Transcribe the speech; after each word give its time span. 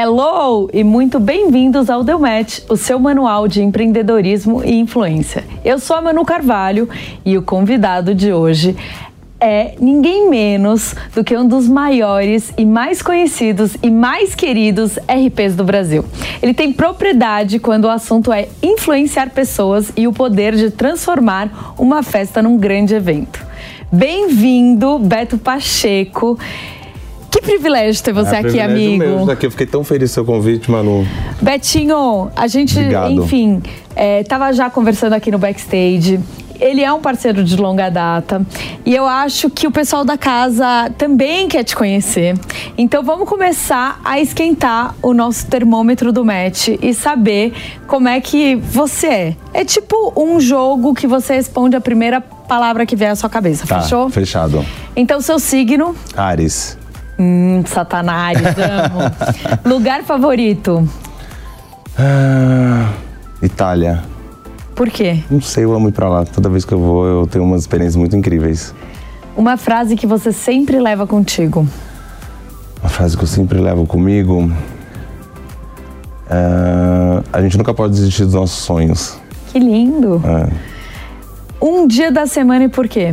Hello 0.00 0.70
e 0.72 0.84
muito 0.84 1.18
bem-vindos 1.18 1.90
ao 1.90 2.04
The 2.04 2.16
Match, 2.16 2.60
o 2.68 2.76
seu 2.76 3.00
manual 3.00 3.48
de 3.48 3.60
empreendedorismo 3.64 4.62
e 4.64 4.78
influência. 4.78 5.44
Eu 5.64 5.80
sou 5.80 5.96
a 5.96 6.00
Manu 6.00 6.24
Carvalho 6.24 6.88
e 7.24 7.36
o 7.36 7.42
convidado 7.42 8.14
de 8.14 8.32
hoje 8.32 8.76
é 9.40 9.74
ninguém 9.80 10.30
menos 10.30 10.94
do 11.12 11.24
que 11.24 11.36
um 11.36 11.48
dos 11.48 11.66
maiores 11.66 12.52
e 12.56 12.64
mais 12.64 13.02
conhecidos 13.02 13.76
e 13.82 13.90
mais 13.90 14.36
queridos 14.36 14.98
RPs 14.98 15.56
do 15.56 15.64
Brasil. 15.64 16.04
Ele 16.40 16.54
tem 16.54 16.72
propriedade 16.72 17.58
quando 17.58 17.86
o 17.86 17.90
assunto 17.90 18.32
é 18.32 18.46
influenciar 18.62 19.30
pessoas 19.30 19.90
e 19.96 20.06
o 20.06 20.12
poder 20.12 20.54
de 20.54 20.70
transformar 20.70 21.74
uma 21.76 22.04
festa 22.04 22.40
num 22.40 22.56
grande 22.56 22.94
evento. 22.94 23.44
Bem-vindo, 23.90 24.96
Beto 25.00 25.38
Pacheco. 25.38 26.38
Que 27.30 27.40
privilégio 27.40 28.02
ter 28.02 28.12
você 28.12 28.36
é, 28.36 28.38
aqui, 28.38 28.60
amigo. 28.60 28.98
Mesmo, 28.98 29.30
aqui. 29.30 29.46
Eu 29.46 29.50
fiquei 29.50 29.66
tão 29.66 29.84
feliz 29.84 30.10
com 30.10 30.14
seu 30.14 30.24
convite, 30.24 30.70
Manu. 30.70 31.06
Betinho, 31.40 32.30
a 32.34 32.46
gente, 32.46 32.78
Obrigado. 32.78 33.12
enfim, 33.12 33.62
estava 34.20 34.50
é, 34.50 34.52
já 34.52 34.70
conversando 34.70 35.12
aqui 35.12 35.30
no 35.30 35.38
backstage 35.38 36.20
ele 36.60 36.82
é 36.82 36.92
um 36.92 37.00
parceiro 37.00 37.42
de 37.44 37.56
longa 37.56 37.88
data 37.88 38.44
e 38.84 38.94
eu 38.94 39.06
acho 39.06 39.48
que 39.48 39.66
o 39.66 39.70
pessoal 39.70 40.04
da 40.04 40.18
casa 40.18 40.90
também 40.98 41.48
quer 41.48 41.64
te 41.64 41.74
conhecer. 41.74 42.36
Então 42.76 43.02
vamos 43.02 43.28
começar 43.28 44.00
a 44.04 44.20
esquentar 44.20 44.94
o 45.00 45.14
nosso 45.14 45.46
termômetro 45.46 46.12
do 46.12 46.24
match 46.24 46.68
e 46.82 46.92
saber 46.92 47.52
como 47.86 48.08
é 48.08 48.20
que 48.20 48.56
você 48.56 49.06
é. 49.06 49.36
É 49.54 49.64
tipo 49.64 50.12
um 50.16 50.40
jogo 50.40 50.94
que 50.94 51.06
você 51.06 51.34
responde 51.34 51.76
a 51.76 51.80
primeira 51.80 52.20
palavra 52.20 52.84
que 52.84 52.96
vier 52.96 53.10
à 53.10 53.16
sua 53.16 53.28
cabeça, 53.30 53.66
tá, 53.66 53.80
fechou? 53.80 54.08
Fechado. 54.10 54.64
Então 54.96 55.20
seu 55.20 55.38
signo? 55.38 55.94
Ares. 56.16 56.76
Hum, 57.18 57.64
Satanás, 57.66 58.38
amo. 58.38 59.00
Lugar 59.68 60.04
favorito? 60.04 60.88
Ah, 61.98 62.92
Itália. 63.42 64.04
Por 64.74 64.88
quê? 64.88 65.24
Não 65.28 65.40
sei, 65.40 65.64
eu 65.64 65.74
amo 65.74 65.88
ir 65.88 65.92
pra 65.92 66.08
lá. 66.08 66.24
Toda 66.24 66.48
vez 66.48 66.64
que 66.64 66.72
eu 66.72 66.78
vou, 66.78 67.04
eu 67.04 67.26
tenho 67.26 67.44
umas 67.44 67.62
experiências 67.62 67.96
muito 67.96 68.16
incríveis. 68.16 68.72
Uma 69.36 69.56
frase 69.56 69.96
que 69.96 70.06
você 70.06 70.30
sempre 70.32 70.78
leva 70.78 71.06
contigo? 71.06 71.66
Uma 72.80 72.88
frase 72.88 73.16
que 73.16 73.24
eu 73.24 73.26
sempre 73.26 73.58
levo 73.60 73.84
comigo. 73.86 74.52
É... 76.30 77.22
A 77.32 77.42
gente 77.42 77.58
nunca 77.58 77.74
pode 77.74 77.94
desistir 77.94 78.24
dos 78.24 78.34
nossos 78.34 78.58
sonhos. 78.58 79.18
Que 79.50 79.58
lindo! 79.58 80.22
É. 80.24 80.48
Um 81.60 81.88
dia 81.88 82.12
da 82.12 82.26
semana 82.26 82.66
e 82.66 82.68
por 82.68 82.86
quê? 82.86 83.12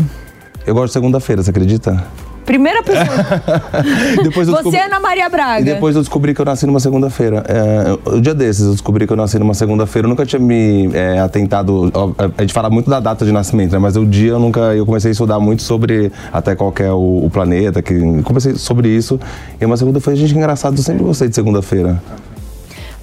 Eu 0.67 0.75
gosto 0.75 0.87
de 0.87 0.93
segunda-feira, 0.93 1.41
você 1.41 1.49
acredita? 1.49 2.05
Primeira 2.45 2.83
pessoa. 2.83 3.41
depois 4.23 4.47
Você 4.47 4.53
descobri... 4.53 4.79
é 4.79 4.85
Ana 4.85 4.99
Maria 4.99 5.27
Braga. 5.29 5.61
E 5.61 5.63
depois 5.63 5.95
eu 5.95 6.01
descobri 6.01 6.33
que 6.33 6.41
eu 6.41 6.45
nasci 6.45 6.65
numa 6.65 6.79
segunda-feira. 6.79 7.43
É, 7.47 8.09
o 8.15 8.21
dia 8.21 8.33
desses 8.33 8.65
eu 8.65 8.71
descobri 8.71 9.07
que 9.07 9.13
eu 9.13 9.17
nasci 9.17 9.39
numa 9.39 9.53
segunda-feira. 9.53 10.05
Eu 10.05 10.09
nunca 10.09 10.25
tinha 10.25 10.39
me 10.39 10.89
é, 10.93 11.19
atentado. 11.19 11.91
A 12.37 12.41
gente 12.41 12.53
fala 12.53 12.69
muito 12.69 12.89
da 12.89 12.99
data 12.99 13.25
de 13.25 13.31
nascimento, 13.31 13.71
né? 13.71 13.79
Mas 13.79 13.97
o 13.97 14.05
dia 14.05 14.31
eu 14.31 14.39
nunca. 14.39 14.75
Eu 14.75 14.85
comecei 14.85 15.09
a 15.09 15.13
estudar 15.13 15.39
muito 15.39 15.63
sobre 15.63 16.11
até 16.31 16.55
qual 16.55 16.73
é 16.79 16.91
o, 16.91 17.25
o 17.25 17.29
planeta. 17.31 17.81
Que, 17.81 18.21
comecei 18.23 18.55
sobre 18.55 18.89
isso. 18.89 19.19
E 19.59 19.65
uma 19.65 19.77
segunda-feira, 19.77 20.19
gente, 20.19 20.35
engraçado. 20.35 20.75
Eu 20.77 20.83
sempre 20.83 21.03
gostei 21.03 21.27
de 21.27 21.35
segunda-feira. 21.35 21.99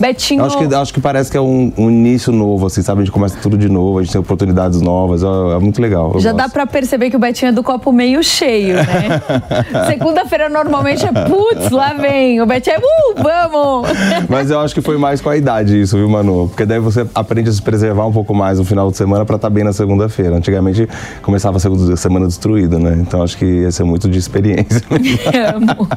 Betinho. 0.03 0.45
Acho 0.45 0.59
que, 0.59 0.75
acho 0.75 0.95
que 0.95 1.01
parece 1.01 1.31
que 1.31 1.37
é 1.37 1.41
um, 1.41 1.73
um, 1.79 1.89
início 1.89 2.33
novo, 2.33 2.67
assim, 2.67 2.83
sabe? 2.83 3.03
A 3.03 3.05
gente 3.05 3.13
começa 3.13 3.39
tudo 3.41 3.57
de 3.57 3.69
novo, 3.69 4.01
a 4.01 4.03
gente 4.03 4.11
tem 4.11 4.21
oportunidades 4.21 4.81
novas, 4.81 5.23
é, 5.23 5.27
é 5.27 5.59
muito 5.61 5.81
legal. 5.81 6.19
Já 6.19 6.33
gosto. 6.33 6.43
dá 6.43 6.49
pra 6.49 6.67
perceber 6.67 7.09
que 7.09 7.15
o 7.15 7.21
Betinho 7.21 7.51
é 7.51 7.53
do 7.53 7.63
copo 7.63 7.93
meio 7.93 8.21
cheio, 8.21 8.75
né? 8.75 9.23
Segunda-feira 9.87 10.49
normalmente 10.49 11.07
é 11.07 11.13
putz, 11.13 11.71
lá 11.71 11.93
vem. 11.93 12.41
O 12.41 12.47
Betinho 12.47 12.75
é 12.75 12.79
uh, 12.81 13.23
vamos! 13.23 13.89
Mas 14.29 14.51
eu 14.51 14.59
acho 14.59 14.75
que 14.75 14.81
foi 14.81 14.99
mais 14.99 15.21
com 15.21 15.31
a 15.31 15.37
idade 15.37 15.81
isso, 15.81 15.97
viu, 15.97 16.09
Manu? 16.09 16.49
Porque 16.49 16.67
daí 16.67 16.81
você 16.81 17.07
aprende 17.15 17.49
a 17.49 17.53
se 17.53 17.63
preservar 17.63 18.05
um 18.05 18.13
pouco 18.13 18.35
mais 18.35 18.59
no 18.59 18.65
final 18.65 18.91
de 18.91 18.97
semana 18.97 19.25
pra 19.25 19.37
estar 19.37 19.49
tá 19.49 19.55
bem 19.55 19.63
na 19.63 19.73
segunda-feira. 19.73 20.35
Antigamente 20.35 20.89
começava 21.23 21.59
a 21.59 21.97
semana 21.97 22.27
destruída, 22.27 22.77
né? 22.77 22.99
Então 23.01 23.23
acho 23.23 23.39
que 23.39 23.45
ia 23.45 23.71
ser 23.71 23.85
muito 23.85 24.09
de 24.09 24.19
experiência. 24.19 24.83
Amo. 25.55 25.89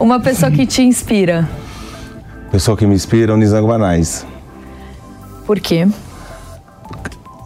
Uma 0.00 0.18
pessoa 0.18 0.50
que 0.50 0.64
te 0.64 0.80
inspira 0.80 1.46
pessoa 2.54 2.76
que 2.76 2.86
me 2.86 2.94
inspira 2.94 3.32
é 3.32 3.34
o 3.34 3.36
Nizam 3.36 3.66
Guanais. 3.66 4.24
Por 5.44 5.58
quê? 5.58 5.88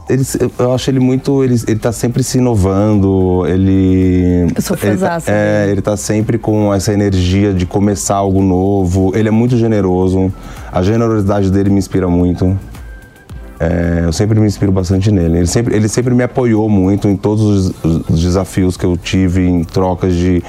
Ele, 0.07 0.23
eu 0.59 0.75
acho 0.75 0.91
ele 0.91 1.01
muito. 1.01 1.43
Ele, 1.43 1.55
ele 1.67 1.79
tá 1.79 1.93
sempre 1.93 2.23
se 2.23 2.37
inovando, 2.37 3.43
ele. 3.47 4.53
Eu 4.55 4.61
sou 4.61 4.77
fãzaça. 4.77 5.31
Ele, 5.31 5.41
é, 5.41 5.73
ele 5.73 5.81
tá 5.81 5.97
sempre 5.97 6.37
com 6.37 6.75
essa 6.75 6.93
energia 6.93 7.55
de 7.55 7.65
começar 7.65 8.17
algo 8.17 8.43
novo. 8.43 9.17
Ele 9.17 9.29
é 9.29 9.31
muito 9.31 9.57
generoso. 9.57 10.31
A 10.71 10.83
generosidade 10.83 11.51
dele 11.51 11.71
me 11.71 11.79
inspira 11.79 12.07
muito. 12.07 12.59
É, 13.59 14.03
eu 14.05 14.13
sempre 14.13 14.39
me 14.39 14.47
inspiro 14.47 14.73
bastante 14.73 15.11
nele. 15.11 15.39
Ele 15.39 15.47
sempre, 15.47 15.75
ele 15.75 15.89
sempre 15.89 16.15
me 16.15 16.23
apoiou 16.23 16.69
muito 16.69 17.09
em 17.09 17.17
todos 17.17 17.73
os, 17.83 18.09
os 18.11 18.21
desafios 18.21 18.77
que 18.77 18.85
eu 18.85 18.95
tive, 18.95 19.49
em 19.49 19.65
trocas 19.65 20.15
de 20.15 20.43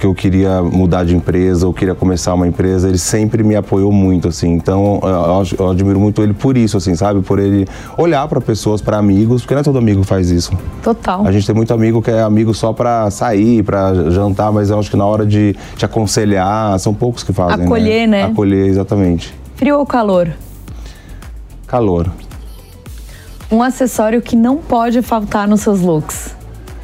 que 0.00 0.06
eu 0.06 0.14
queria 0.14 0.62
mudar 0.62 1.04
de 1.04 1.14
empresa, 1.14 1.66
ou 1.66 1.74
queria 1.74 1.94
começar 1.94 2.32
uma 2.32 2.48
empresa, 2.48 2.88
ele 2.88 2.96
sempre 2.96 3.42
me 3.42 3.54
apoiou 3.54 3.92
muito, 3.92 4.28
assim. 4.28 4.48
Então, 4.54 4.98
eu, 5.02 5.58
eu 5.58 5.70
admiro 5.70 6.00
muito 6.00 6.22
ele 6.22 6.32
por 6.32 6.56
isso, 6.56 6.78
assim, 6.78 6.94
sabe? 6.94 7.20
Por 7.20 7.38
ele 7.38 7.68
olhar 7.98 8.26
para 8.26 8.40
pessoas, 8.40 8.80
para 8.80 8.96
amigos, 8.96 9.42
porque 9.42 9.52
não 9.52 9.60
é 9.60 9.62
todo 9.62 9.78
amigo 9.78 10.00
que 10.00 10.06
faz 10.06 10.30
isso. 10.30 10.52
Total. 10.82 11.26
A 11.26 11.30
gente 11.30 11.46
tem 11.46 11.54
muito 11.54 11.74
amigo 11.74 12.00
que 12.00 12.10
é 12.10 12.22
amigo 12.22 12.54
só 12.54 12.72
para 12.72 13.10
sair, 13.10 13.62
para 13.62 14.10
jantar, 14.10 14.50
mas 14.50 14.70
eu 14.70 14.78
acho 14.78 14.90
que 14.90 14.96
na 14.96 15.04
hora 15.04 15.26
de 15.26 15.54
te 15.76 15.84
aconselhar, 15.84 16.78
são 16.78 16.94
poucos 16.94 17.22
que 17.22 17.34
fazem. 17.34 17.58
Né? 17.58 17.64
Acolher, 17.66 18.08
né? 18.08 18.22
né? 18.22 18.24
Acolher, 18.24 18.68
exatamente. 18.68 19.34
Frio 19.56 19.78
ou 19.78 19.84
calor? 19.84 20.30
Calor. 21.66 22.10
Um 23.52 23.62
acessório 23.62 24.22
que 24.22 24.34
não 24.34 24.56
pode 24.56 25.02
faltar 25.02 25.46
nos 25.46 25.60
seus 25.60 25.82
looks. 25.82 26.34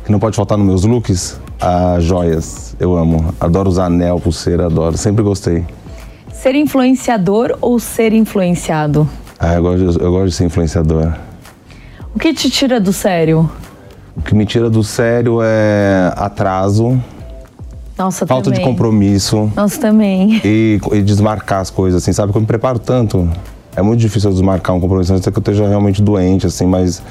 Que 0.05 0.13
não 0.13 0.19
pode 0.19 0.37
faltar 0.37 0.59
nos 0.59 0.67
meus 0.67 0.85
looks? 0.85 1.46
As 1.61 2.05
joias 2.05 2.77
eu 2.79 2.97
amo. 2.97 3.35
Adoro 3.41 3.69
usar 3.69 3.87
anel, 3.87 4.21
pulseira, 4.21 4.67
adoro. 4.67 4.97
Sempre 4.97 5.23
gostei. 5.23 5.65
Ser 6.33 6.55
influenciador 6.55 7.57
ou 7.61 7.79
ser 7.79 8.13
influenciado? 8.13 9.09
Ah, 9.39 9.55
eu 9.55 9.63
gosto, 9.63 9.87
de, 9.87 10.03
eu 10.03 10.13
gosto 10.13 10.27
de 10.27 10.35
ser 10.35 10.45
influenciador. 10.45 11.13
O 12.15 12.19
que 12.19 12.33
te 12.33 12.49
tira 12.51 12.79
do 12.81 12.93
sério? 12.93 13.51
O 14.17 14.23
que 14.23 14.35
me 14.35 14.47
tira 14.47 14.71
do 14.71 14.83
sério 14.83 15.39
é 15.43 16.13
atraso. 16.17 17.01
Nossa, 17.99 18.27
falta 18.27 18.51
também. 18.51 18.61
de 18.61 18.65
compromisso. 18.65 19.51
Nossa, 19.57 19.81
também. 19.81 20.41
E, 20.45 20.79
e, 20.93 21.03
desmarcar 21.03 21.61
as 21.61 21.71
coisas, 21.71 22.03
assim, 22.03 22.13
sabe? 22.13 22.29
Porque 22.29 22.39
eu 22.39 22.43
me 22.43 22.47
preparo 22.47 22.79
tanto. 22.79 23.29
É 23.75 23.83
muito 23.83 24.01
difícil 24.01 24.31
eu 24.31 24.35
desmarcar 24.35 24.77
um 24.77 24.81
compromisso, 24.81 25.13
a 25.13 25.19
ser 25.19 25.31
que 25.31 25.39
eu 25.39 25.41
esteja 25.41 25.67
realmente 25.67 26.03
doente, 26.03 26.47
assim, 26.47 26.67
mas 26.67 27.03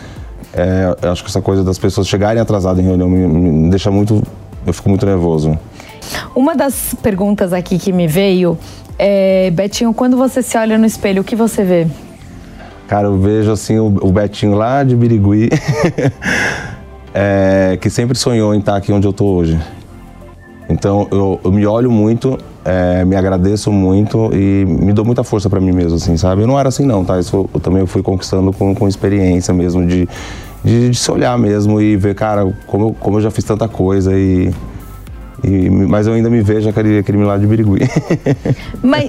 é, 0.53 0.95
eu 1.01 1.11
acho 1.11 1.23
que 1.23 1.29
essa 1.29 1.41
coisa 1.41 1.63
das 1.63 1.77
pessoas 1.77 2.07
chegarem 2.07 2.41
atrasadas 2.41 2.83
em 2.83 2.87
reunião 2.87 3.09
me, 3.09 3.27
me 3.27 3.69
deixa 3.69 3.91
muito 3.91 4.21
eu 4.65 4.73
fico 4.73 4.89
muito 4.89 5.05
nervoso. 5.05 5.57
Uma 6.35 6.55
das 6.55 6.95
perguntas 7.01 7.53
aqui 7.53 7.77
que 7.77 7.91
me 7.91 8.07
veio 8.07 8.57
é, 8.97 9.51
Betinho, 9.51 9.93
quando 9.93 10.17
você 10.17 10.41
se 10.41 10.57
olha 10.57 10.77
no 10.77 10.85
espelho, 10.85 11.21
o 11.21 11.25
que 11.25 11.35
você 11.35 11.63
vê? 11.63 11.87
Cara, 12.87 13.07
eu 13.07 13.17
vejo 13.17 13.51
assim 13.51 13.77
o, 13.77 13.87
o 14.01 14.11
Betinho 14.11 14.55
lá 14.55 14.83
de 14.83 14.95
Birigui, 14.95 15.49
é, 17.13 17.77
que 17.79 17.89
sempre 17.89 18.17
sonhou 18.17 18.53
em 18.53 18.59
estar 18.59 18.75
aqui 18.75 18.91
onde 18.91 19.05
eu 19.07 19.11
estou 19.11 19.35
hoje. 19.35 19.59
Então 20.69 21.07
eu, 21.11 21.39
eu 21.43 21.51
me 21.51 21.65
olho 21.65 21.91
muito, 21.91 22.37
é, 22.63 23.05
me 23.05 23.15
agradeço 23.15 23.71
muito 23.71 24.29
e 24.33 24.65
me 24.65 24.91
dou 24.93 25.05
muita 25.05 25.23
força 25.23 25.49
para 25.49 25.59
mim 25.59 25.71
mesmo, 25.71 25.95
assim, 25.95 26.17
sabe? 26.17 26.41
Eu 26.41 26.47
não 26.47 26.59
era 26.59 26.69
assim 26.69 26.85
não, 26.85 27.05
tá? 27.05 27.19
Isso 27.19 27.49
eu 27.53 27.59
também 27.59 27.85
fui 27.85 28.01
conquistando 28.01 28.51
com, 28.51 28.73
com 28.73 28.87
experiência 28.87 29.53
mesmo 29.53 29.85
de 29.85 30.07
de, 30.65 30.89
de, 30.89 30.97
se 30.97 31.11
olhar 31.11 31.37
mesmo 31.37 31.79
e 31.79 31.95
ver, 31.95 32.15
cara, 32.15 32.51
como, 32.65 32.95
como 32.95 33.17
eu 33.17 33.21
já 33.21 33.29
fiz 33.29 33.43
tanta 33.43 33.67
coisa 33.67 34.17
e. 34.17 34.51
E, 35.47 35.69
mas 35.69 36.07
eu 36.07 36.13
ainda 36.13 36.27
me 36.27 36.41
vejo 36.41 36.67
aquele, 36.67 36.97
aquele 36.97 37.19
milagre 37.19 37.45
de 37.45 37.47
Birigui. 37.47 37.87
Mas 38.81 39.05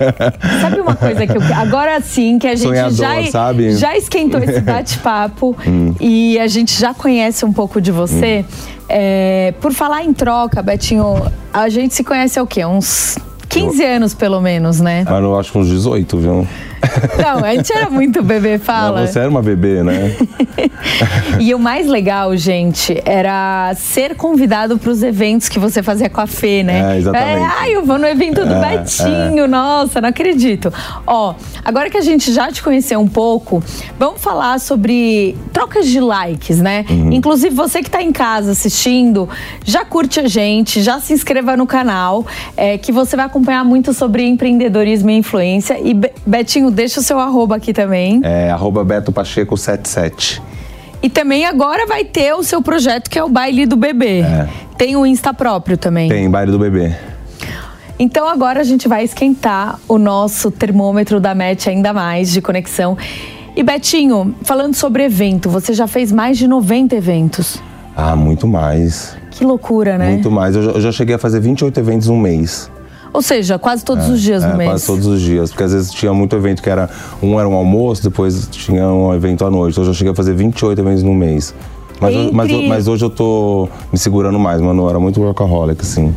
sabe 0.61 0.81
uma 0.81 0.95
coisa 0.95 1.27
que 1.27 1.37
eu. 1.37 1.41
Agora 1.57 1.99
sim, 2.03 2.39
que 2.39 2.47
a 2.47 2.55
gente 2.55 2.69
Sonhador, 2.69 2.93
já, 2.95 3.31
sabe? 3.31 3.75
já 3.75 3.97
esquentou 3.97 4.43
esse 4.43 4.61
bate-papo 4.63 5.57
hum. 5.67 5.95
e 5.99 6.39
a 6.39 6.47
gente 6.47 6.79
já 6.79 6.93
conhece 6.93 7.45
um 7.47 7.53
pouco 7.53 7.81
de 7.81 7.91
você. 7.91 8.45
Hum. 8.47 8.77
É, 8.89 9.55
por 9.61 9.73
falar 9.73 10.05
em 10.05 10.13
troca, 10.13 10.63
Betinho, 10.63 11.15
a 11.53 11.69
gente 11.71 11.95
se 11.95 12.05
conhece 12.05 12.39
há 12.39 12.43
o 12.43 12.47
quê? 12.47 12.65
Uns 12.67 13.19
15 13.49 13.83
eu, 13.83 13.97
anos, 13.97 14.15
pelo 14.15 14.41
menos, 14.41 14.81
né? 14.81 15.05
Mas 15.09 15.23
eu 15.23 15.39
acho 15.39 15.53
que 15.53 15.59
uns 15.59 15.69
18, 15.69 16.19
viu? 16.19 16.47
Não, 17.23 17.45
a 17.45 17.55
gente 17.55 17.73
era 17.73 17.91
muito 17.91 18.23
bebê, 18.23 18.59
fala. 18.59 19.01
Não, 19.01 19.07
você 19.07 19.19
era 19.19 19.29
uma 19.29 19.43
bebê, 19.43 19.83
né? 19.83 20.17
e 21.41 21.55
o 21.55 21.59
mais 21.59 21.87
legal, 21.87 22.37
gente, 22.37 23.01
era 23.05 23.73
ser 23.77 24.15
convidado 24.15 24.79
para 24.79 24.91
os 24.91 25.03
eventos 25.03 25.49
que 25.49 25.59
você 25.59 25.83
fazia 25.83 26.09
com 26.09 26.21
a 26.21 26.27
Fê, 26.27 26.63
né? 26.63 26.95
É, 26.95 26.99
exatamente. 26.99 27.39
É, 27.39 27.45
ai, 27.45 27.77
eu 27.77 27.85
vou 27.85 27.99
no 27.99 28.07
evento 28.07 28.45
do 28.45 28.55
é, 28.55 28.79
Betinho, 28.79 29.45
é. 29.45 29.49
nossa, 29.49 30.01
não 30.01 30.09
acredito. 30.09 30.73
Ó, 31.07 31.35
agora 31.65 31.91
que 31.91 31.97
a 31.97 32.03
gente 32.03 32.33
já 32.33 32.51
te 32.51 32.63
conheceu 32.63 33.01
um 33.01 33.09
pouco, 33.09 33.63
vamos 33.99 34.21
falar 34.21 34.59
sobre 34.61 35.37
trocas 35.53 35.87
de 35.87 36.01
likes, 36.01 36.61
né? 36.61 36.85
Uhum. 36.89 37.13
Inclusive, 37.13 37.55
você 37.55 37.81
que 37.81 37.89
está 37.89 38.03
em 38.03 38.13
casa 38.13 38.53
assistindo, 38.53 39.29
já 39.65 39.85
curte 39.85 40.21
a 40.21 40.29
gente, 40.29 40.83
já 40.83 41.01
se 41.01 41.13
inscreva 41.13 41.57
no 41.57 41.67
canal, 41.67 42.27
é, 42.57 42.79
que 42.79 42.93
você 42.93 43.17
vai 43.17 43.27
acompanhar 43.27 43.65
muito 43.65 43.93
sobre 43.93 44.27
empreendedorismo 44.27 45.11
e 45.11 45.17
influência. 45.17 45.79
E 45.81 45.95
Betinho, 46.27 46.66
deixa 46.71 47.01
o 47.01 47.03
seu 47.03 47.19
arroba 47.19 47.57
aqui 47.57 47.73
também. 47.73 48.21
É, 48.23 48.51
arroba 48.51 48.85
Beto 48.85 49.13
Pacheco 49.13 49.57
77. 49.57 50.43
E 51.03 51.09
também 51.09 51.45
agora 51.45 51.87
vai 51.87 52.05
ter 52.05 52.35
o 52.35 52.43
seu 52.43 52.63
projeto 52.63 53.09
que 53.11 53.19
é 53.19 53.23
o 53.23 53.29
Baile 53.29 53.67
do 53.67 53.77
Bebê. 53.77 54.21
É. 54.21 54.49
Tem 54.77 54.97
o 54.97 55.07
Insta 55.07 55.33
próprio 55.33 55.77
também. 55.77 56.09
Tem, 56.09 56.29
Baile 56.29 56.51
do 56.51 56.59
Bebê. 56.59 56.95
Então 57.99 58.29
agora 58.29 58.61
a 58.61 58.65
gente 58.65 58.89
vai 58.89 59.05
esquentar 59.05 59.79
o 59.89 59.99
nosso 59.99 60.51
termômetro 60.51 61.19
da 61.19 61.35
MET 61.35 61.69
ainda 61.69 61.93
mais 61.93 62.31
de 62.31 62.43
conexão. 62.43 62.97
E 63.55 63.63
Betinho, 63.63 64.35
falando 64.43 64.75
sobre 64.75 65.05
evento, 65.05 65.49
você 65.49 65.73
já 65.73 65.87
fez 65.87 66.13
mais 66.13 66.37
de 66.37 66.47
90 66.47 66.95
eventos. 66.95 67.63
Ah, 67.97 68.15
muito 68.15 68.47
mais. 68.47 69.17
Que 69.31 69.45
loucura, 69.45 69.97
né? 69.97 70.11
Muito 70.11 70.31
mais. 70.31 70.55
Eu 70.55 70.63
já, 70.63 70.71
eu 70.73 70.81
já 70.81 70.93
cheguei 70.93 71.15
a 71.15 71.19
fazer 71.19 71.41
28 71.41 71.81
eventos 71.81 72.09
um 72.09 72.19
mês. 72.19 72.71
Ou 73.17 73.23
seja, 73.23 73.59
quase 73.59 73.83
todos 73.83 74.11
é, 74.11 74.13
os 74.13 74.21
dias 74.21 74.45
no 74.45 74.51
é, 74.51 74.57
mês. 74.59 74.69
Quase 74.69 74.87
todos 74.89 75.07
os 75.07 75.23
dias, 75.23 75.49
porque 75.49 75.65
às 75.65 75.73
vezes 75.73 75.91
tinha 75.91 76.13
muito 76.13 76.37
evento 76.37 76.63
que 76.63 76.69
era 76.69 76.91
um 77.23 77.41
era 77.41 77.49
um 77.49 77.55
almoço, 77.55 78.03
depois 78.03 78.47
tinha 78.49 78.87
um 78.89 79.15
evento 79.15 79.43
à 79.43 79.51
noite. 79.51 79.73
Então 79.73 79.85
eu 79.85 79.89
já 79.91 79.97
cheguei 79.97 80.13
a 80.13 80.15
fazer 80.15 80.35
28 80.35 80.79
eventos 80.79 81.03
no 81.03 81.15
mês. 81.15 81.55
Mas, 81.99 82.15
Entre... 82.15 82.37
mas, 82.37 82.53
mas, 82.69 82.89
hoje 82.89 83.07
eu 83.07 83.09
tô 83.09 83.71
me 83.91 83.99
segurando 83.99 84.39
mais, 84.39 84.61
mano. 84.61 84.83
Eu 84.83 84.91
era 84.91 85.01
muito 85.01 85.19
workaholic, 85.19 85.81
assim. 85.81 86.15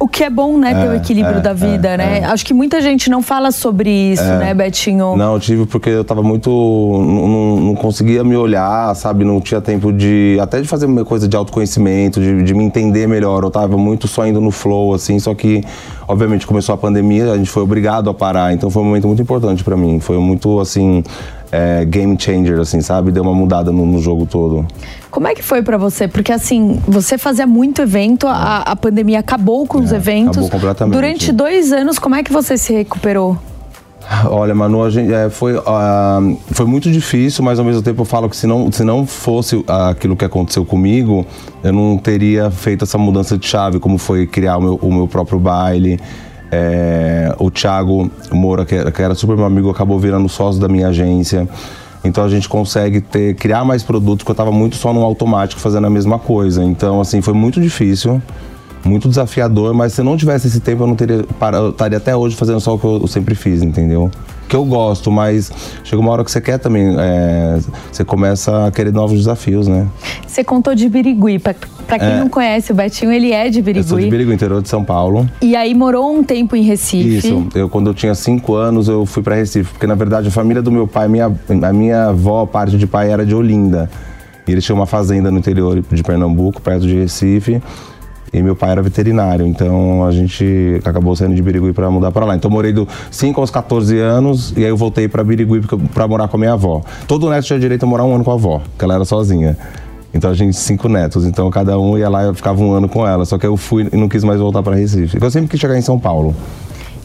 O 0.00 0.08
que 0.08 0.24
é 0.24 0.30
bom, 0.30 0.56
né, 0.56 0.70
é, 0.70 0.74
ter 0.74 0.88
o 0.88 0.94
equilíbrio 0.94 1.36
é, 1.36 1.40
da 1.40 1.52
vida, 1.52 1.88
é, 1.88 1.96
né? 1.98 2.18
É. 2.20 2.24
Acho 2.24 2.42
que 2.46 2.54
muita 2.54 2.80
gente 2.80 3.10
não 3.10 3.20
fala 3.20 3.52
sobre 3.52 3.90
isso, 3.90 4.22
é. 4.22 4.38
né, 4.38 4.54
Betinho? 4.54 5.14
Não, 5.14 5.34
eu 5.34 5.40
tive 5.40 5.66
porque 5.66 5.90
eu 5.90 6.02
tava 6.02 6.22
muito. 6.22 6.48
Não, 6.50 7.60
não, 7.60 7.74
conseguia 7.74 8.24
me 8.24 8.34
olhar, 8.34 8.96
sabe? 8.96 9.24
Não 9.24 9.42
tinha 9.42 9.60
tempo 9.60 9.92
de. 9.92 10.38
Até 10.40 10.58
de 10.58 10.66
fazer 10.66 10.86
uma 10.86 11.04
coisa 11.04 11.28
de 11.28 11.36
autoconhecimento, 11.36 12.18
de, 12.18 12.42
de 12.42 12.54
me 12.54 12.64
entender 12.64 13.06
melhor. 13.06 13.42
Eu 13.42 13.50
tava 13.50 13.76
muito 13.76 14.08
só 14.08 14.26
indo 14.26 14.40
no 14.40 14.50
flow, 14.50 14.94
assim. 14.94 15.18
Só 15.18 15.34
que, 15.34 15.62
obviamente, 16.08 16.46
começou 16.46 16.74
a 16.74 16.78
pandemia, 16.78 17.32
a 17.32 17.36
gente 17.36 17.50
foi 17.50 17.62
obrigado 17.62 18.08
a 18.08 18.14
parar. 18.14 18.54
Então 18.54 18.70
foi 18.70 18.80
um 18.80 18.86
momento 18.86 19.06
muito 19.06 19.20
importante 19.20 19.62
para 19.62 19.76
mim. 19.76 20.00
Foi 20.00 20.16
muito, 20.16 20.60
assim 20.60 21.04
é, 21.52 21.84
game 21.84 22.16
changer, 22.18 22.60
assim, 22.60 22.80
sabe? 22.80 23.10
Deu 23.10 23.22
uma 23.22 23.34
mudada 23.34 23.72
no, 23.72 23.84
no 23.84 24.00
jogo 24.00 24.26
todo. 24.26 24.66
Como 25.10 25.26
é 25.26 25.34
que 25.34 25.42
foi 25.42 25.62
para 25.62 25.76
você? 25.76 26.06
Porque 26.06 26.32
assim, 26.32 26.80
você 26.86 27.18
fazia 27.18 27.46
muito 27.46 27.82
evento, 27.82 28.26
a, 28.26 28.58
a 28.58 28.76
pandemia 28.76 29.18
acabou 29.18 29.66
com 29.66 29.78
os 29.78 29.92
é, 29.92 29.96
eventos. 29.96 30.38
Acabou 30.38 30.50
completamente. 30.50 30.94
Durante 30.94 31.32
dois 31.32 31.72
anos, 31.72 31.98
como 31.98 32.14
é 32.14 32.22
que 32.22 32.32
você 32.32 32.56
se 32.56 32.72
recuperou? 32.72 33.36
Olha, 34.24 34.54
Manu, 34.54 34.82
a 34.82 34.90
gente, 34.90 35.12
é, 35.12 35.30
foi, 35.30 35.56
uh, 35.56 36.38
foi 36.50 36.66
muito 36.66 36.90
difícil, 36.90 37.44
mas 37.44 37.58
ao 37.58 37.64
mesmo 37.64 37.80
tempo 37.80 38.02
eu 38.02 38.04
falo 38.04 38.28
que 38.28 38.36
se 38.36 38.46
não, 38.46 38.70
se 38.72 38.82
não 38.82 39.06
fosse 39.06 39.64
aquilo 39.68 40.16
que 40.16 40.24
aconteceu 40.24 40.64
comigo, 40.64 41.24
eu 41.62 41.72
não 41.72 41.96
teria 41.96 42.50
feito 42.50 42.84
essa 42.84 42.98
mudança 42.98 43.38
de 43.38 43.46
chave, 43.46 43.78
como 43.78 43.98
foi 43.98 44.26
criar 44.26 44.56
o 44.56 44.60
meu, 44.60 44.74
o 44.82 44.92
meu 44.92 45.06
próprio 45.06 45.38
baile, 45.38 46.00
é, 46.50 47.34
o 47.38 47.50
Thiago 47.50 48.10
Moura, 48.32 48.64
que 48.64 48.74
era, 48.74 48.90
que 48.90 49.02
era, 49.02 49.14
super 49.14 49.36
meu 49.36 49.46
amigo, 49.46 49.70
acabou 49.70 49.98
virando 49.98 50.28
sócio 50.28 50.60
da 50.60 50.68
minha 50.68 50.88
agência. 50.88 51.48
Então 52.02 52.24
a 52.24 52.28
gente 52.28 52.48
consegue 52.48 53.00
ter, 53.00 53.34
criar 53.34 53.64
mais 53.64 53.82
produtos, 53.82 54.18
porque 54.18 54.30
eu 54.30 54.34
estava 54.34 54.50
muito 54.50 54.76
só 54.76 54.92
no 54.92 55.02
automático 55.02 55.60
fazendo 55.60 55.86
a 55.86 55.90
mesma 55.90 56.18
coisa. 56.18 56.64
Então, 56.64 57.00
assim, 57.00 57.20
foi 57.20 57.34
muito 57.34 57.60
difícil, 57.60 58.20
muito 58.84 59.08
desafiador, 59.08 59.74
mas 59.74 59.92
se 59.92 60.00
eu 60.00 60.04
não 60.04 60.16
tivesse 60.16 60.48
esse 60.48 60.60
tempo, 60.60 60.82
eu 60.82 60.86
não 60.86 60.96
teria. 60.96 61.24
Eu 61.52 61.70
estaria 61.70 61.98
até 61.98 62.16
hoje 62.16 62.34
fazendo 62.36 62.60
só 62.60 62.74
o 62.74 62.78
que 62.78 62.84
eu 62.86 63.06
sempre 63.06 63.34
fiz, 63.34 63.62
entendeu? 63.62 64.10
Que 64.50 64.56
eu 64.56 64.64
gosto, 64.64 65.12
mas 65.12 65.50
chega 65.84 66.02
uma 66.02 66.10
hora 66.10 66.24
que 66.24 66.30
você 66.30 66.40
quer 66.40 66.58
também, 66.58 66.96
é, 66.98 67.60
você 67.90 68.04
começa 68.04 68.66
a 68.66 68.70
querer 68.72 68.92
novos 68.92 69.16
desafios, 69.16 69.68
né? 69.68 69.86
Você 70.26 70.42
contou 70.42 70.74
de 70.74 70.88
Birigui, 70.88 71.38
pra, 71.38 71.54
pra 71.86 72.00
quem 72.00 72.08
é. 72.08 72.18
não 72.18 72.28
conhece, 72.28 72.72
o 72.72 72.74
Betinho, 72.74 73.12
ele 73.12 73.32
é 73.32 73.48
de 73.48 73.62
Birigui. 73.62 73.86
Eu 73.86 73.88
sou 73.88 74.00
de 74.00 74.10
Birigui, 74.10 74.34
interior 74.34 74.60
de 74.60 74.68
São 74.68 74.82
Paulo. 74.82 75.30
E 75.40 75.54
aí 75.54 75.72
morou 75.72 76.12
um 76.12 76.24
tempo 76.24 76.56
em 76.56 76.62
Recife. 76.62 77.18
Isso, 77.18 77.46
eu 77.54 77.68
quando 77.68 77.90
eu 77.90 77.94
tinha 77.94 78.12
cinco 78.12 78.56
anos 78.56 78.88
eu 78.88 79.06
fui 79.06 79.22
para 79.22 79.36
Recife, 79.36 79.70
porque 79.70 79.86
na 79.86 79.94
verdade 79.94 80.26
a 80.26 80.32
família 80.32 80.60
do 80.60 80.72
meu 80.72 80.88
pai, 80.88 81.06
minha, 81.06 81.32
a 81.62 81.72
minha 81.72 82.06
avó, 82.06 82.44
parte 82.44 82.76
de 82.76 82.88
pai 82.88 83.12
era 83.12 83.24
de 83.24 83.36
Olinda. 83.36 83.88
E 84.48 84.52
eles 84.52 84.64
tinham 84.64 84.76
uma 84.76 84.86
fazenda 84.86 85.30
no 85.30 85.38
interior 85.38 85.80
de 85.80 86.02
Pernambuco, 86.02 86.60
perto 86.60 86.88
de 86.88 86.96
Recife. 86.96 87.62
E 88.32 88.40
meu 88.42 88.54
pai 88.54 88.70
era 88.70 88.82
veterinário, 88.82 89.44
então 89.44 90.04
a 90.04 90.12
gente 90.12 90.80
acabou 90.84 91.16
saindo 91.16 91.34
de 91.34 91.42
Birigui 91.42 91.72
para 91.72 91.90
mudar 91.90 92.12
para 92.12 92.24
lá. 92.24 92.36
Então 92.36 92.50
morei 92.50 92.72
do 92.72 92.86
5 93.10 93.40
aos 93.40 93.50
14 93.50 93.98
anos 93.98 94.52
e 94.56 94.64
aí 94.64 94.70
eu 94.70 94.76
voltei 94.76 95.08
para 95.08 95.24
Birigui 95.24 95.62
para 95.92 96.06
morar 96.06 96.28
com 96.28 96.36
a 96.36 96.40
minha 96.40 96.52
avó. 96.52 96.80
Todo 97.08 97.28
neto 97.28 97.44
tinha 97.44 97.58
direito 97.58 97.82
a 97.82 97.86
morar 97.86 98.04
um 98.04 98.14
ano 98.14 98.22
com 98.22 98.30
a 98.30 98.34
avó, 98.34 98.60
porque 98.70 98.84
ela 98.84 98.94
era 98.94 99.04
sozinha. 99.04 99.56
Então 100.14 100.30
a 100.30 100.34
gente, 100.34 100.56
cinco 100.56 100.88
netos, 100.88 101.24
então 101.24 101.48
cada 101.50 101.78
um 101.78 101.96
ia 101.96 102.08
lá 102.08 102.30
e 102.30 102.34
ficava 102.34 102.60
um 102.62 102.72
ano 102.72 102.88
com 102.88 103.06
ela. 103.06 103.24
Só 103.24 103.36
que 103.36 103.46
eu 103.46 103.56
fui 103.56 103.88
e 103.92 103.96
não 103.96 104.08
quis 104.08 104.22
mais 104.22 104.40
voltar 104.40 104.62
para 104.62 104.76
Recife. 104.76 105.18
Eu 105.20 105.30
sempre 105.30 105.48
quis 105.48 105.58
chegar 105.58 105.76
em 105.76 105.82
São 105.82 105.98
Paulo. 105.98 106.34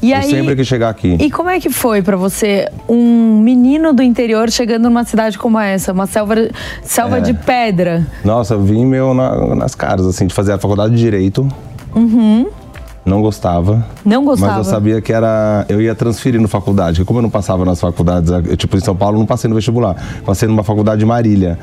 E 0.01 0.11
eu 0.11 0.17
aí, 0.17 0.29
sempre 0.29 0.55
que 0.55 0.63
chegar 0.63 0.89
aqui. 0.89 1.17
E 1.19 1.31
como 1.31 1.49
é 1.49 1.59
que 1.59 1.69
foi 1.69 2.01
para 2.01 2.17
você, 2.17 2.69
um 2.87 3.39
menino 3.39 3.93
do 3.93 4.03
interior 4.03 4.49
chegando 4.51 4.83
numa 4.83 5.03
cidade 5.03 5.37
como 5.37 5.59
essa, 5.59 5.91
uma 5.91 6.05
selva, 6.05 6.35
selva 6.83 7.17
é. 7.17 7.21
de 7.21 7.33
pedra? 7.33 8.05
Nossa, 8.23 8.57
vim 8.57 8.85
meu 8.85 9.13
na, 9.13 9.55
nas 9.55 9.75
caras, 9.75 10.05
assim, 10.05 10.27
de 10.27 10.33
fazer 10.33 10.53
a 10.53 10.57
faculdade 10.57 10.95
de 10.95 10.99
Direito. 10.99 11.47
Uhum. 11.95 12.47
Não 13.05 13.21
gostava. 13.21 13.85
Não 14.03 14.25
gostava. 14.25 14.57
Mas 14.57 14.65
eu 14.65 14.73
sabia 14.73 14.99
que 14.99 15.13
era. 15.13 15.63
Eu 15.69 15.79
ia 15.79 15.93
transferir 15.93 16.41
na 16.41 16.47
faculdade. 16.47 17.05
Como 17.05 17.19
eu 17.19 17.23
não 17.23 17.29
passava 17.29 17.63
nas 17.63 17.79
faculdades, 17.79 18.31
eu, 18.31 18.57
tipo, 18.57 18.75
em 18.75 18.79
São 18.79 18.95
Paulo, 18.95 19.19
não 19.19 19.27
passei 19.27 19.47
no 19.47 19.55
vestibular. 19.55 19.95
Passei 20.25 20.47
numa 20.47 20.63
faculdade 20.63 20.99
de 20.99 21.05
Marília. 21.05 21.59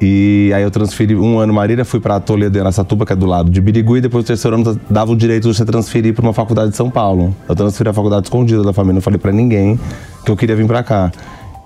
E 0.00 0.52
aí 0.54 0.62
eu 0.62 0.70
transferi 0.70 1.16
um 1.16 1.38
ano 1.38 1.52
Marília, 1.52 1.84
fui 1.84 1.98
para 1.98 2.20
Toledo 2.20 2.56
em 2.56 2.60
Aracatuba, 2.60 3.04
que 3.04 3.12
é 3.12 3.16
do 3.16 3.26
lado 3.26 3.50
de 3.50 3.60
Birigui, 3.60 3.98
e 3.98 4.00
depois 4.00 4.24
o 4.24 4.26
terceiro 4.26 4.56
ano 4.56 4.80
dava 4.88 5.10
o 5.10 5.16
direito 5.16 5.48
de 5.48 5.56
você 5.56 5.64
transferir 5.64 6.14
para 6.14 6.22
uma 6.22 6.32
faculdade 6.32 6.70
de 6.70 6.76
São 6.76 6.88
Paulo. 6.88 7.34
Eu 7.48 7.56
transferi 7.56 7.90
a 7.90 7.92
faculdade 7.92 8.26
escondida 8.26 8.62
da 8.62 8.72
família, 8.72 8.94
não 8.94 9.02
falei 9.02 9.18
para 9.18 9.32
ninguém 9.32 9.78
que 10.24 10.30
eu 10.30 10.36
queria 10.36 10.54
vir 10.54 10.66
para 10.66 10.82
cá. 10.82 11.10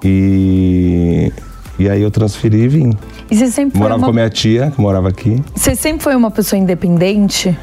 E 0.02 1.30
e 1.78 1.88
aí 1.88 2.02
eu 2.02 2.10
transferi 2.10 2.62
e 2.62 2.68
vim. 2.68 2.92
E 3.30 3.36
você 3.36 3.50
sempre 3.50 3.78
Morava 3.78 3.98
uma... 3.98 4.06
com 4.06 4.10
a 4.10 4.14
minha 4.14 4.30
tia, 4.30 4.70
que 4.70 4.80
morava 4.80 5.08
aqui. 5.08 5.42
Você 5.54 5.74
sempre 5.74 6.02
foi 6.02 6.14
uma 6.14 6.30
pessoa 6.30 6.58
independente? 6.58 7.56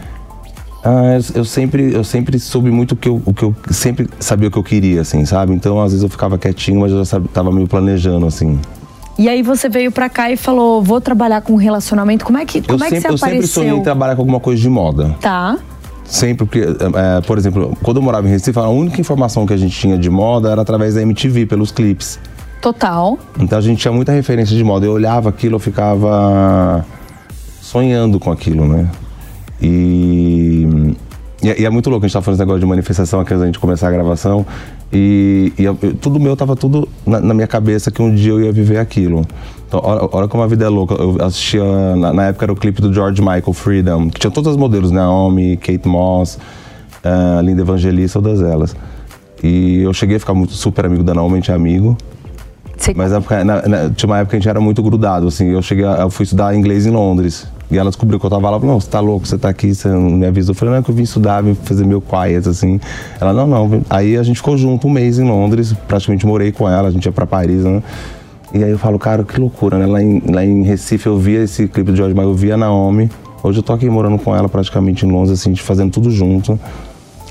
Ah, 0.84 1.18
eu, 1.36 1.44
sempre, 1.44 1.94
eu 1.94 2.04
sempre 2.04 2.40
soube 2.40 2.72
muito 2.72 2.94
o 2.94 2.96
que 2.96 3.10
eu, 3.10 3.22
o 3.26 3.34
que 3.34 3.44
eu 3.44 3.56
sempre 3.70 4.10
sabia 4.20 4.48
o 4.48 4.52
que 4.52 4.58
eu 4.58 4.64
queria, 4.64 5.02
assim, 5.02 5.26
sabe? 5.26 5.54
Então, 5.54 5.80
às 5.82 5.92
vezes 5.92 6.04
eu 6.04 6.10
ficava 6.10 6.38
quietinho, 6.38 6.80
mas 6.80 6.92
eu 6.92 7.00
já 7.00 7.06
sabia, 7.06 7.30
tava 7.34 7.52
meio 7.52 7.68
planejando, 7.68 8.26
assim. 8.26 8.60
E 9.20 9.28
aí 9.28 9.44
você 9.44 9.68
veio 9.68 9.92
para 9.92 10.08
cá 10.08 10.32
e 10.32 10.38
falou, 10.38 10.82
vou 10.82 11.02
trabalhar 11.02 11.42
com 11.42 11.58
relacionamento. 11.58 12.24
Como 12.24 12.38
é 12.38 12.46
que, 12.46 12.62
como 12.62 12.82
eu 12.82 12.88
é 12.88 12.90
sempre, 12.90 12.96
que 12.96 13.02
você 13.02 13.08
eu 13.10 13.16
apareceu? 13.16 13.28
Eu 13.28 13.48
sempre 13.48 13.48
sonhei 13.48 13.74
em 13.74 13.84
trabalhar 13.84 14.16
com 14.16 14.22
alguma 14.22 14.40
coisa 14.40 14.62
de 14.62 14.70
moda. 14.70 15.14
Tá. 15.20 15.58
Sempre, 16.06 16.46
porque, 16.46 16.62
é, 16.62 17.22
por 17.28 17.38
exemplo, 17.38 17.78
quando 17.84 17.98
eu 17.98 18.02
morava 18.02 18.26
em 18.26 18.32
Recife, 18.32 18.58
a 18.58 18.70
única 18.70 19.02
informação 19.02 19.46
que 19.46 19.52
a 19.54 19.58
gente 19.58 19.78
tinha 19.78 19.98
de 19.98 20.10
moda 20.10 20.50
era 20.50 20.62
através 20.62 20.96
da 20.96 21.02
MTV, 21.02 21.48
pelos 21.48 21.70
clipes. 21.70 22.18
Total. 22.62 23.20
Então 23.38 23.58
a 23.58 23.62
gente 23.62 23.80
tinha 23.80 23.92
muita 23.92 24.14
referência 24.14 24.56
de 24.56 24.64
moda. 24.64 24.86
Eu 24.86 24.94
olhava 24.94 25.28
aquilo, 25.28 25.56
eu 25.56 25.60
ficava 25.60 26.86
sonhando 27.62 28.22
com 28.22 28.32
aquilo, 28.32 28.66
né? 28.66 28.90
E, 29.62 30.96
e, 31.42 31.50
é, 31.50 31.62
e 31.62 31.66
é 31.66 31.70
muito 31.70 31.90
louco, 31.90 32.06
a 32.06 32.08
gente 32.08 32.14
tá 32.14 32.22
falando 32.22 32.36
esse 32.36 32.42
negócio 32.42 32.60
de 32.60 32.66
manifestação 32.66 33.20
aqui 33.20 33.34
antes 33.34 33.42
da 33.42 33.46
gente 33.46 33.60
começar 33.60 33.88
a 33.88 33.92
gravação. 33.92 34.46
E, 34.92 35.54
e 35.58 35.64
eu, 35.64 35.76
tudo 36.02 36.20
meu 36.20 36.36
tava 36.36 36.56
tudo 36.56 36.88
na, 37.06 37.20
na, 37.20 37.34
minha 37.34 37.48
cabeça 37.48 37.92
que 37.92 38.02
um 38.02 38.14
dia 38.14 38.32
eu 38.32 38.42
ia 38.42 38.52
viver 38.52 38.78
aquilo. 38.78 39.26
Então, 39.68 39.80
olha, 39.84 40.10
olha 40.12 40.28
como 40.28 40.44
a 40.44 40.48
vida 40.48 40.66
é 40.66 40.70
louca. 40.70 40.96
Eu 40.96 41.18
assistia, 41.22 41.64
na, 41.96 42.12
na, 42.12 42.24
época 42.26 42.46
era 42.46 42.52
o 42.52 42.56
clipe 42.56 42.82
do 42.82 42.92
George 42.92 43.22
Michael, 43.22 43.54
Freedom, 43.54 44.10
que 44.10 44.20
tinha 44.20 44.32
todas 44.32 44.52
as 44.52 44.58
modelos, 44.58 44.92
Naomi, 44.92 45.58
Kate 45.58 45.88
Moss, 45.88 46.38
uh, 47.06 47.42
Linda 47.42 47.62
Evangelista, 47.62 48.22
todas 48.22 48.42
elas. 48.42 48.76
E 49.42 49.82
eu 49.84 49.94
cheguei 49.94 50.18
a 50.18 50.20
ficar 50.20 50.34
muito 50.34 50.54
super 50.54 50.86
amigo 50.86 51.04
da 51.04 51.14
Naomi, 51.14 51.34
a 51.34 51.38
gente 51.38 51.52
é 51.52 51.54
amigo. 51.54 51.96
Sim. 52.76 52.94
Mas 52.96 53.12
na, 53.12 53.20
na, 53.46 53.90
tinha 53.90 54.08
uma 54.08 54.18
época 54.18 54.32
que 54.32 54.36
a 54.38 54.40
gente 54.40 54.50
era 54.50 54.60
muito 54.60 54.82
grudado, 54.82 55.28
assim. 55.28 55.50
Eu 55.50 55.62
cheguei, 55.62 55.86
eu 55.86 56.10
fui 56.10 56.24
estudar 56.24 56.56
inglês 56.56 56.86
em 56.86 56.92
Londres. 56.92 57.48
E 57.72 57.78
ela 57.78 57.90
descobriu 57.90 58.20
que 58.20 58.26
eu 58.26 58.30
tava 58.30 58.50
lá, 58.50 58.60
falou, 58.60 58.74
não, 58.74 58.82
você 58.82 58.90
tá 58.90 59.00
louco, 59.00 59.28
você 59.28 59.38
tá 59.38 59.50
aqui, 59.50 59.76
você 59.76 59.88
não 59.90 60.02
me 60.02 60.26
avisou. 60.26 60.54
Eu 60.54 60.56
falei, 60.56 60.74
não, 60.74 60.80
é 60.80 60.84
que 60.84 60.90
eu 60.90 60.96
vim 60.96 61.04
estudar, 61.04 61.42
vim 61.42 61.54
fazer 61.54 61.86
meu 61.86 62.02
quiet, 62.02 62.50
assim. 62.50 62.80
Ela, 63.22 63.32
não, 63.32 63.46
não. 63.46 63.82
Aí 63.90 64.18
a 64.18 64.24
gente 64.24 64.38
ficou 64.38 64.58
junto 64.58 64.88
um 64.88 64.90
mês 64.90 65.20
em 65.20 65.28
Londres, 65.28 65.74
praticamente 65.88 66.26
morei 66.26 66.52
com 66.52 66.68
ela, 66.68 66.88
a 66.88 66.92
gente 66.92 67.06
ia 67.06 67.12
pra 67.12 67.28
Paris, 67.28 67.64
né? 67.64 67.84
E 68.54 68.64
aí 68.64 68.72
eu 68.72 68.80
falo, 68.80 68.98
cara, 68.98 69.24
que 69.24 69.40
loucura, 69.40 69.78
né? 69.78 69.86
Lá 69.86 70.02
em, 70.02 70.20
lá 70.32 70.44
em 70.44 70.64
Recife 70.64 71.06
eu 71.06 71.20
via 71.20 71.44
esse 71.44 71.68
clipe 71.68 71.92
de 71.92 71.98
George 71.98 72.16
Michael, 72.16 72.32
eu 72.32 72.36
via 72.36 72.56
a 72.56 72.58
Naomi. 72.58 73.10
Hoje 73.44 73.60
eu 73.60 73.64
tô 73.64 73.72
aqui 73.72 73.88
morando 73.88 74.18
com 74.18 74.36
ela 74.36 74.50
praticamente 74.50 75.06
em 75.06 75.12
Londres, 75.12 75.40
assim, 75.40 75.56
fazendo 75.56 75.92
tudo 75.92 76.10
junto. 76.10 76.60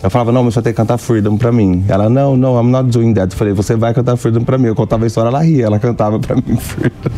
Eu 0.00 0.08
falava, 0.08 0.30
não, 0.30 0.44
mas 0.44 0.54
você 0.54 0.60
vai 0.60 0.64
ter 0.64 0.70
que 0.70 0.76
cantar 0.76 0.96
Freedom 0.96 1.36
pra 1.36 1.50
mim. 1.50 1.84
Ela, 1.88 2.08
não, 2.08 2.36
não, 2.36 2.56
I'm 2.56 2.70
not 2.70 2.88
doing 2.88 3.12
that. 3.14 3.32
Eu 3.32 3.36
falei, 3.36 3.52
você 3.52 3.74
vai 3.74 3.92
cantar 3.92 4.16
Freedom 4.16 4.44
pra 4.44 4.56
mim. 4.56 4.68
Eu 4.68 4.76
contava 4.76 5.02
a 5.02 5.06
história, 5.08 5.28
ela 5.28 5.42
ria, 5.42 5.66
ela 5.66 5.78
cantava 5.80 6.20
pra 6.20 6.36
mim 6.36 6.54
Freedom. 6.56 7.10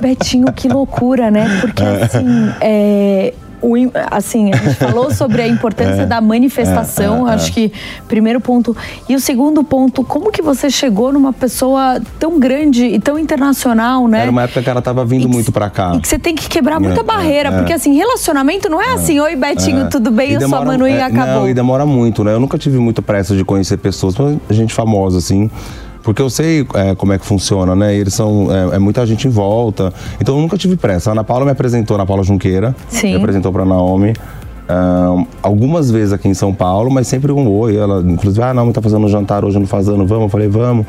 Betinho, 0.00 0.52
que 0.52 0.68
loucura, 0.68 1.30
né? 1.30 1.60
Porque 1.60 1.82
assim, 1.82 2.26
é, 2.60 3.34
o, 3.64 3.74
assim, 4.10 4.52
a 4.52 4.56
gente 4.56 4.74
falou 4.74 5.10
sobre 5.10 5.40
a 5.40 5.48
importância 5.48 6.02
é, 6.02 6.06
da 6.06 6.20
manifestação, 6.20 7.26
é, 7.26 7.32
é, 7.32 7.34
acho 7.34 7.52
que 7.52 7.72
primeiro 8.06 8.40
ponto. 8.40 8.76
E 9.08 9.14
o 9.14 9.20
segundo 9.20 9.64
ponto, 9.64 10.04
como 10.04 10.30
que 10.30 10.42
você 10.42 10.68
chegou 10.68 11.12
numa 11.12 11.32
pessoa 11.32 12.00
tão 12.18 12.38
grande 12.38 12.84
e 12.84 12.98
tão 12.98 13.18
internacional, 13.18 14.06
né? 14.06 14.22
Era 14.22 14.30
uma 14.30 14.42
época 14.42 14.62
que 14.62 14.68
ela 14.68 14.82
tava 14.82 15.04
vindo 15.04 15.28
muito 15.28 15.50
pra 15.50 15.70
cá. 15.70 15.94
E 15.94 16.00
que 16.00 16.08
você 16.08 16.18
tem 16.18 16.34
que 16.34 16.48
quebrar 16.48 16.78
muita 16.78 17.00
é, 17.00 17.02
barreira, 17.04 17.48
é, 17.48 17.52
porque 17.52 17.72
assim, 17.72 17.94
relacionamento 17.94 18.68
não 18.68 18.82
é, 18.82 18.92
assim, 18.92 19.18
oi 19.18 19.34
Betinho, 19.34 19.88
tudo 19.88 20.10
bem, 20.10 20.30
e 20.30 20.34
eu 20.34 20.40
demora, 20.40 20.62
sou 20.62 20.70
a 20.70 20.72
Manu 20.72 20.86
e 20.86 21.00
acabou. 21.00 21.26
Não, 21.26 21.48
e 21.48 21.54
demora 21.54 21.86
muito, 21.86 22.22
né? 22.22 22.34
Eu 22.34 22.40
nunca 22.40 22.58
tive 22.58 22.78
muita 22.78 23.00
pressa 23.00 23.34
de 23.34 23.44
conhecer 23.44 23.78
pessoas, 23.78 24.14
gente 24.50 24.74
famosa, 24.74 25.18
assim. 25.18 25.50
Porque 26.04 26.20
eu 26.20 26.28
sei 26.28 26.66
é, 26.74 26.94
como 26.94 27.14
é 27.14 27.18
que 27.18 27.24
funciona, 27.24 27.74
né? 27.74 27.96
Eles 27.96 28.12
são. 28.12 28.48
É, 28.54 28.76
é, 28.76 28.78
muita 28.78 29.04
gente 29.06 29.26
em 29.26 29.30
volta. 29.30 29.92
Então 30.20 30.36
eu 30.36 30.40
nunca 30.42 30.56
tive 30.58 30.76
pressa. 30.76 31.10
A 31.10 31.12
Ana 31.12 31.24
Paula 31.24 31.46
me 31.46 31.50
apresentou, 31.50 31.96
Ana 31.96 32.04
Paula 32.04 32.22
Junqueira. 32.22 32.76
Sim. 32.88 33.12
Me 33.12 33.16
apresentou 33.16 33.50
pra 33.50 33.64
Naomi. 33.64 34.12
Um, 34.66 35.26
algumas 35.42 35.90
vezes 35.90 36.12
aqui 36.12 36.26
em 36.26 36.34
São 36.34 36.52
Paulo, 36.52 36.90
mas 36.90 37.06
sempre 37.06 37.32
um 37.32 37.50
oi. 37.50 37.76
Ela, 37.76 38.02
inclusive, 38.06 38.42
ah, 38.42 38.52
não, 38.52 38.70
tá 38.70 38.82
fazendo 38.82 39.04
um 39.04 39.08
jantar 39.08 39.44
hoje 39.46 39.58
no 39.58 39.66
Fazano, 39.66 40.06
vamos? 40.06 40.24
Eu 40.24 40.28
falei, 40.28 40.48
vamos. 40.48 40.86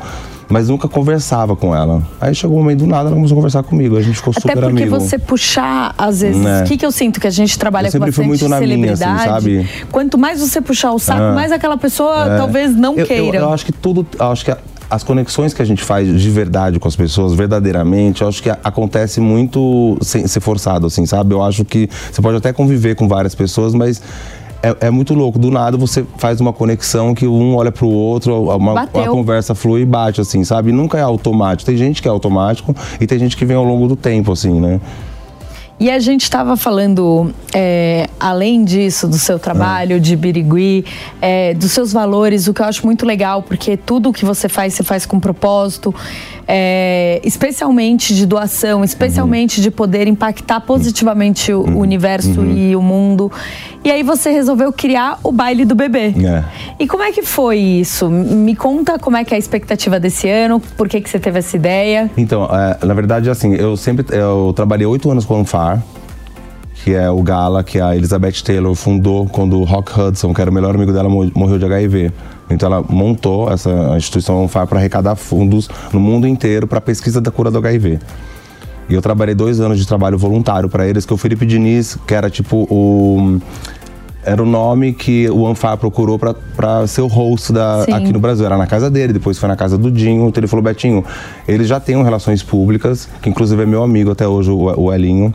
Mas 0.48 0.68
nunca 0.68 0.86
conversava 0.86 1.56
com 1.56 1.74
ela. 1.74 2.02
Aí 2.20 2.34
chegou 2.34 2.56
um 2.58 2.60
momento 2.60 2.80
do 2.80 2.86
nada, 2.86 3.08
ela 3.08 3.16
começou 3.16 3.34
a 3.34 3.38
conversar 3.38 3.62
comigo. 3.62 3.96
A 3.96 4.02
gente 4.02 4.16
ficou 4.16 4.32
Até 4.32 4.40
super 4.40 4.64
amigo. 4.64 4.78
Até 4.78 4.88
porque 4.88 5.08
você 5.08 5.18
puxar, 5.18 5.94
às 5.96 6.20
vezes, 6.20 6.40
né. 6.40 6.62
o 6.62 6.66
que, 6.66 6.76
que 6.76 6.86
eu 6.86 6.92
sinto 6.92 7.20
que 7.20 7.26
a 7.26 7.30
gente 7.30 7.58
trabalha 7.58 7.90
com 7.90 7.98
bastante 7.98 8.26
muito 8.26 8.48
na 8.48 8.58
celebridade. 8.58 9.46
Minha, 9.46 9.60
assim, 9.60 9.66
sabe? 9.66 9.86
Quanto 9.90 10.16
mais 10.16 10.40
você 10.40 10.60
puxar 10.60 10.92
o 10.92 10.98
saco, 10.98 11.20
ah. 11.20 11.32
mais 11.32 11.50
aquela 11.50 11.76
pessoa 11.76 12.34
é. 12.34 12.36
talvez 12.36 12.76
não 12.76 12.96
eu, 12.96 13.06
queira. 13.06 13.38
Eu, 13.38 13.42
eu, 13.42 13.52
acho 13.52 13.64
que 13.64 13.72
tudo, 13.72 14.06
acho 14.20 14.44
que 14.44 14.52
as 14.88 15.02
conexões 15.02 15.52
que 15.52 15.62
a 15.62 15.64
gente 15.64 15.82
faz 15.82 16.20
de 16.20 16.30
verdade 16.30 16.78
com 16.78 16.88
as 16.88 16.96
pessoas, 16.96 17.34
verdadeiramente, 17.34 18.22
eu 18.22 18.28
acho 18.28 18.42
que 18.42 18.50
acontece 18.50 19.20
muito 19.20 19.98
sem 20.00 20.26
ser 20.26 20.40
forçado, 20.40 20.86
assim, 20.86 21.04
sabe? 21.06 21.34
Eu 21.34 21.42
acho 21.42 21.64
que 21.64 21.88
você 22.10 22.22
pode 22.22 22.36
até 22.36 22.52
conviver 22.52 22.94
com 22.94 23.08
várias 23.08 23.34
pessoas, 23.34 23.74
mas 23.74 24.00
é, 24.62 24.86
é, 24.86 24.90
muito 24.90 25.14
louco. 25.14 25.38
Do 25.38 25.50
nada 25.50 25.76
você 25.76 26.04
faz 26.16 26.40
uma 26.40 26.52
conexão 26.52 27.14
que 27.14 27.26
um 27.26 27.56
olha 27.56 27.72
pro 27.72 27.88
outro, 27.88 28.50
uma, 28.56 28.82
a 28.82 28.86
conversa 28.86 29.54
flui 29.54 29.82
e 29.82 29.86
bate, 29.86 30.20
assim, 30.20 30.44
sabe? 30.44 30.72
Nunca 30.72 30.98
é 30.98 31.02
automático. 31.02 31.66
Tem 31.66 31.76
gente 31.76 32.00
que 32.00 32.08
é 32.08 32.10
automático 32.10 32.74
e 33.00 33.06
tem 33.06 33.18
gente 33.18 33.36
que 33.36 33.44
vem 33.44 33.56
ao 33.56 33.64
longo 33.64 33.86
do 33.88 33.96
tempo, 33.96 34.32
assim, 34.32 34.60
né? 34.60 34.80
E 35.78 35.90
a 35.90 35.98
gente 35.98 36.22
estava 36.22 36.56
falando, 36.56 37.34
é, 37.54 38.08
além 38.18 38.64
disso, 38.64 39.06
do 39.06 39.18
seu 39.18 39.38
trabalho, 39.38 40.00
de 40.00 40.16
Birigui, 40.16 40.86
é, 41.20 41.52
dos 41.52 41.70
seus 41.72 41.92
valores, 41.92 42.48
o 42.48 42.54
que 42.54 42.62
eu 42.62 42.66
acho 42.66 42.86
muito 42.86 43.04
legal, 43.04 43.42
porque 43.42 43.76
tudo 43.76 44.10
que 44.10 44.24
você 44.24 44.48
faz, 44.48 44.72
você 44.72 44.82
faz 44.82 45.04
com 45.04 45.20
propósito 45.20 45.94
é, 46.48 47.20
especialmente 47.24 48.14
de 48.14 48.24
doação, 48.24 48.84
especialmente 48.84 49.58
uhum. 49.58 49.62
de 49.64 49.70
poder 49.70 50.06
impactar 50.06 50.60
positivamente 50.60 51.52
o 51.52 51.62
uhum. 51.62 51.78
universo 51.78 52.40
uhum. 52.40 52.56
e 52.56 52.76
o 52.76 52.82
mundo. 52.82 53.30
E 53.84 53.90
aí 53.90 54.02
você 54.02 54.30
resolveu 54.30 54.72
criar 54.72 55.18
o 55.22 55.32
baile 55.32 55.64
do 55.64 55.74
bebê. 55.74 56.14
É. 56.24 56.44
E 56.78 56.86
como 56.86 57.02
é 57.02 57.12
que 57.12 57.22
foi 57.22 57.58
isso? 57.58 58.08
Me 58.08 58.54
conta 58.54 58.98
como 58.98 59.16
é 59.16 59.24
que 59.24 59.34
é 59.34 59.36
a 59.36 59.38
expectativa 59.38 59.98
desse 59.98 60.28
ano, 60.28 60.60
por 60.76 60.88
que, 60.88 61.00
que 61.00 61.10
você 61.10 61.18
teve 61.18 61.38
essa 61.38 61.56
ideia? 61.56 62.10
Então, 62.16 62.44
é, 62.44 62.84
na 62.84 62.94
verdade, 62.94 63.28
assim, 63.28 63.54
eu 63.54 63.76
sempre 63.76 64.06
eu 64.16 64.52
trabalhei 64.54 64.86
oito 64.86 65.10
anos 65.10 65.24
com 65.24 65.40
o 65.40 65.44
Que 66.84 66.94
é 66.94 67.10
o 67.10 67.22
gala 67.22 67.64
que 67.64 67.80
a 67.80 67.96
Elizabeth 67.96 68.42
Taylor 68.44 68.74
fundou 68.74 69.26
quando 69.26 69.58
o 69.58 69.64
Rock 69.64 69.98
Hudson, 69.98 70.32
que 70.32 70.40
era 70.40 70.50
o 70.50 70.54
melhor 70.54 70.74
amigo 70.74 70.92
dela, 70.92 71.08
morreu 71.08 71.58
de 71.58 71.64
HIV. 71.64 72.12
Então 72.48 72.72
ela 72.72 72.84
montou 72.88 73.50
essa 73.50 73.70
instituição 73.96 74.48
para 74.48 74.78
arrecadar 74.78 75.16
fundos 75.16 75.68
no 75.92 75.98
mundo 75.98 76.28
inteiro 76.28 76.66
para 76.66 76.78
a 76.78 76.80
pesquisa 76.80 77.20
da 77.20 77.30
cura 77.30 77.50
do 77.50 77.58
HIV. 77.58 77.98
E 78.88 78.94
eu 78.94 79.02
trabalhei 79.02 79.34
dois 79.34 79.58
anos 79.58 79.78
de 79.78 79.86
trabalho 79.86 80.16
voluntário 80.16 80.68
para 80.68 80.86
eles, 80.86 81.04
que 81.04 81.12
o 81.12 81.16
Felipe 81.16 81.44
Diniz, 81.44 81.98
que 82.06 82.14
era 82.14 82.30
tipo 82.30 82.68
o 82.70 83.40
era 84.26 84.42
o 84.42 84.46
nome 84.46 84.92
que 84.92 85.30
o 85.30 85.46
Anfar 85.46 85.78
procurou 85.78 86.18
para 86.18 86.86
ser 86.88 87.00
o 87.00 87.06
host 87.06 87.52
da, 87.52 87.84
aqui 87.84 88.12
no 88.12 88.18
Brasil. 88.18 88.44
Era 88.44 88.58
na 88.58 88.66
casa 88.66 88.90
dele, 88.90 89.12
depois 89.12 89.38
foi 89.38 89.48
na 89.48 89.54
casa 89.54 89.78
do 89.78 89.88
Dinho. 89.88 90.26
Então 90.26 90.40
ele 90.40 90.48
falou: 90.48 90.64
Betinho, 90.64 91.04
eles 91.46 91.68
já 91.68 91.78
têm 91.78 92.02
relações 92.02 92.42
públicas, 92.42 93.08
que 93.22 93.30
inclusive 93.30 93.62
é 93.62 93.66
meu 93.66 93.84
amigo 93.84 94.10
até 94.10 94.26
hoje, 94.26 94.50
o, 94.50 94.80
o 94.80 94.92
Elinho, 94.92 95.32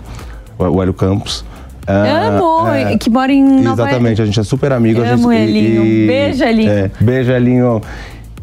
o 0.59 0.81
Hélio 0.81 0.93
Campos. 0.93 1.45
Ah, 1.87 2.27
Amo, 2.27 2.67
é, 2.67 2.97
que 2.97 3.09
mora 3.09 3.31
em 3.31 3.61
Nova 3.61 3.81
Exatamente, 3.83 4.21
a 4.21 4.25
gente 4.25 4.39
é 4.39 4.43
super 4.43 4.73
amigo. 4.73 5.01
Amo 5.01 5.31
gente, 5.31 5.41
Elinho, 5.41 5.85
e, 5.85 6.07
beijo 6.07 6.43
Elinho. 6.43 6.71
É, 6.71 6.91
beijo 6.99 7.31
Elinho. 7.31 7.81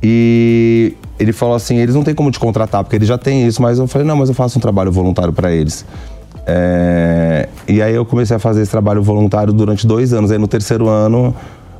E 0.02 0.94
ele 1.18 1.32
falou 1.32 1.54
assim, 1.54 1.76
eles 1.76 1.94
não 1.94 2.02
têm 2.02 2.14
como 2.14 2.30
te 2.30 2.38
contratar, 2.38 2.82
porque 2.84 2.96
eles 2.96 3.08
já 3.08 3.18
têm 3.18 3.46
isso, 3.46 3.60
mas 3.60 3.78
eu 3.78 3.86
falei, 3.86 4.06
não, 4.06 4.16
mas 4.16 4.28
eu 4.28 4.34
faço 4.34 4.58
um 4.58 4.60
trabalho 4.60 4.90
voluntário 4.90 5.32
para 5.32 5.52
eles. 5.52 5.84
É, 6.50 7.46
e 7.68 7.82
aí 7.82 7.94
eu 7.94 8.06
comecei 8.06 8.34
a 8.34 8.38
fazer 8.38 8.62
esse 8.62 8.70
trabalho 8.70 9.02
voluntário 9.02 9.52
durante 9.52 9.86
dois 9.86 10.14
anos. 10.14 10.30
Aí 10.30 10.38
no 10.38 10.48
terceiro 10.48 10.88
ano 10.88 11.34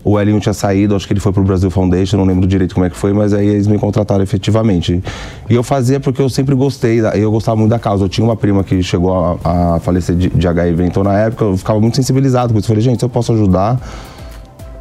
o 0.04 0.18
Elinho 0.18 0.38
tinha 0.40 0.52
saído, 0.52 0.94
acho 0.94 1.06
que 1.06 1.12
ele 1.12 1.20
foi 1.20 1.32
pro 1.32 1.42
Brasil 1.42 1.70
Foundation, 1.70 2.18
não 2.18 2.24
lembro 2.24 2.46
direito 2.46 2.74
como 2.74 2.86
é 2.86 2.90
que 2.90 2.96
foi, 2.96 3.12
mas 3.12 3.32
aí 3.32 3.46
eles 3.46 3.66
me 3.66 3.78
contrataram 3.78 4.22
efetivamente. 4.22 5.02
E 5.48 5.54
eu 5.54 5.62
fazia 5.62 5.98
porque 6.00 6.22
eu 6.22 6.28
sempre 6.28 6.54
gostei, 6.54 7.00
eu 7.14 7.30
gostava 7.30 7.56
muito 7.56 7.70
da 7.70 7.78
causa. 7.78 8.04
Eu 8.04 8.08
tinha 8.08 8.24
uma 8.24 8.36
prima 8.36 8.62
que 8.62 8.82
chegou 8.82 9.38
a, 9.44 9.74
a 9.74 9.80
falecer 9.80 10.14
de, 10.14 10.28
de, 10.28 10.48
HIV, 10.48 10.84
então 10.84 11.02
na 11.02 11.18
época 11.18 11.44
eu 11.44 11.56
ficava 11.56 11.80
muito 11.80 11.96
sensibilizado 11.96 12.52
com 12.52 12.58
isso. 12.58 12.66
Eu 12.66 12.68
falei, 12.68 12.82
gente, 12.82 12.98
se 12.98 13.04
eu 13.04 13.08
posso 13.08 13.32
ajudar, 13.32 13.80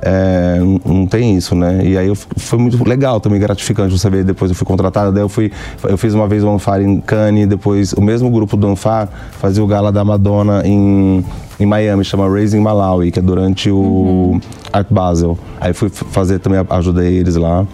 é, 0.01 0.59
não 0.85 1.05
tem 1.07 1.35
isso, 1.35 1.55
né? 1.55 1.81
E 1.83 1.97
aí 1.97 2.07
eu, 2.07 2.15
foi 2.15 2.59
muito 2.59 2.83
legal 2.87 3.19
também, 3.19 3.39
gratificante 3.39 3.97
você 3.97 4.09
ver. 4.09 4.23
Depois 4.23 4.51
eu 4.51 4.55
fui 4.55 4.65
contratado, 4.65 5.11
daí 5.11 5.23
eu 5.23 5.29
fui, 5.29 5.51
eu 5.83 5.97
fiz 5.97 6.13
uma 6.13 6.27
vez 6.27 6.43
o 6.43 6.49
Anfar 6.49 6.81
em 6.81 6.99
Cannes, 7.01 7.47
depois 7.47 7.93
o 7.93 8.01
mesmo 8.01 8.29
grupo 8.29 8.55
do 8.55 8.67
Anfar 8.67 9.09
fazia 9.39 9.63
o 9.63 9.67
gala 9.67 9.91
da 9.91 10.03
Madonna 10.03 10.61
em, 10.65 11.25
em 11.59 11.65
Miami, 11.65 12.03
chama 12.03 12.29
Raising 12.29 12.59
Malawi, 12.59 13.11
que 13.11 13.19
é 13.19 13.21
durante 13.21 13.71
o 13.71 13.77
uhum. 13.77 14.41
Art 14.71 14.87
Basel. 14.89 15.37
Aí 15.59 15.73
fui 15.73 15.89
fazer 15.89 16.39
também, 16.39 16.63
ajudei 16.69 17.17
eles 17.17 17.35
lá. 17.35 17.65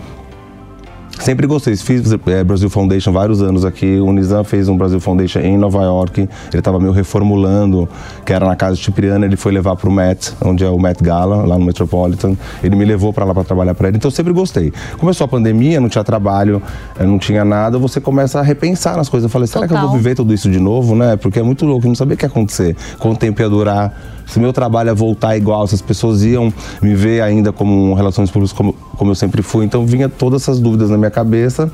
Sempre 1.24 1.48
gostei. 1.48 1.74
Fiz 1.78 2.12
é, 2.12 2.44
Brasil 2.44 2.70
Foundation 2.70 3.14
vários 3.14 3.42
anos 3.42 3.64
aqui. 3.64 3.98
O 3.98 4.12
Nizam 4.12 4.44
fez 4.44 4.68
um 4.68 4.76
Brasil 4.76 5.00
Foundation 5.00 5.40
em 5.40 5.58
Nova 5.58 5.82
York. 5.82 6.20
Ele 6.20 6.30
estava 6.54 6.82
meio 6.82 6.92
reformulando, 6.92 7.88
que 8.26 8.34
era 8.34 8.46
na 8.46 8.58
casa 8.58 8.76
de 8.76 8.84
Cipriano. 8.84 9.24
Ele 9.24 9.38
foi 9.38 9.54
levar 9.54 9.78
para 9.78 9.88
o 9.88 9.92
Met, 9.92 10.34
onde 10.44 10.66
é 10.66 10.70
o 10.70 10.78
Met 10.78 11.02
Gala, 11.02 11.46
lá 11.46 11.58
no 11.58 11.64
Metropolitan. 11.64 12.36
Ele 12.62 12.76
me 12.76 12.84
levou 12.84 13.14
para 13.14 13.24
lá 13.24 13.34
para 13.34 13.46
trabalhar 13.46 13.74
para 13.74 13.88
ele. 13.88 13.96
Então 13.96 14.10
eu 14.10 14.14
sempre 14.14 14.34
gostei. 14.34 14.74
Começou 14.98 15.24
a 15.24 15.28
pandemia, 15.30 15.80
não 15.80 15.88
tinha 15.88 16.04
trabalho, 16.04 16.62
eh, 17.00 17.06
não 17.06 17.18
tinha 17.18 17.46
nada. 17.46 17.78
Você 17.78 18.02
começa 18.02 18.42
a 18.42 18.44
repensar 18.44 18.98
nas 18.98 19.08
coisas. 19.08 19.24
Eu 19.24 19.30
falei, 19.30 19.48
será 19.48 19.66
Total. 19.66 19.78
que 19.78 19.86
eu 19.86 19.90
vou 19.92 19.98
viver 19.98 20.16
tudo 20.16 20.34
isso 20.34 20.52
de 20.52 20.60
novo, 20.60 20.94
né? 20.94 21.16
Porque 21.16 21.40
é 21.40 21.44
muito 21.44 21.66
louco. 21.66 21.86
Eu 21.86 21.90
não 21.90 21.96
sabia 21.96 22.16
o 22.16 22.18
que 22.18 22.26
ia 22.26 22.30
acontecer. 22.30 22.76
Quanto 23.00 23.18
tempo 23.20 23.42
ia 23.42 23.50
durar 23.50 23.94
se 24.26 24.40
meu 24.40 24.54
trabalho 24.54 24.90
é 24.90 24.94
voltar 24.94 25.36
igual, 25.38 25.66
se 25.68 25.76
as 25.76 25.82
pessoas 25.82 26.24
iam 26.24 26.54
me 26.82 26.96
ver 26.96 27.22
ainda 27.22 27.52
como 27.52 27.94
relações 27.94 28.32
públicas 28.32 28.56
como, 28.56 28.74
como 28.98 29.12
eu 29.12 29.16
sempre 29.16 29.42
fui. 29.42 29.66
Então 29.66 29.86
vinha 29.86 30.10
todas 30.10 30.44
essas 30.44 30.60
dúvidas 30.60 30.90
na 30.90 30.98
minha 30.98 31.12
cabeça. 31.12 31.72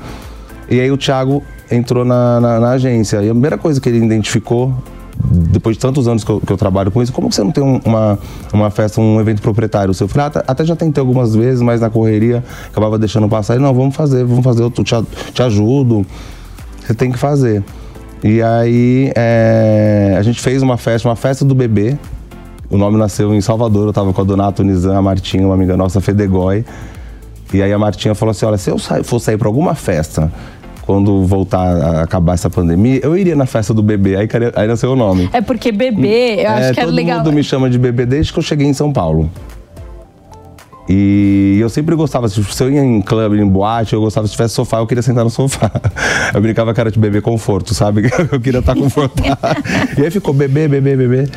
E 0.68 0.80
aí 0.80 0.90
o 0.90 0.96
Thiago 0.96 1.42
entrou 1.70 2.04
na, 2.04 2.40
na, 2.40 2.60
na 2.60 2.70
agência. 2.70 3.22
E 3.22 3.28
a 3.28 3.32
primeira 3.32 3.58
coisa 3.58 3.80
que 3.80 3.88
ele 3.88 4.04
identificou 4.04 4.74
depois 5.22 5.76
de 5.76 5.80
tantos 5.80 6.08
anos 6.08 6.24
que 6.24 6.30
eu, 6.30 6.40
que 6.40 6.52
eu, 6.52 6.56
trabalho 6.56 6.90
com 6.90 7.02
isso, 7.02 7.12
como 7.12 7.30
você 7.30 7.42
não 7.42 7.50
tem 7.50 7.62
uma, 7.84 8.18
uma 8.52 8.70
festa, 8.70 9.00
um 9.00 9.20
evento 9.20 9.42
proprietário 9.42 9.92
seu? 9.92 10.06
Eu 10.06 10.08
falei, 10.08 10.30
ah, 10.34 10.44
até 10.46 10.64
já 10.64 10.74
tentei 10.74 11.00
algumas 11.00 11.34
vezes, 11.34 11.60
mas 11.60 11.80
na 11.80 11.90
correria 11.90 12.42
acabava 12.68 12.98
deixando 12.98 13.28
passar. 13.28 13.54
Ele, 13.54 13.62
não, 13.62 13.74
vamos 13.74 13.94
fazer, 13.94 14.24
vamos 14.24 14.44
fazer, 14.44 14.62
eu 14.62 14.70
te, 14.70 14.82
te 15.32 15.42
ajudo. 15.42 16.06
Você 16.84 16.94
tem 16.94 17.10
que 17.10 17.18
fazer. 17.18 17.62
E 18.22 18.42
aí 18.42 19.12
é, 19.16 20.14
a 20.18 20.22
gente 20.22 20.40
fez 20.40 20.62
uma 20.62 20.76
festa, 20.76 21.08
uma 21.08 21.16
festa 21.16 21.44
do 21.44 21.54
bebê, 21.54 21.98
o 22.70 22.78
nome 22.78 22.96
nasceu 22.96 23.34
em 23.34 23.40
Salvador, 23.40 23.84
eu 23.84 23.90
estava 23.90 24.12
com 24.12 24.20
a 24.20 24.24
Donato 24.24 24.62
Nizam, 24.62 24.96
a 24.96 25.02
Martinha, 25.02 25.44
uma 25.44 25.54
amiga 25.54 25.76
nossa, 25.76 26.00
Fedegói. 26.00 26.64
E 27.52 27.60
aí 27.60 27.72
a 27.72 27.78
Martinha 27.78 28.14
falou 28.14 28.30
assim: 28.30 28.46
olha, 28.46 28.56
se 28.56 28.70
eu 28.70 28.78
for 29.02 29.18
sair 29.18 29.36
para 29.36 29.48
alguma 29.48 29.74
festa 29.74 30.32
quando 30.86 31.24
voltar 31.24 31.58
a 31.58 32.02
acabar 32.02 32.34
essa 32.34 32.48
pandemia, 32.48 33.00
eu 33.02 33.16
iria 33.16 33.36
na 33.36 33.46
festa 33.46 33.74
do 33.74 33.82
bebê. 33.82 34.16
Aí, 34.16 34.28
aí 34.54 34.66
nasceu 34.66 34.92
o 34.92 34.96
nome. 34.96 35.28
É 35.32 35.40
porque 35.40 35.72
bebê, 35.72 36.44
eu 36.44 36.50
acho 36.50 36.68
é, 36.68 36.74
que 36.74 36.80
era 36.80 36.90
legal. 36.90 37.18
Todo 37.18 37.26
mundo 37.26 37.34
me 37.36 37.42
chama 37.42 37.68
de 37.68 37.78
bebê 37.78 38.06
desde 38.06 38.32
que 38.32 38.38
eu 38.38 38.42
cheguei 38.42 38.66
em 38.66 38.72
São 38.72 38.92
Paulo. 38.92 39.28
E 40.92 41.58
eu 41.60 41.68
sempre 41.68 41.94
gostava, 41.94 42.28
se 42.28 42.42
eu 42.60 42.68
ia 42.68 42.82
em 42.82 43.00
clube, 43.00 43.38
em 43.38 43.46
boate, 43.46 43.94
eu 43.94 44.00
gostava, 44.00 44.26
se 44.26 44.32
tivesse 44.32 44.54
sofá, 44.54 44.78
eu 44.78 44.86
queria 44.88 45.02
sentar 45.02 45.22
no 45.22 45.30
sofá. 45.30 45.70
Eu 46.34 46.40
brincava 46.40 46.74
que 46.74 46.80
era 46.80 46.90
de 46.90 46.98
bebê 46.98 47.20
conforto, 47.20 47.72
sabe? 47.74 48.10
Eu 48.32 48.40
queria 48.40 48.58
estar 48.58 48.74
confortável. 48.74 49.36
e 49.96 50.02
aí 50.02 50.10
ficou 50.10 50.34
bebê, 50.34 50.66
bebê, 50.66 50.96
bebê. 50.96 51.28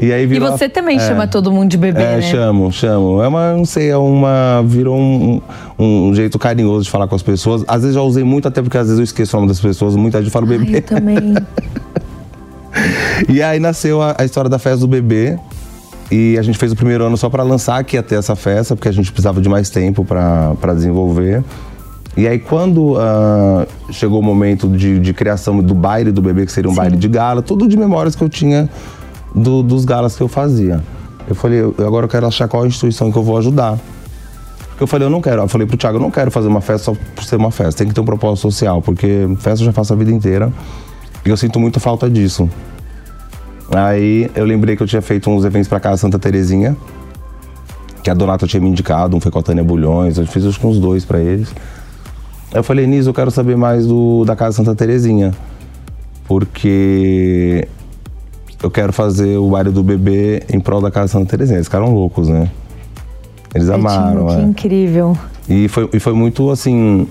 E 0.00 0.12
aí 0.14 0.24
virou. 0.24 0.48
E 0.48 0.50
você 0.50 0.66
também 0.66 0.96
é, 0.96 1.00
chama 1.00 1.26
todo 1.26 1.52
mundo 1.52 1.68
de 1.68 1.76
bebê, 1.76 2.02
é, 2.02 2.16
né? 2.16 2.22
chamo, 2.22 2.72
chamo. 2.72 3.22
É 3.22 3.28
uma, 3.28 3.52
não 3.52 3.66
sei, 3.66 3.90
é 3.90 3.96
uma. 3.98 4.62
Virou 4.64 4.96
um, 4.98 5.42
um, 5.78 6.08
um, 6.08 6.14
jeito 6.14 6.38
carinhoso 6.38 6.84
de 6.84 6.90
falar 6.90 7.06
com 7.06 7.14
as 7.14 7.22
pessoas. 7.22 7.62
Às 7.68 7.82
vezes 7.82 7.94
já 7.94 8.00
usei 8.00 8.24
muito, 8.24 8.48
até 8.48 8.62
porque 8.62 8.78
às 8.78 8.86
vezes 8.86 8.98
eu 8.98 9.04
esqueço 9.04 9.36
o 9.36 9.40
nome 9.40 9.48
das 9.48 9.60
pessoas, 9.60 9.94
muita 9.94 10.22
gente 10.22 10.32
fala 10.32 10.46
bebê. 10.46 10.78
eu 10.78 10.82
também. 10.82 11.34
e 13.28 13.42
aí 13.42 13.60
nasceu 13.60 14.00
a, 14.00 14.16
a 14.18 14.24
história 14.24 14.48
da 14.48 14.58
festa 14.58 14.80
do 14.80 14.88
bebê. 14.88 15.38
E 16.10 16.36
a 16.38 16.42
gente 16.42 16.58
fez 16.58 16.72
o 16.72 16.76
primeiro 16.76 17.04
ano 17.04 17.16
só 17.16 17.28
para 17.28 17.42
lançar 17.42 17.84
que 17.84 17.96
ia 17.96 18.02
ter 18.02 18.16
essa 18.16 18.34
festa, 18.34 18.74
porque 18.74 18.88
a 18.88 18.92
gente 18.92 19.12
precisava 19.12 19.40
de 19.40 19.48
mais 19.48 19.70
tempo 19.70 20.04
para 20.04 20.74
desenvolver. 20.74 21.44
E 22.16 22.26
aí, 22.26 22.38
quando 22.40 22.94
uh, 22.94 23.92
chegou 23.92 24.18
o 24.18 24.22
momento 24.22 24.66
de, 24.66 24.98
de, 24.98 25.14
criação 25.14 25.62
do 25.62 25.74
baile 25.74 26.10
do 26.10 26.20
bebê, 26.20 26.44
que 26.44 26.50
seria 26.50 26.68
um 26.68 26.74
Sim. 26.74 26.80
baile 26.80 26.96
de 26.96 27.06
gala, 27.06 27.40
tudo 27.40 27.68
de 27.68 27.76
memórias 27.76 28.16
que 28.16 28.24
eu 28.24 28.28
tinha 28.28 28.68
do, 29.34 29.62
dos 29.62 29.84
galas 29.84 30.16
que 30.16 30.22
eu 30.22 30.28
fazia. 30.28 30.82
Eu 31.28 31.34
falei, 31.34 31.60
eu, 31.60 31.74
agora 31.78 32.06
eu 32.06 32.08
quero 32.08 32.26
achar 32.26 32.48
qual 32.48 32.66
instituição 32.66 33.10
que 33.12 33.18
eu 33.18 33.22
vou 33.22 33.36
ajudar. 33.38 33.78
Porque 34.70 34.82
eu 34.82 34.86
falei, 34.86 35.06
eu 35.06 35.10
não 35.10 35.20
quero. 35.20 35.42
Eu 35.42 35.48
falei 35.48 35.66
pro 35.66 35.76
Thiago, 35.76 35.98
eu 35.98 36.00
não 36.00 36.10
quero 36.10 36.30
fazer 36.30 36.48
uma 36.48 36.60
festa 36.60 36.92
só 36.92 37.00
por 37.14 37.22
ser 37.24 37.36
uma 37.36 37.50
festa. 37.50 37.78
Tem 37.78 37.88
que 37.88 37.94
ter 37.94 38.00
um 38.00 38.04
propósito 38.04 38.42
social, 38.42 38.80
porque 38.82 39.28
festa 39.38 39.62
eu 39.62 39.66
já 39.66 39.72
faço 39.72 39.92
a 39.92 39.96
vida 39.96 40.10
inteira. 40.10 40.52
E 41.24 41.28
eu 41.28 41.36
sinto 41.36 41.60
muita 41.60 41.78
falta 41.78 42.08
disso. 42.08 42.48
Aí 43.72 44.30
eu 44.34 44.44
lembrei 44.44 44.74
que 44.74 44.82
eu 44.82 44.86
tinha 44.86 45.02
feito 45.02 45.30
uns 45.30 45.44
eventos 45.44 45.68
para 45.68 45.78
casa 45.78 45.98
Santa 45.98 46.18
Terezinha, 46.18 46.76
que 48.02 48.10
a 48.10 48.14
Donata 48.14 48.46
tinha 48.46 48.60
me 48.60 48.68
indicado, 48.68 49.16
um 49.16 49.20
foi 49.20 49.30
com 49.30 49.38
a 49.38 49.42
Tânia 49.42 49.62
Bulhões, 49.62 50.18
eu 50.18 50.26
fiz 50.26 50.44
uns 50.44 50.78
dois 50.78 51.04
para 51.04 51.20
eles. 51.20 51.54
Aí 52.52 52.58
eu 52.58 52.64
falei, 52.64 52.86
Niso, 52.86 53.10
eu 53.10 53.14
quero 53.14 53.30
saber 53.30 53.56
mais 53.56 53.86
do, 53.86 54.24
da 54.24 54.34
Casa 54.34 54.56
Santa 54.56 54.74
Terezinha. 54.74 55.32
Porque 56.26 57.68
eu 58.62 58.70
quero 58.70 58.92
fazer 58.92 59.36
o 59.38 59.50
baile 59.50 59.70
do 59.70 59.82
bebê 59.82 60.42
em 60.52 60.60
prol 60.60 60.80
da 60.80 60.90
Casa 60.90 61.08
Santa 61.08 61.26
Terezinha. 61.26 61.56
Eles 61.56 61.66
ficaram 61.66 61.92
loucos, 61.92 62.28
né? 62.28 62.50
Eles 63.54 63.68
amaram. 63.68 64.26
Que 64.26 64.32
é. 64.34 64.42
incrível. 64.42 65.16
E 65.48 65.68
foi, 65.68 65.88
e 65.92 65.98
foi 65.98 66.12
muito 66.12 66.50
assim. 66.50 67.06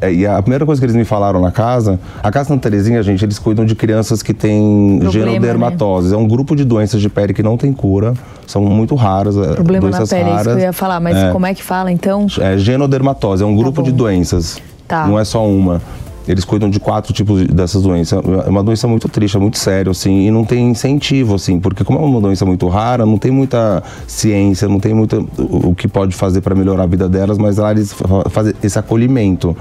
É, 0.00 0.12
e 0.12 0.26
a 0.26 0.40
primeira 0.42 0.66
coisa 0.66 0.78
que 0.80 0.84
eles 0.84 0.96
me 0.96 1.04
falaram 1.04 1.40
na 1.40 1.50
casa, 1.50 1.98
a 2.22 2.30
Casa 2.30 2.48
Santa 2.48 2.68
Terezinha, 2.68 3.02
gente, 3.02 3.24
eles 3.24 3.38
cuidam 3.38 3.64
de 3.64 3.74
crianças 3.74 4.22
que 4.22 4.34
têm 4.34 4.98
Problema, 5.00 5.30
genodermatose. 5.30 6.10
Né? 6.10 6.14
É 6.14 6.18
um 6.18 6.28
grupo 6.28 6.54
de 6.54 6.64
doenças 6.64 7.00
de 7.00 7.08
pele 7.08 7.32
que 7.32 7.42
não 7.42 7.56
tem 7.56 7.72
cura, 7.72 8.12
são 8.46 8.62
muito 8.62 8.94
raras. 8.94 9.36
É, 9.38 9.54
Problema 9.54 9.88
na 9.88 10.06
pele, 10.06 10.22
raras. 10.22 10.28
É 10.28 10.40
isso 10.40 10.44
que 10.44 10.50
eu 10.50 10.58
ia 10.66 10.72
falar, 10.72 11.00
mas 11.00 11.16
é, 11.16 11.30
como 11.30 11.46
é 11.46 11.54
que 11.54 11.62
fala 11.62 11.90
então? 11.90 12.26
É 12.40 12.58
genodermatose, 12.58 13.42
é 13.42 13.46
um 13.46 13.56
tá 13.56 13.62
grupo 13.62 13.82
tá 13.82 13.88
de 13.88 13.92
doenças. 13.92 14.60
Tá. 14.86 15.06
Não 15.06 15.18
é 15.18 15.24
só 15.24 15.46
uma. 15.46 15.80
Eles 16.26 16.44
cuidam 16.44 16.68
de 16.68 16.80
quatro 16.80 17.12
tipos 17.12 17.46
dessas 17.46 17.82
doenças. 17.82 18.20
É 18.46 18.50
uma 18.50 18.62
doença 18.62 18.88
muito 18.88 19.08
triste, 19.08 19.36
é 19.36 19.40
muito 19.40 19.58
sério, 19.58 19.92
assim, 19.92 20.26
e 20.26 20.30
não 20.30 20.44
tem 20.44 20.70
incentivo, 20.70 21.34
assim, 21.34 21.60
porque 21.60 21.84
como 21.84 21.98
é 21.98 22.02
uma 22.02 22.20
doença 22.20 22.44
muito 22.44 22.66
rara, 22.68 23.06
não 23.06 23.18
tem 23.18 23.30
muita 23.30 23.82
ciência, 24.06 24.68
não 24.68 24.80
tem 24.80 24.92
muito 24.92 25.28
o 25.38 25.74
que 25.74 25.86
pode 25.86 26.14
fazer 26.14 26.40
para 26.40 26.54
melhorar 26.54 26.84
a 26.84 26.86
vida 26.86 27.08
delas, 27.08 27.38
mas 27.38 27.58
lá 27.58 27.70
eles 27.70 27.94
fazem 28.30 28.54
esse 28.62 28.78
acolhimento 28.78 29.56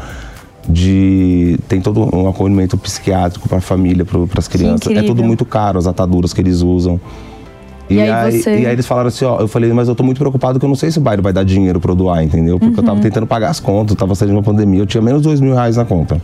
de 0.68 1.60
tem 1.68 1.80
todo 1.80 2.10
um 2.16 2.28
acolhimento 2.28 2.78
psiquiátrico 2.78 3.48
para 3.48 3.60
a 3.60 3.62
família, 3.62 4.04
para 4.04 4.40
as 4.40 4.48
crianças. 4.48 4.92
É 4.92 5.04
tudo 5.04 5.24
muito 5.24 5.46
caro 5.46 5.78
as 5.78 5.88
ataduras 5.88 6.34
que 6.34 6.42
eles 6.42 6.62
usam. 6.62 7.00
E, 7.90 7.96
e, 7.96 8.02
aí, 8.02 8.42
você... 8.42 8.50
e 8.50 8.66
aí 8.66 8.74
eles 8.74 8.88
falaram 8.88 9.10
assim, 9.10 9.26
ó, 9.26 9.40
eu 9.40 9.48
falei, 9.48 9.72
mas 9.72 9.88
eu 9.88 9.94
tô 9.94 10.04
muito 10.04 10.18
preocupado 10.18 10.58
que 10.58 10.66
eu 10.66 10.70
não 10.70 10.76
sei 10.76 10.90
se 10.90 10.98
o 10.98 11.02
bairro 11.02 11.22
vai 11.22 11.32
dar 11.32 11.44
dinheiro 11.44 11.80
para 11.80 11.92
eu 11.92 11.96
doar, 11.96 12.24
entendeu? 12.24 12.58
Porque 12.58 12.74
uhum. 12.74 12.80
eu 12.80 12.84
tava 12.84 12.98
uhum. 12.98 13.04
tentando 13.04 13.28
pagar 13.28 13.50
as 13.50 13.60
contas, 13.60 13.96
tava 13.96 14.16
saindo 14.16 14.32
de 14.32 14.38
uma 14.38 14.44
pandemia, 14.44 14.80
eu 14.80 14.88
tinha 14.88 15.02
menos 15.02 15.22
dois 15.22 15.40
mil 15.40 15.54
reais 15.54 15.78
na 15.78 15.86
conta. 15.86 16.20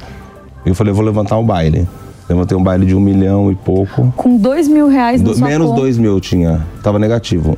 Eu 0.66 0.76
falei, 0.76 0.92
eu 0.92 0.96
vou 0.96 1.06
levantar 1.06 1.38
um 1.38 1.46
baile. 1.46 1.88
Levantei 2.32 2.58
um 2.58 2.64
baile 2.64 2.86
de 2.86 2.96
um 2.96 3.00
milhão 3.00 3.52
e 3.52 3.56
pouco. 3.56 4.14
Com 4.16 4.38
dois 4.38 4.66
mil 4.68 4.88
reais 4.88 5.22
no 5.22 5.34
Do, 5.34 5.42
Menos 5.42 5.68
conta. 5.68 5.82
dois 5.82 5.98
mil 5.98 6.14
eu 6.14 6.22
tinha. 6.22 6.66
Tava 6.82 6.98
negativo. 6.98 7.58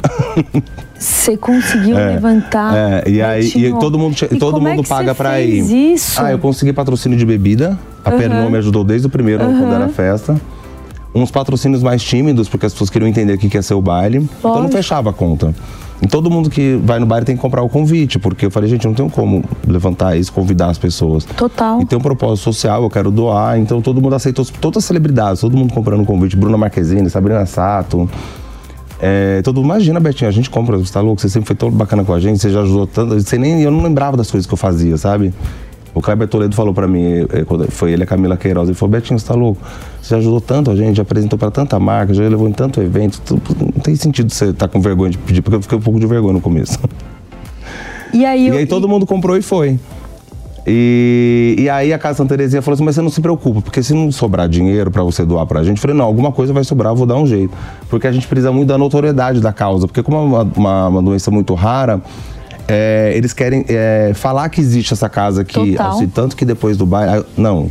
Você 0.98 1.38
conseguiu 1.38 1.96
é, 2.00 2.14
levantar. 2.14 2.76
É, 2.76 3.04
e 3.08 3.22
aí 3.22 3.52
e 3.56 3.72
todo 3.80 4.00
mundo, 4.00 4.16
e 4.32 4.38
todo 4.38 4.60
mundo 4.60 4.82
é 4.82 4.84
paga 4.84 5.14
pra 5.14 5.40
ir. 5.40 5.94
Isso? 5.94 6.20
Ah, 6.20 6.32
eu 6.32 6.40
consegui 6.40 6.74
patrocínio 6.74 7.18
de 7.18 7.26
bebida. 7.26 7.78
A 8.04 8.10
uhum. 8.10 8.50
Me 8.50 8.58
ajudou 8.58 8.84
desde 8.84 9.06
o 9.06 9.10
primeiro, 9.10 9.44
uhum. 9.44 9.60
quando 9.60 9.76
era 9.76 9.90
festa. 9.90 10.36
Uns 11.14 11.30
patrocínios 11.30 11.84
mais 11.84 12.02
tímidos, 12.02 12.50
porque 12.50 12.66
as 12.66 12.74
pessoas 12.74 12.90
queriam 12.90 13.08
entender 13.08 13.34
o 13.34 13.38
que 13.38 13.56
ia 13.56 13.62
ser 13.62 13.76
o 13.76 13.82
baile. 13.82 14.18
Lógico. 14.18 14.40
Então 14.40 14.64
não 14.64 14.70
fechava 14.70 15.12
a 15.12 15.14
conta. 15.14 15.54
Todo 16.10 16.30
mundo 16.30 16.50
que 16.50 16.80
vai 16.84 17.00
no 17.00 17.06
baile 17.06 17.26
tem 17.26 17.36
que 17.36 17.42
comprar 17.42 17.62
o 17.62 17.70
convite, 17.70 18.20
porque 18.20 18.46
eu 18.46 18.52
falei, 18.52 18.70
gente, 18.70 18.86
não 18.86 18.94
tenho 18.94 19.10
como 19.10 19.44
levantar 19.68 20.18
isso, 20.18 20.32
convidar 20.32 20.68
as 20.68 20.78
pessoas. 20.78 21.24
Total. 21.24 21.82
E 21.82 21.86
tem 21.86 21.98
um 21.98 22.02
propósito 22.02 22.44
social, 22.44 22.84
eu 22.84 22.90
quero 22.90 23.12
doar, 23.12 23.58
então 23.58 23.82
todo 23.82 24.02
mundo 24.02 24.16
aceitou, 24.16 24.46
todas 24.60 24.84
as 24.84 24.86
celebridades, 24.86 25.42
todo 25.42 25.56
mundo 25.56 25.74
comprando 25.74 26.02
o 26.02 26.06
convite. 26.06 26.36
Bruna 26.36 26.58
Marquezine, 26.58 27.10
Sabrina 27.10 27.46
Sato. 27.46 28.10
É, 29.00 29.42
todo 29.42 29.58
mundo, 29.58 29.66
imagina, 29.66 30.00
Betinho, 30.00 30.30
a 30.30 30.34
gente 30.34 30.50
compra, 30.50 30.78
você 30.78 30.94
tá 30.94 31.02
louco? 31.02 31.22
Você 31.22 31.30
sempre 31.30 31.48
foi 31.48 31.56
tão 31.56 31.70
bacana 31.70 32.04
com 32.04 32.14
a 32.14 32.20
gente, 32.20 32.40
você 32.40 32.50
já 32.50 32.62
ajudou 32.62 32.88
tanto. 32.88 33.20
Você 33.20 33.38
nem, 33.38 33.62
eu 33.62 33.72
não 33.72 33.84
lembrava 33.84 34.16
das 34.16 34.32
coisas 34.32 34.48
que 34.48 34.54
eu 34.54 34.58
fazia, 34.58 34.98
sabe? 34.98 35.34
O 35.94 36.02
Kleber 36.02 36.28
Toledo 36.28 36.56
falou 36.56 36.74
para 36.74 36.88
mim, 36.88 37.22
eh, 37.22 37.46
foi 37.70 37.92
ele 37.92 38.04
a 38.04 38.06
Camila 38.06 38.36
Queiroz, 38.36 38.68
ele 38.68 38.76
falou, 38.76 38.92
Betinho, 38.92 39.20
você 39.20 39.28
tá 39.28 39.36
louco? 39.36 39.62
Você 40.02 40.10
já 40.10 40.18
ajudou 40.18 40.42
tanto 40.42 40.72
a 40.72 40.76
gente, 40.76 40.98
já 40.98 41.04
apresentou 41.04 41.38
para 41.38 41.52
tanta 41.52 41.80
marca, 41.80 42.14
já 42.14 42.24
levou 42.24 42.48
em 42.48 42.52
tanto 42.52 42.82
evento, 42.82 43.22
não 43.60 43.82
tem 43.82 43.96
sentido 43.96 44.32
você 44.32 44.46
estar 44.46 44.68
tá 44.68 44.72
com 44.72 44.82
vergonha 44.82 45.12
de 45.12 45.18
pedir, 45.20 45.42
porque 45.42 45.58
eu 45.58 45.62
fiquei 45.62 45.78
um 45.78 45.82
pouco 45.82 46.00
de 46.00 46.08
vergonha 46.08 46.34
no 46.34 46.42
começo. 46.42 46.80
E 48.14 48.26
aí, 48.26 48.48
e 48.48 48.52
aí 48.52 48.66
todo 48.66 48.88
mundo 48.88 49.06
comprou 49.06 49.38
e 49.38 49.42
foi. 49.42 49.80
E, 50.66 51.56
e 51.60 51.70
aí 51.70 51.92
a 51.92 52.00
Casa 52.00 52.18
Santa 52.18 52.30
Terezinha 52.30 52.62
falou 52.62 52.76
assim, 52.76 52.84
mas 52.84 52.96
você 52.96 53.02
não 53.02 53.10
se 53.10 53.20
preocupa, 53.20 53.62
porque 53.62 53.84
se 53.84 53.94
não 53.94 54.12
sobrar 54.12 54.48
dinheiro 54.48 54.90
para 54.90 55.04
você 55.04 55.26
doar 55.26 55.46
pra 55.46 55.62
gente, 55.62 55.78
eu 55.78 55.82
falei, 55.82 55.96
não, 55.96 56.06
alguma 56.06 56.32
coisa 56.32 56.54
vai 56.54 56.64
sobrar, 56.64 56.94
eu 56.94 56.96
vou 56.96 57.06
dar 57.06 57.16
um 57.16 57.28
jeito. 57.28 57.54
Porque 57.90 58.08
a 58.08 58.12
gente 58.12 58.28
precisa 58.28 58.52
muito 58.52 58.70
da 58.70 58.78
notoriedade 58.78 59.42
da 59.42 59.52
causa, 59.52 59.88
porque 59.88 60.02
como 60.02 60.18
é 60.18 60.22
uma, 60.22 60.44
uma, 60.56 60.88
uma 60.88 61.02
doença 61.02 61.30
muito 61.30 61.54
rara, 61.54 62.02
é, 62.68 63.12
eles 63.16 63.34
querem 63.34 63.66
é, 63.68 64.12
falar 64.14 64.50
que 64.50 64.62
existe 64.62 64.94
essa 64.94 65.10
casa 65.10 65.42
aqui, 65.42 65.76
assim, 65.78 66.08
tanto 66.08 66.36
que 66.36 66.46
depois 66.46 66.78
do 66.78 66.86
baile. 66.86 67.26
Não. 67.38 67.70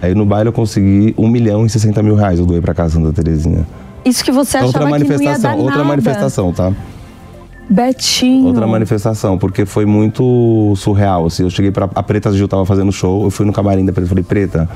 Aí 0.00 0.14
no 0.14 0.24
baile 0.24 0.48
eu 0.48 0.52
consegui 0.52 1.14
1 1.16 1.28
milhão 1.28 1.66
e 1.66 1.70
60 1.70 2.02
mil 2.02 2.14
reais 2.14 2.38
eu 2.38 2.46
doei 2.46 2.60
pra 2.60 2.74
casa 2.74 2.94
Santa 2.94 3.12
Terezinha. 3.12 3.66
Isso 4.04 4.22
que 4.24 4.30
você 4.30 4.58
achava 4.58 4.66
outra 4.66 4.86
manifestação, 4.86 5.24
que 5.24 5.28
ia 5.28 5.38
dar 5.38 5.56
Outra 5.56 5.76
nada. 5.78 5.84
manifestação, 5.84 6.52
tá? 6.52 6.72
Betinho. 7.68 8.46
Outra 8.46 8.66
manifestação, 8.66 9.36
porque 9.36 9.66
foi 9.66 9.84
muito 9.84 10.72
surreal. 10.76 11.26
Assim, 11.26 11.42
eu 11.42 11.50
cheguei 11.50 11.70
pra. 11.70 11.88
A 11.94 12.02
Preta 12.02 12.32
Gil 12.32 12.48
tava 12.48 12.64
fazendo 12.64 12.90
show, 12.92 13.24
eu 13.24 13.30
fui 13.30 13.44
no 13.44 13.52
camarim 13.52 13.84
da 13.84 13.92
Preta 13.92 14.06
e 14.06 14.08
falei, 14.08 14.24
Preta. 14.24 14.68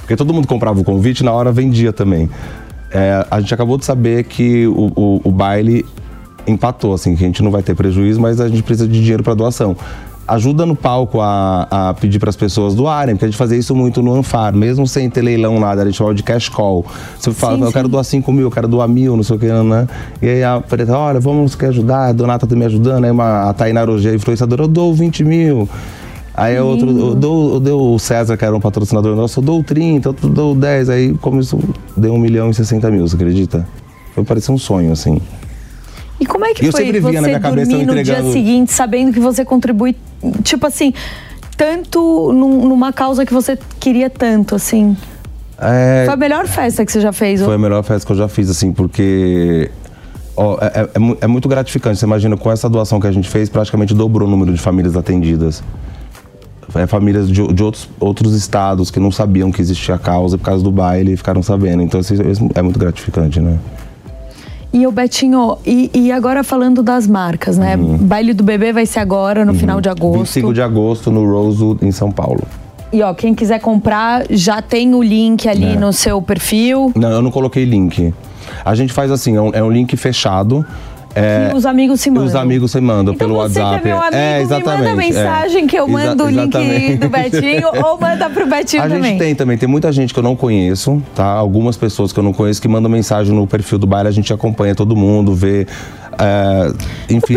Porque 0.00 0.16
todo 0.16 0.32
mundo 0.32 0.46
comprava 0.46 0.80
o 0.80 0.84
convite 0.84 1.22
na 1.22 1.32
hora 1.32 1.52
vendia 1.52 1.92
também. 1.92 2.30
É, 2.90 3.26
a 3.30 3.40
gente 3.40 3.52
acabou 3.52 3.76
de 3.76 3.84
saber 3.84 4.24
que 4.24 4.66
o, 4.66 4.92
o, 4.96 5.20
o 5.24 5.30
baile 5.30 5.84
empatou, 6.46 6.94
assim, 6.94 7.14
que 7.14 7.24
a 7.24 7.26
gente 7.26 7.42
não 7.42 7.50
vai 7.50 7.62
ter 7.62 7.74
prejuízo, 7.74 8.20
mas 8.20 8.40
a 8.40 8.48
gente 8.48 8.62
precisa 8.62 8.88
de 8.88 9.00
dinheiro 9.00 9.22
para 9.22 9.34
doação. 9.34 9.76
Ajuda 10.28 10.66
no 10.66 10.74
palco 10.74 11.20
a, 11.20 11.68
a 11.70 11.94
pedir 11.94 12.18
para 12.18 12.30
as 12.30 12.34
pessoas 12.34 12.74
doarem, 12.74 13.14
porque 13.14 13.26
a 13.26 13.28
gente 13.28 13.38
fazia 13.38 13.56
isso 13.56 13.76
muito 13.76 14.02
no 14.02 14.12
Anfar, 14.12 14.52
mesmo 14.52 14.84
sem 14.86 15.08
ter 15.08 15.22
leilão 15.22 15.60
nada, 15.60 15.82
a 15.82 15.84
gente 15.84 15.96
chamava 15.96 16.16
de 16.16 16.22
cash 16.24 16.48
call. 16.48 16.84
Você 17.16 17.30
fala, 17.30 17.58
sim, 17.58 17.62
eu 17.62 17.72
quero 17.72 17.88
doar 17.88 18.02
5 18.02 18.32
mil, 18.32 18.42
eu 18.46 18.50
quero 18.50 18.66
doar 18.66 18.88
mil, 18.88 19.16
não 19.16 19.22
sei 19.22 19.36
o 19.36 19.38
que, 19.38 19.46
né? 19.46 19.86
E 20.20 20.28
aí 20.28 20.42
a 20.42 20.60
preta, 20.60 20.96
olha, 20.96 21.20
vamos, 21.20 21.54
quer 21.54 21.68
ajudar? 21.68 22.08
A 22.08 22.12
Donata 22.12 22.44
tá 22.44 22.56
me 22.56 22.64
ajudando, 22.64 23.04
aí 23.04 23.10
uma, 23.10 23.50
a 23.50 23.54
Tainá 23.54 23.84
Rogê, 23.84 24.16
influenciadora, 24.16 24.64
eu 24.64 24.68
dou 24.68 24.92
20 24.92 25.22
mil. 25.22 25.68
Aí 26.34 26.60
outro, 26.60 26.90
eu 26.90 27.14
dou, 27.14 27.54
eu 27.54 27.60
dou 27.60 27.94
o 27.94 27.98
César, 27.98 28.36
que 28.36 28.44
era 28.44 28.54
um 28.54 28.60
patrocinador 28.60 29.16
nosso, 29.16 29.38
eu 29.38 29.44
dou 29.44 29.62
30, 29.62 30.08
eu 30.08 30.12
dou 30.28 30.54
10, 30.54 30.90
aí 30.90 31.14
começou, 31.14 31.60
deu 31.96 32.12
1 32.12 32.18
milhão 32.18 32.50
e 32.50 32.54
60 32.54 32.90
mil, 32.90 33.08
você 33.08 33.14
acredita? 33.14 33.66
Foi 34.14 34.22
parecer 34.24 34.52
um 34.52 34.58
sonho, 34.58 34.92
assim. 34.92 35.18
E 36.18 36.26
como 36.26 36.44
é 36.44 36.54
que 36.54 36.66
eu 36.66 36.72
foi 36.72 36.92
você 36.92 37.20
na 37.20 37.22
minha 37.22 37.40
cabeça 37.40 37.70
dormir 37.70 37.86
no 37.86 38.02
dia 38.02 38.22
seguinte 38.32 38.72
sabendo 38.72 39.12
que 39.12 39.20
você 39.20 39.44
contribui, 39.44 39.94
tipo 40.42 40.66
assim, 40.66 40.94
tanto 41.56 42.32
num, 42.32 42.66
numa 42.66 42.92
causa 42.92 43.26
que 43.26 43.32
você 43.32 43.58
queria 43.78 44.08
tanto, 44.08 44.54
assim? 44.54 44.96
É... 45.58 46.04
Foi 46.04 46.14
a 46.14 46.16
melhor 46.16 46.46
festa 46.46 46.84
que 46.84 46.92
você 46.92 47.00
já 47.00 47.12
fez? 47.12 47.40
Foi 47.40 47.48
ou? 47.48 47.54
a 47.54 47.58
melhor 47.58 47.82
festa 47.82 48.06
que 48.06 48.12
eu 48.12 48.16
já 48.16 48.28
fiz, 48.28 48.50
assim, 48.50 48.72
porque 48.72 49.70
ó, 50.36 50.58
é, 50.60 50.82
é, 50.82 50.90
é, 51.22 51.26
muito 51.26 51.48
gratificante. 51.48 51.98
Você 51.98 52.06
imagina, 52.06 52.36
com 52.36 52.50
essa 52.50 52.68
doação 52.68 53.00
que 53.00 53.06
a 53.06 53.12
gente 53.12 53.28
fez, 53.28 53.48
praticamente 53.48 53.94
dobrou 53.94 54.28
o 54.28 54.30
número 54.30 54.52
de 54.52 54.60
famílias 54.60 54.96
atendidas. 54.96 55.62
É, 56.74 56.86
famílias 56.86 57.28
de, 57.28 57.46
de 57.46 57.62
outros, 57.62 57.88
outros 57.98 58.34
estados 58.34 58.90
que 58.90 59.00
não 59.00 59.10
sabiam 59.10 59.50
que 59.50 59.62
existia 59.62 59.94
a 59.94 59.98
causa 59.98 60.36
por 60.36 60.44
causa 60.44 60.62
do 60.62 60.70
baile 60.70 61.12
e 61.12 61.16
ficaram 61.16 61.42
sabendo. 61.42 61.82
Então, 61.82 62.00
assim, 62.00 62.16
é 62.54 62.62
muito 62.62 62.78
gratificante, 62.78 63.40
né? 63.40 63.58
E 64.76 64.86
o 64.86 64.92
Betinho, 64.92 65.56
e, 65.64 65.90
e, 65.94 66.12
agora 66.12 66.44
falando 66.44 66.82
das 66.82 67.06
marcas, 67.06 67.56
né? 67.56 67.78
Uhum. 67.78 67.96
Baile 67.96 68.34
do 68.34 68.44
Bebê 68.44 68.74
vai 68.74 68.84
ser 68.84 68.98
agora, 68.98 69.42
no 69.42 69.52
uhum. 69.52 69.58
final 69.58 69.80
de 69.80 69.88
agosto. 69.88 70.18
25 70.18 70.52
de 70.52 70.60
agosto, 70.60 71.10
no 71.10 71.24
Rosewood, 71.24 71.82
em 71.82 71.90
São 71.90 72.12
Paulo. 72.12 72.42
E 72.92 73.00
ó, 73.00 73.14
quem 73.14 73.34
quiser 73.34 73.58
comprar, 73.58 74.26
já 74.28 74.60
tem 74.60 74.94
o 74.94 75.02
link 75.02 75.48
ali 75.48 75.72
é. 75.72 75.76
no 75.76 75.94
seu 75.94 76.20
perfil. 76.20 76.92
Não, 76.94 77.08
eu 77.10 77.22
não 77.22 77.30
coloquei 77.30 77.64
link. 77.64 78.12
A 78.62 78.74
gente 78.74 78.92
faz 78.92 79.10
assim, 79.10 79.34
é 79.34 79.40
um, 79.40 79.50
é 79.54 79.62
um 79.62 79.70
link 79.70 79.96
fechado. 79.96 80.62
É, 81.16 81.50
os 81.54 81.64
amigos 81.64 82.00
se 82.02 82.10
mandam. 82.10 82.26
Os 82.26 82.34
amigos 82.34 82.70
se 82.70 82.80
mandam 82.80 83.14
então 83.14 83.26
pelo 83.26 83.40
você 83.40 83.58
WhatsApp. 83.58 83.82
Que 83.82 83.88
é 83.88 83.90
meu 83.90 84.02
amigo, 84.02 84.16
é, 84.16 84.42
exatamente. 84.42 84.68
Me 84.68 84.84
manda 84.84 84.96
mensagem 84.96 85.64
é. 85.64 85.66
que 85.66 85.76
eu 85.76 85.88
mando 85.88 86.24
o 86.24 86.28
link 86.28 86.96
do 86.98 87.08
Betinho 87.08 87.68
ou 87.82 87.96
manda 88.00 88.28
pro 88.28 88.46
Betinho 88.46 88.82
a 88.82 88.88
também. 88.88 89.00
A 89.00 89.08
gente 89.08 89.18
tem 89.18 89.34
também, 89.34 89.56
tem 89.56 89.68
muita 89.68 89.90
gente 89.90 90.12
que 90.12 90.20
eu 90.20 90.22
não 90.22 90.36
conheço, 90.36 91.02
tá? 91.14 91.24
Algumas 91.24 91.74
pessoas 91.74 92.12
que 92.12 92.18
eu 92.18 92.22
não 92.22 92.34
conheço 92.34 92.60
que 92.60 92.68
mandam 92.68 92.90
mensagem 92.90 93.34
no 93.34 93.46
perfil 93.46 93.78
do 93.78 93.86
baile, 93.86 94.10
a 94.10 94.12
gente 94.12 94.30
acompanha 94.30 94.74
todo 94.74 94.94
mundo, 94.94 95.34
vê. 95.34 95.66
É, 96.18 96.72
enfim, 97.10 97.34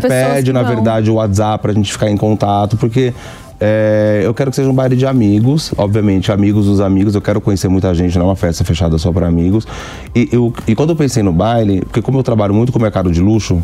pede, 0.00 0.52
na 0.52 0.62
verdade, 0.62 1.10
o 1.10 1.14
WhatsApp 1.14 1.62
pra 1.62 1.72
gente 1.72 1.90
ficar 1.90 2.08
em 2.08 2.16
contato, 2.16 2.76
porque 2.76 3.12
É, 3.60 4.20
eu 4.24 4.34
quero 4.34 4.50
que 4.50 4.56
seja 4.56 4.68
um 4.68 4.74
baile 4.74 4.96
de 4.96 5.06
amigos, 5.06 5.72
obviamente, 5.76 6.30
amigos 6.30 6.66
dos 6.66 6.80
amigos. 6.80 7.14
Eu 7.14 7.22
quero 7.22 7.40
conhecer 7.40 7.68
muita 7.68 7.94
gente, 7.94 8.18
não 8.18 8.26
é 8.26 8.28
uma 8.28 8.36
festa 8.36 8.64
fechada 8.64 8.98
só 8.98 9.12
para 9.12 9.26
amigos. 9.26 9.66
E, 10.14 10.28
eu, 10.32 10.52
e 10.66 10.74
quando 10.74 10.90
eu 10.90 10.96
pensei 10.96 11.22
no 11.22 11.32
baile, 11.32 11.80
porque 11.80 12.02
como 12.02 12.18
eu 12.18 12.22
trabalho 12.22 12.54
muito 12.54 12.72
com 12.72 12.78
o 12.78 12.82
mercado 12.82 13.10
de 13.10 13.20
luxo, 13.20 13.62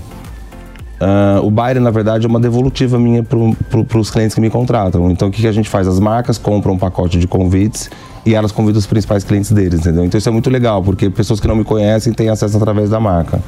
Uh, 1.03 1.45
o 1.45 1.51
baile, 1.51 1.81
na 1.81 1.91
verdade, 1.91 2.25
é 2.27 2.29
uma 2.29 2.39
devolutiva 2.39 2.97
minha 2.97 3.25
para 3.25 3.37
pro, 3.69 4.01
os 4.01 4.09
clientes 4.09 4.37
que 4.37 4.41
me 4.41 4.49
contratam. 4.49 5.11
Então, 5.11 5.27
o 5.27 5.31
que, 5.33 5.41
que, 5.41 5.49
a 5.49 5.53
gente 5.53 5.69
faz? 5.69 5.89
As 5.89 5.99
marcas 5.99 6.39
compram 6.39 6.75
um 6.75 6.79
pacote 6.79 7.19
de 7.19 7.27
convites 7.27 7.91
e 8.25 8.37
elas 8.37 8.53
convidam 8.53 8.79
os 8.79 8.87
principais 8.87 9.25
clientes 9.25 9.51
deles, 9.51 9.81
entendeu? 9.81 10.05
Então, 10.05 10.17
isso 10.17 10.29
é 10.29 10.33
muito 10.33 10.49
legal, 10.49 10.81
porque 10.81 11.11
pessoas 11.11 11.41
que 11.41 11.49
não 11.49 11.57
me 11.57 11.65
conhecem 11.65 12.13
têm 12.13 12.29
acesso 12.29 12.57
através 12.57 12.89
da 12.89 13.01
marca. 13.01 13.43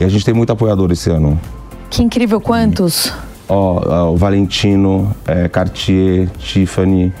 E 0.00 0.04
a 0.04 0.08
gente 0.08 0.24
tem 0.24 0.32
muito 0.32 0.52
apoiador 0.52 0.92
esse 0.92 1.10
ano. 1.10 1.36
Que 1.90 2.00
incrível, 2.00 2.40
quantos? 2.40 3.12
Ó, 3.48 4.12
o 4.12 4.16
Valentino, 4.16 5.14
é, 5.26 5.48
Cartier, 5.48 6.28
Tiffany, 6.38 7.12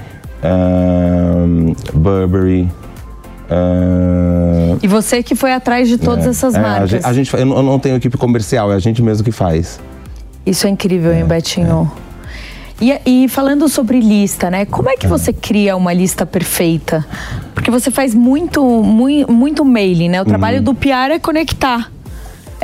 um, 0.42 1.74
Burberry, 1.92 2.68
Uh... 3.44 4.78
E 4.82 4.88
você 4.88 5.22
que 5.22 5.34
foi 5.34 5.52
atrás 5.52 5.86
de 5.86 5.98
todas 5.98 6.26
é, 6.26 6.30
essas 6.30 6.54
é, 6.54 6.60
marcas. 6.60 7.04
A 7.04 7.12
gente, 7.12 7.32
eu 7.34 7.44
não 7.44 7.78
tenho 7.78 7.96
equipe 7.96 8.16
comercial, 8.16 8.72
é 8.72 8.74
a 8.74 8.78
gente 8.78 9.02
mesmo 9.02 9.22
que 9.22 9.30
faz. 9.30 9.78
Isso 10.46 10.66
é 10.66 10.70
incrível, 10.70 11.12
hein, 11.12 11.20
é, 11.20 11.24
Betinho? 11.24 11.90
É. 12.80 12.94
E, 13.06 13.24
e, 13.24 13.28
falando 13.28 13.68
sobre 13.68 14.00
lista, 14.00 14.50
né? 14.50 14.64
Como 14.64 14.88
é 14.88 14.96
que 14.96 15.06
você 15.06 15.32
cria 15.32 15.76
uma 15.76 15.92
lista 15.92 16.26
perfeita? 16.26 17.06
Porque 17.54 17.70
você 17.70 17.90
faz 17.90 18.14
muito, 18.14 18.64
muito, 18.64 19.30
muito 19.30 19.64
mailing, 19.64 20.08
né? 20.08 20.20
O 20.20 20.24
trabalho 20.24 20.58
uhum. 20.58 20.64
do 20.64 20.74
PR 20.74 21.12
é 21.12 21.18
conectar 21.18 21.92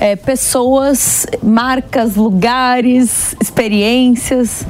é, 0.01 0.17
pessoas, 0.17 1.27
marcas, 1.43 2.17
lugares, 2.17 3.37
experiências. 3.39 4.67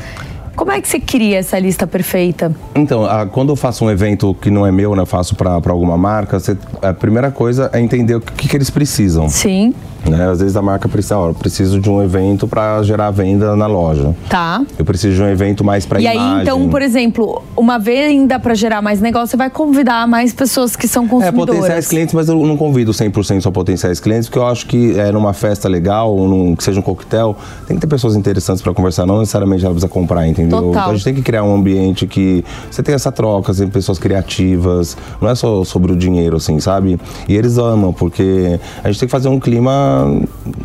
Como 0.57 0.73
é 0.73 0.81
que 0.81 0.88
você 0.88 0.99
cria 0.99 1.38
essa 1.38 1.57
lista 1.57 1.87
perfeita? 1.87 2.53
Então, 2.75 3.05
a, 3.07 3.25
quando 3.25 3.51
eu 3.51 3.57
faço 3.57 3.85
um 3.85 3.90
evento 3.90 4.35
que 4.35 4.51
não 4.51 4.66
é 4.66 4.73
meu, 4.73 4.95
né, 4.97 5.07
faço 5.07 5.37
para 5.37 5.53
alguma 5.69 5.97
marca, 5.97 6.40
você, 6.40 6.59
a 6.83 6.93
primeira 6.93 7.31
coisa 7.31 7.71
é 7.73 7.81
entender 7.81 8.16
o 8.16 8.21
que, 8.21 8.49
que 8.49 8.57
eles 8.57 8.69
precisam. 8.69 9.29
Sim. 9.29 9.73
Né? 10.08 10.30
Às 10.30 10.40
vezes 10.40 10.56
a 10.56 10.62
marca 10.62 10.88
precisa, 10.88 11.18
ó, 11.18 11.28
eu 11.28 11.34
preciso 11.34 11.78
de 11.78 11.90
um 11.90 12.02
evento 12.02 12.48
para 12.48 12.82
gerar 12.82 13.10
venda 13.10 13.54
na 13.54 13.66
loja. 13.66 14.14
Tá. 14.28 14.62
Eu 14.78 14.84
preciso 14.84 15.16
de 15.16 15.22
um 15.22 15.28
evento 15.28 15.62
mais 15.62 15.84
para 15.84 16.00
imagem. 16.00 16.18
E 16.18 16.22
aí, 16.22 16.42
então, 16.42 16.68
por 16.68 16.80
exemplo, 16.80 17.42
uma 17.56 17.78
venda 17.78 18.38
para 18.38 18.54
gerar 18.54 18.80
mais 18.80 19.00
negócio, 19.00 19.28
você 19.28 19.36
vai 19.36 19.50
convidar 19.50 20.06
mais 20.08 20.32
pessoas 20.32 20.74
que 20.74 20.88
são 20.88 21.06
consumidoras. 21.06 21.54
É, 21.54 21.58
potenciais 21.58 21.88
clientes, 21.88 22.14
mas 22.14 22.28
eu 22.28 22.46
não 22.46 22.56
convido 22.56 22.92
100% 22.92 23.42
só 23.42 23.50
potenciais 23.50 24.00
clientes, 24.00 24.28
porque 24.28 24.38
eu 24.38 24.46
acho 24.46 24.66
que 24.66 24.98
é, 24.98 25.12
numa 25.12 25.32
festa 25.32 25.68
legal, 25.68 26.16
num, 26.16 26.56
que 26.56 26.64
seja 26.64 26.80
um 26.80 26.82
coquetel, 26.82 27.36
tem 27.66 27.76
que 27.76 27.80
ter 27.80 27.86
pessoas 27.86 28.16
interessantes 28.16 28.62
para 28.62 28.72
conversar, 28.72 29.06
não 29.06 29.18
necessariamente 29.18 29.64
ela 29.64 29.74
precisa 29.74 29.90
comprar, 29.90 30.26
entendeu? 30.26 30.58
Total. 30.58 30.70
Então 30.70 30.90
a 30.90 30.94
gente 30.94 31.04
tem 31.04 31.14
que 31.14 31.22
criar 31.22 31.44
um 31.44 31.54
ambiente 31.54 32.06
que 32.06 32.44
você 32.70 32.82
tem 32.82 32.94
essa 32.94 33.12
troca, 33.12 33.52
tem 33.52 33.68
pessoas 33.68 33.98
criativas, 33.98 34.96
não 35.20 35.28
é 35.28 35.34
só 35.34 35.62
sobre 35.64 35.92
o 35.92 35.96
dinheiro, 35.96 36.36
assim, 36.36 36.58
sabe? 36.58 36.98
E 37.28 37.36
eles 37.36 37.58
amam, 37.58 37.92
porque 37.92 38.58
a 38.82 38.88
gente 38.90 39.00
tem 39.00 39.06
que 39.06 39.12
fazer 39.12 39.28
um 39.28 39.38
clima 39.38 39.89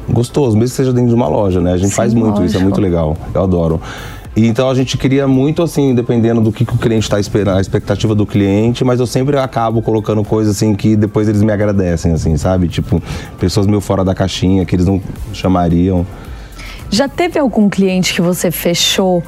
gostoso, 0.09 0.57
mesmo 0.57 0.71
que 0.71 0.75
seja 0.77 0.93
dentro 0.93 1.09
de 1.09 1.15
uma 1.15 1.27
loja, 1.27 1.61
né? 1.61 1.73
A 1.73 1.77
gente 1.77 1.89
Sim, 1.89 1.95
faz 1.95 2.13
muito 2.13 2.39
lógico. 2.39 2.45
isso, 2.45 2.57
é 2.57 2.59
muito 2.59 2.81
legal. 2.81 3.17
Eu 3.33 3.43
adoro. 3.43 3.81
E 4.35 4.47
então 4.47 4.69
a 4.69 4.75
gente 4.75 4.97
cria 4.97 5.27
muito 5.27 5.63
assim, 5.63 5.95
dependendo 5.95 6.41
do 6.41 6.51
que, 6.51 6.65
que 6.65 6.75
o 6.75 6.77
cliente 6.77 7.03
está 7.03 7.17
esperando, 7.17 7.57
a 7.57 7.61
expectativa 7.61 8.13
do 8.13 8.25
cliente, 8.25 8.83
mas 8.83 8.99
eu 8.99 9.07
sempre 9.07 9.37
acabo 9.37 9.81
colocando 9.81 10.23
coisas 10.25 10.57
assim 10.57 10.75
que 10.75 10.95
depois 10.95 11.29
eles 11.29 11.41
me 11.41 11.53
agradecem, 11.53 12.11
assim, 12.11 12.35
sabe? 12.35 12.67
Tipo, 12.67 13.01
pessoas 13.39 13.65
meio 13.65 13.79
fora 13.79 14.03
da 14.03 14.13
caixinha, 14.13 14.65
que 14.65 14.75
eles 14.75 14.85
não 14.85 15.01
chamariam. 15.31 16.05
Já 16.91 17.07
teve 17.07 17.39
algum 17.39 17.69
cliente 17.69 18.13
que 18.13 18.21
você 18.21 18.51
fechou 18.51 19.23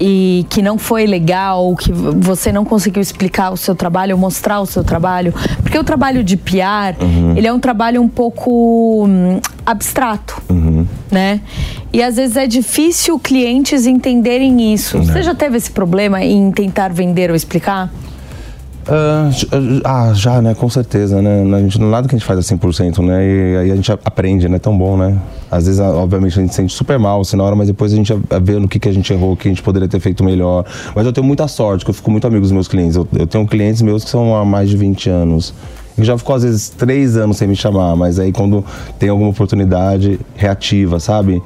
e 0.00 0.46
que 0.48 0.62
não 0.62 0.78
foi 0.78 1.06
legal, 1.06 1.76
que 1.76 1.92
você 1.92 2.50
não 2.50 2.64
conseguiu 2.64 3.02
explicar 3.02 3.50
o 3.50 3.56
seu 3.56 3.74
trabalho, 3.74 4.16
mostrar 4.16 4.60
o 4.60 4.66
seu 4.66 4.82
trabalho, 4.82 5.34
porque 5.62 5.78
o 5.78 5.84
trabalho 5.84 6.24
de 6.24 6.38
PR, 6.38 6.96
uhum. 7.00 7.36
ele 7.36 7.46
é 7.46 7.52
um 7.52 7.60
trabalho 7.60 8.00
um 8.00 8.08
pouco 8.08 9.06
hum, 9.06 9.38
abstrato, 9.66 10.40
uhum. 10.48 10.86
né? 11.10 11.40
E 11.92 12.02
às 12.02 12.16
vezes 12.16 12.36
é 12.36 12.46
difícil 12.46 13.18
clientes 13.18 13.86
entenderem 13.86 14.72
isso. 14.72 14.96
Uhum. 14.96 15.04
Você 15.04 15.22
já 15.22 15.34
teve 15.34 15.58
esse 15.58 15.70
problema 15.70 16.24
em 16.24 16.50
tentar 16.50 16.88
vender 16.88 17.28
ou 17.28 17.36
explicar? 17.36 17.92
Uh, 18.88 19.80
ah, 19.84 20.12
já, 20.14 20.40
né? 20.40 20.54
Com 20.54 20.68
certeza, 20.68 21.20
né? 21.20 21.42
A 21.56 21.60
gente, 21.60 21.78
nada 21.80 22.08
que 22.08 22.14
a 22.14 22.18
gente 22.18 22.26
faz 22.26 22.38
é 22.38 22.54
100%, 22.54 23.04
né? 23.04 23.24
E 23.24 23.56
aí 23.58 23.70
a 23.70 23.76
gente 23.76 23.92
aprende, 23.92 24.48
né? 24.48 24.58
Tão 24.58 24.76
bom, 24.76 24.96
né? 24.96 25.18
Às 25.50 25.66
vezes, 25.66 25.80
obviamente, 25.80 26.38
a 26.38 26.42
gente 26.42 26.50
se 26.50 26.56
sente 26.56 26.72
super 26.72 26.98
mal 26.98 27.20
assim, 27.20 27.36
na 27.36 27.44
hora, 27.44 27.54
mas 27.54 27.68
depois 27.68 27.92
a 27.92 27.96
gente 27.96 28.12
vê 28.42 28.58
no 28.58 28.66
que, 28.66 28.78
que 28.78 28.88
a 28.88 28.92
gente 28.92 29.12
errou, 29.12 29.32
o 29.32 29.36
que 29.36 29.48
a 29.48 29.50
gente 29.50 29.62
poderia 29.62 29.88
ter 29.88 30.00
feito 30.00 30.24
melhor. 30.24 30.64
Mas 30.94 31.04
eu 31.04 31.12
tenho 31.12 31.26
muita 31.26 31.46
sorte, 31.46 31.84
que 31.84 31.90
eu 31.90 31.94
fico 31.94 32.10
muito 32.10 32.26
amigo 32.26 32.40
dos 32.40 32.52
meus 32.52 32.68
clientes. 32.68 32.96
Eu, 32.96 33.06
eu 33.12 33.26
tenho 33.26 33.46
clientes 33.46 33.82
meus 33.82 34.02
que 34.02 34.10
são 34.10 34.34
há 34.34 34.44
mais 34.44 34.70
de 34.70 34.76
20 34.76 35.10
anos. 35.10 35.52
Que 35.94 36.02
já 36.02 36.16
ficou, 36.16 36.34
às 36.34 36.42
vezes, 36.42 36.70
três 36.70 37.16
anos 37.16 37.36
sem 37.36 37.46
me 37.46 37.56
chamar, 37.56 37.94
mas 37.96 38.18
aí 38.18 38.32
quando 38.32 38.64
tem 38.98 39.10
alguma 39.10 39.30
oportunidade 39.30 40.18
reativa, 40.36 40.98
sabe? 40.98 41.42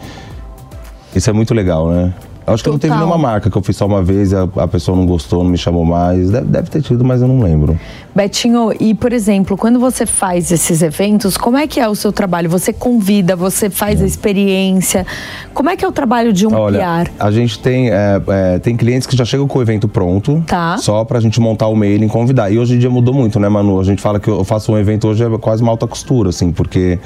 Isso 1.14 1.28
é 1.28 1.32
muito 1.32 1.52
legal, 1.52 1.90
né? 1.90 2.14
Acho 2.46 2.62
que 2.62 2.70
Total. 2.70 2.72
não 2.72 2.78
teve 2.78 2.94
nenhuma 2.94 3.16
marca 3.16 3.50
que 3.50 3.56
eu 3.56 3.62
fiz 3.62 3.76
só 3.76 3.86
uma 3.86 4.02
vez 4.02 4.32
e 4.32 4.36
a, 4.36 4.46
a 4.56 4.68
pessoa 4.68 4.96
não 4.96 5.06
gostou, 5.06 5.42
não 5.42 5.50
me 5.50 5.56
chamou 5.56 5.84
mais. 5.84 6.30
Deve, 6.30 6.46
deve, 6.46 6.70
ter 6.70 6.82
tido, 6.82 7.04
mas 7.04 7.22
eu 7.22 7.28
não 7.28 7.40
lembro. 7.40 7.78
Betinho, 8.14 8.70
e 8.78 8.94
por 8.94 9.12
exemplo, 9.12 9.56
quando 9.56 9.80
você 9.80 10.04
faz 10.04 10.52
esses 10.52 10.82
eventos, 10.82 11.36
como 11.36 11.56
é 11.56 11.66
que 11.66 11.80
é 11.80 11.88
o 11.88 11.94
seu 11.94 12.12
trabalho? 12.12 12.50
Você 12.50 12.72
convida, 12.72 13.34
você 13.34 13.70
faz 13.70 14.02
a 14.02 14.06
experiência. 14.06 15.06
Como 15.54 15.70
é 15.70 15.76
que 15.76 15.84
é 15.84 15.88
o 15.88 15.92
trabalho 15.92 16.32
de 16.32 16.46
um 16.46 16.54
Olha, 16.54 16.78
PR? 16.78 17.10
A 17.18 17.30
gente 17.30 17.58
tem, 17.58 17.90
é, 17.90 18.20
é, 18.28 18.58
tem 18.58 18.76
clientes 18.76 19.06
que 19.06 19.16
já 19.16 19.24
chegam 19.24 19.48
com 19.48 19.58
o 19.58 19.62
evento 19.62 19.88
pronto, 19.88 20.42
tá. 20.46 20.76
só 20.78 21.04
pra 21.04 21.20
gente 21.20 21.40
montar 21.40 21.68
o 21.68 21.76
mail 21.76 22.04
e 22.04 22.08
convidar. 22.08 22.50
E 22.50 22.58
hoje 22.58 22.74
em 22.74 22.78
dia 22.78 22.90
mudou 22.90 23.14
muito, 23.14 23.40
né, 23.40 23.48
Manu? 23.48 23.80
A 23.80 23.84
gente 23.84 24.02
fala 24.02 24.20
que 24.20 24.28
eu 24.28 24.44
faço 24.44 24.70
um 24.70 24.78
evento 24.78 25.08
hoje 25.08 25.24
é 25.24 25.38
quase 25.38 25.62
uma 25.62 25.72
alta 25.72 25.86
costura, 25.86 26.28
assim, 26.28 26.52
porque 26.52 26.98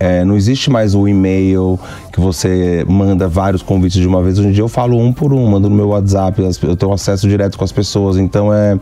é, 0.00 0.24
não 0.24 0.36
existe 0.36 0.70
mais 0.70 0.94
o 0.94 1.08
e-mail 1.08 1.78
que 2.12 2.20
você 2.20 2.84
manda 2.88 3.26
vários 3.26 3.62
convites 3.62 4.00
de 4.00 4.06
uma 4.06 4.22
vez. 4.22 4.38
Hoje 4.38 4.48
em 4.48 4.52
dia 4.52 4.62
eu 4.62 4.68
falo 4.68 4.96
um 4.96 5.12
por 5.12 5.32
um, 5.32 5.44
mando 5.46 5.68
no 5.68 5.74
meu 5.74 5.88
WhatsApp, 5.88 6.40
eu 6.62 6.76
tenho 6.76 6.92
acesso 6.92 7.28
direto 7.28 7.58
com 7.58 7.64
as 7.64 7.72
pessoas. 7.72 8.16
Então 8.16 8.52
é, 8.52 8.78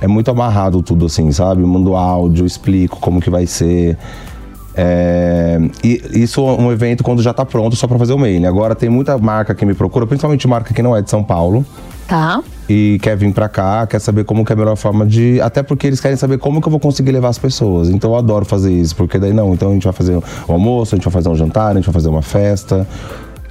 é 0.00 0.06
muito 0.06 0.30
amarrado 0.30 0.82
tudo 0.82 1.06
assim, 1.06 1.30
sabe? 1.32 1.62
mando 1.62 1.96
áudio, 1.96 2.46
explico 2.46 2.98
como 3.00 3.20
que 3.20 3.30
vai 3.30 3.46
ser. 3.46 3.98
É, 4.76 5.58
e 5.82 6.00
isso 6.12 6.40
é 6.40 6.52
um 6.52 6.70
evento 6.70 7.02
quando 7.02 7.20
já 7.20 7.32
está 7.32 7.44
pronto 7.44 7.74
só 7.74 7.88
para 7.88 7.98
fazer 7.98 8.12
o 8.12 8.18
mail. 8.18 8.46
Agora 8.46 8.74
tem 8.74 8.88
muita 8.88 9.18
marca 9.18 9.54
que 9.54 9.66
me 9.66 9.74
procura, 9.74 10.06
principalmente 10.06 10.46
marca 10.46 10.72
que 10.72 10.82
não 10.82 10.96
é 10.96 11.02
de 11.02 11.10
São 11.10 11.24
Paulo. 11.24 11.66
Tá. 12.06 12.40
E 12.72 13.00
quer 13.02 13.16
vir 13.16 13.32
para 13.34 13.48
cá, 13.48 13.84
quer 13.84 13.98
saber 13.98 14.22
como 14.22 14.44
que 14.44 14.52
é 14.52 14.54
a 14.54 14.56
melhor 14.56 14.76
forma 14.76 15.04
de. 15.04 15.40
Até 15.40 15.60
porque 15.60 15.88
eles 15.88 15.98
querem 15.98 16.16
saber 16.16 16.38
como 16.38 16.60
que 16.60 16.68
eu 16.68 16.70
vou 16.70 16.78
conseguir 16.78 17.10
levar 17.10 17.26
as 17.26 17.36
pessoas. 17.36 17.88
Então 17.88 18.12
eu 18.12 18.16
adoro 18.16 18.44
fazer 18.44 18.72
isso, 18.72 18.94
porque 18.94 19.18
daí 19.18 19.32
não, 19.32 19.52
então 19.52 19.70
a 19.70 19.72
gente 19.72 19.82
vai 19.82 19.92
fazer 19.92 20.16
um 20.16 20.22
almoço, 20.52 20.94
a 20.94 20.96
gente 20.96 21.04
vai 21.04 21.12
fazer 21.12 21.28
um 21.30 21.34
jantar, 21.34 21.72
a 21.72 21.74
gente 21.74 21.86
vai 21.86 21.92
fazer 21.92 22.08
uma 22.08 22.22
festa. 22.22 22.86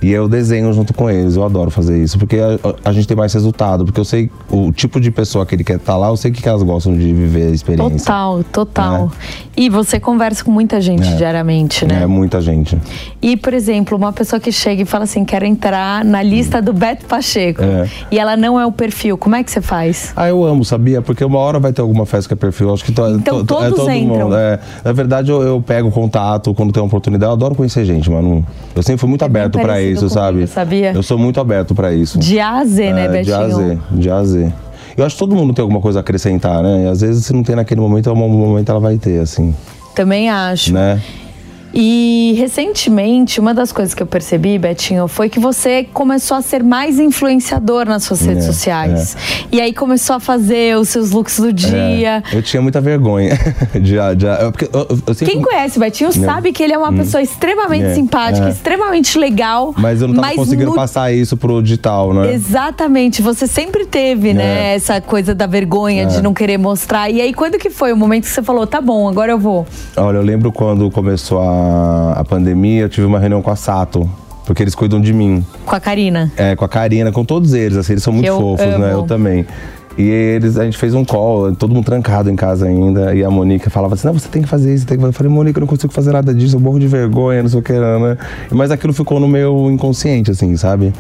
E 0.02 0.12
eu 0.12 0.30
desenho 0.30 0.72
junto 0.72 0.94
com 0.94 1.10
eles, 1.10 1.36
eu 1.36 1.44
adoro 1.44 1.70
fazer 1.70 2.02
isso, 2.02 2.18
porque 2.18 2.38
a, 2.38 2.90
a, 2.90 2.94
gente 2.94 3.08
tem 3.08 3.18
mais 3.18 3.34
resultado, 3.34 3.84
porque 3.84 4.00
eu 4.00 4.06
sei 4.06 4.30
o 4.50 4.72
tipo 4.72 5.00
de 5.00 5.12
pessoa 5.12 5.46
que 5.46 5.56
ele 5.56 5.64
quer 5.64 5.76
estar 5.76 5.94
tá 5.94 5.98
lá, 5.98 6.08
eu 6.08 6.18
sei 6.18 6.32
que, 6.32 6.48
elas 6.48 6.64
gostam 6.64 6.98
de 6.98 7.14
viver 7.14 7.48
a 7.48 7.52
experiência. 7.52 7.98
Total, 8.00 8.44
total. 8.46 9.12
É. 9.22 9.50
E 9.58 9.70
você 9.70 10.00
conversa 10.00 10.44
com 10.44 10.52
muita 10.52 10.80
gente 10.80 11.08
é. 11.08 11.16
diariamente, 11.16 11.86
né? 11.86 12.04
É, 12.04 12.08
muita 12.08 12.40
gente. 12.40 12.78
E, 13.22 13.36
por 13.36 13.54
exemplo, 13.54 13.98
uma 13.98 14.14
pessoa 14.14 14.40
que 14.40 14.52
chega 14.52 14.82
e 14.82 14.86
fala 14.86 15.04
assim, 15.04 15.26
quero 15.26 15.46
entrar 15.46 16.06
na 16.06 16.24
lista 16.24 16.62
do 16.62 16.72
Beto 16.72 17.06
Pacheco, 17.06 17.62
é. 17.62 17.90
e 18.10 18.18
ela 18.18 18.38
não 18.38 18.60
é 18.60 18.66
o 18.66 18.72
perfil, 18.72 19.18
como 19.18 19.36
é 19.36 19.44
que 19.44 19.52
você 19.52 19.62
faz? 19.62 20.14
Ah, 20.16 20.30
eu 20.30 20.44
amo, 20.46 20.64
sabia? 20.64 21.02
Porque 21.02 21.24
uma 21.26 21.40
hora 21.40 21.60
vai 21.60 21.74
ter 21.74 21.82
alguma 21.82 22.06
festa 22.06 22.30
que 22.30 22.34
é 22.34 22.38
perfil, 22.38 22.74
acho 22.74 22.86
que 22.86 22.94
to, 22.94 23.06
então, 23.10 23.40
to, 23.40 23.46
todos 23.46 23.66
é 23.66 23.70
todo 23.72 23.92
entram. 23.92 24.30
mundo. 24.30 24.36
É. 24.36 24.60
Na 24.84 24.94
verdade, 24.94 25.30
eu, 25.30 25.42
eu 25.44 25.62
pego 25.62 25.92
contato 25.92 26.54
quando 26.54 26.72
tem 26.72 26.82
uma 26.82 26.88
oportunidade, 26.88 27.30
eu 27.30 27.34
adoro 27.34 27.54
conhecer 27.54 27.84
gente, 27.84 28.10
mano. 28.10 28.46
Eu 28.76 28.82
sempre 28.82 29.00
fui 29.00 29.10
muito 29.10 29.24
é 29.24 29.26
aberto 29.26 29.60
para 29.60 29.82
isso, 29.82 29.89
sabe? 30.10 30.48
Sabia? 30.48 30.92
Eu 30.94 31.04
sou 31.04 31.18
muito 31.18 31.40
aberto 31.40 31.74
para 31.74 31.94
isso. 31.94 32.20
De 32.20 32.40
A 32.40 32.60
a 32.60 32.66
Z, 32.66 32.94
né, 32.94 33.08
Betinho? 33.08 33.26
De 33.26 33.32
A 33.34 33.40
a 33.40 33.50
Z, 33.50 33.80
de 33.92 34.10
A 34.10 34.16
a 34.18 34.24
Z. 34.24 34.54
Eu 34.98 35.06
acho 35.06 35.16
que 35.16 35.20
todo 35.20 35.36
mundo 35.36 35.54
tem 35.54 35.62
alguma 35.62 35.80
coisa 35.80 36.00
a 36.00 36.02
acrescentar, 36.02 36.62
né? 36.62 36.86
E 36.86 36.88
às 36.88 37.02
vezes, 37.02 37.26
se 37.26 37.34
não 37.34 37.44
tem 37.44 37.56
naquele 37.56 37.80
momento, 37.80 38.10
algum 38.10 38.28
momento 38.28 38.70
ela 38.70 38.80
vai 38.80 38.98
ter, 38.98 39.20
assim. 39.20 39.56
Também 39.96 40.30
acho. 40.30 40.74
Né? 40.74 41.02
E 41.74 42.34
recentemente, 42.38 43.40
uma 43.40 43.54
das 43.54 43.72
coisas 43.72 43.94
que 43.94 44.02
eu 44.02 44.08
percebi, 44.08 44.58
Betinho, 44.58 45.08
foi 45.08 45.30
que 45.30 45.40
você 45.40 45.84
começou 45.94 46.36
a 46.38 46.42
ser 46.42 46.64
mais 46.64 47.00
influenciador 47.00 47.86
nas 47.86 48.04
suas 48.04 48.22
redes 48.22 48.46
é, 48.46 48.48
sociais. 48.48 49.16
É. 49.16 49.58
E 49.58 49.62
aí 49.62 49.74
começou 49.74 50.16
a 50.16 50.20
fazer 50.20 50.78
os 50.78 50.90
seus 50.90 51.12
looks 51.12 51.40
do 51.40 51.54
dia. 51.54 52.24
É, 52.32 52.38
eu 52.38 52.42
tinha 52.42 52.62
muita 52.62 52.82
vergonha 52.82 53.38
de, 53.74 53.96
de, 54.16 54.52
porque 54.52 54.70
eu, 54.74 55.00
eu 55.06 55.14
sempre... 55.14 55.34
Quem 55.34 55.42
conhece 55.42 55.78
o 55.78 55.80
Betinho 55.80 56.12
sabe 56.12 56.52
que 56.52 56.64
ele 56.64 56.74
é 56.74 56.78
uma 56.78 56.90
hum. 56.90 56.98
pessoa 56.98 57.22
extremamente 57.22 57.86
é, 57.86 57.94
simpática, 57.94 58.48
é. 58.48 58.50
extremamente 58.50 59.18
legal. 59.18 59.74
Mas 59.78 60.02
eu 60.02 60.08
não 60.08 60.22
tava 60.22 60.36
conseguindo 60.36 60.72
no... 60.72 60.76
passar 60.76 61.14
isso 61.14 61.38
pro 61.38 61.62
digital, 61.62 62.14
né? 62.14 62.34
Exatamente. 62.34 63.22
Você 63.22 63.46
sempre 63.46 63.86
teve, 63.86 64.34
né, 64.34 64.72
é. 64.72 64.76
essa 64.76 65.00
coisa 65.00 65.36
da 65.36 65.46
vergonha 65.46 66.06
de 66.08 66.22
não 66.22 66.34
querer 66.34 66.58
mostrar. 66.58 67.10
E 67.10 67.22
aí, 67.22 67.34
quando 67.34 67.58
que 67.58 67.70
foi 67.70 67.94
o 67.94 67.98
momento 67.98 68.24
que 68.24 68.32
você 68.32 68.42
falou, 68.42 68.66
tá 68.66 68.82
bom, 68.82 69.08
agora 69.08 69.32
eu 69.32 69.40
vou? 69.40 69.68
Olha, 69.96 70.18
eu 70.18 70.24
lembro 70.24 70.52
quando 70.52 70.90
começou 70.90 71.42
a 71.42 71.59
a, 72.16 72.24
pandemia, 72.24 72.84
eu 72.84 72.90
tive 72.90 73.06
uma 73.06 73.20
reunião 73.20 73.42
com 73.42 73.50
a 73.50 73.56
Sato 73.56 74.10
Porque 74.46 74.64
eles 74.64 74.76
cuidam 74.76 75.00
de 75.00 75.14
mim. 75.14 75.46
Com 75.66 75.76
a 75.76 75.80
Karina? 75.80 76.32
É, 76.36 76.56
com 76.56 76.66
a 76.66 76.70
Karina, 76.70 77.12
com 77.12 77.24
todos 77.24 77.54
eles, 77.54 77.78
assim, 77.78 77.94
eles 77.94 78.04
são 78.04 78.14
muito 78.14 78.28
eu 78.28 78.40
fofos, 78.40 78.66
amo. 78.66 78.78
né? 78.80 78.94
Eu 78.94 79.04
também. 79.04 79.46
E 79.98 80.08
eles, 80.08 80.58
a 80.58 80.64
gente 80.64 80.78
fez 80.78 80.94
um 80.94 81.04
call, 81.04 81.54
todo 81.54 81.74
mundo 81.74 81.84
trancado 81.84 82.30
em 82.30 82.36
casa 82.36 82.68
ainda. 82.68 83.14
E 83.14 83.22
a 83.24 83.30
Mônica 83.30 83.70
falava 83.70 83.96
assim: 83.96 84.08
não, 84.08 84.14
você 84.14 84.30
tem 84.30 84.42
que 84.42 84.48
fazer 84.48 84.74
isso, 84.74 84.86
tem 84.86 84.96
que 84.96 85.02
fazer. 85.02 85.12
Eu 85.12 85.18
falei, 85.18 85.32
Mônica, 85.32 85.60
eu 85.60 85.62
não 85.62 85.68
consigo 85.68 85.92
fazer 85.92 86.14
nada 86.14 86.34
disso, 86.34 86.56
eu 86.56 86.60
morro 86.60 86.80
de 86.80 86.88
vergonha, 86.88 87.42
não 87.44 87.50
sei 87.50 87.60
o 87.60 87.62
que, 87.64 87.74
né? 87.74 88.18
Mas 88.50 88.72
aquilo 88.72 88.94
ficou 88.94 89.20
no 89.20 89.28
meu 89.28 89.70
inconsciente, 89.70 90.32
assim, 90.32 90.56
sabe? 90.56 90.94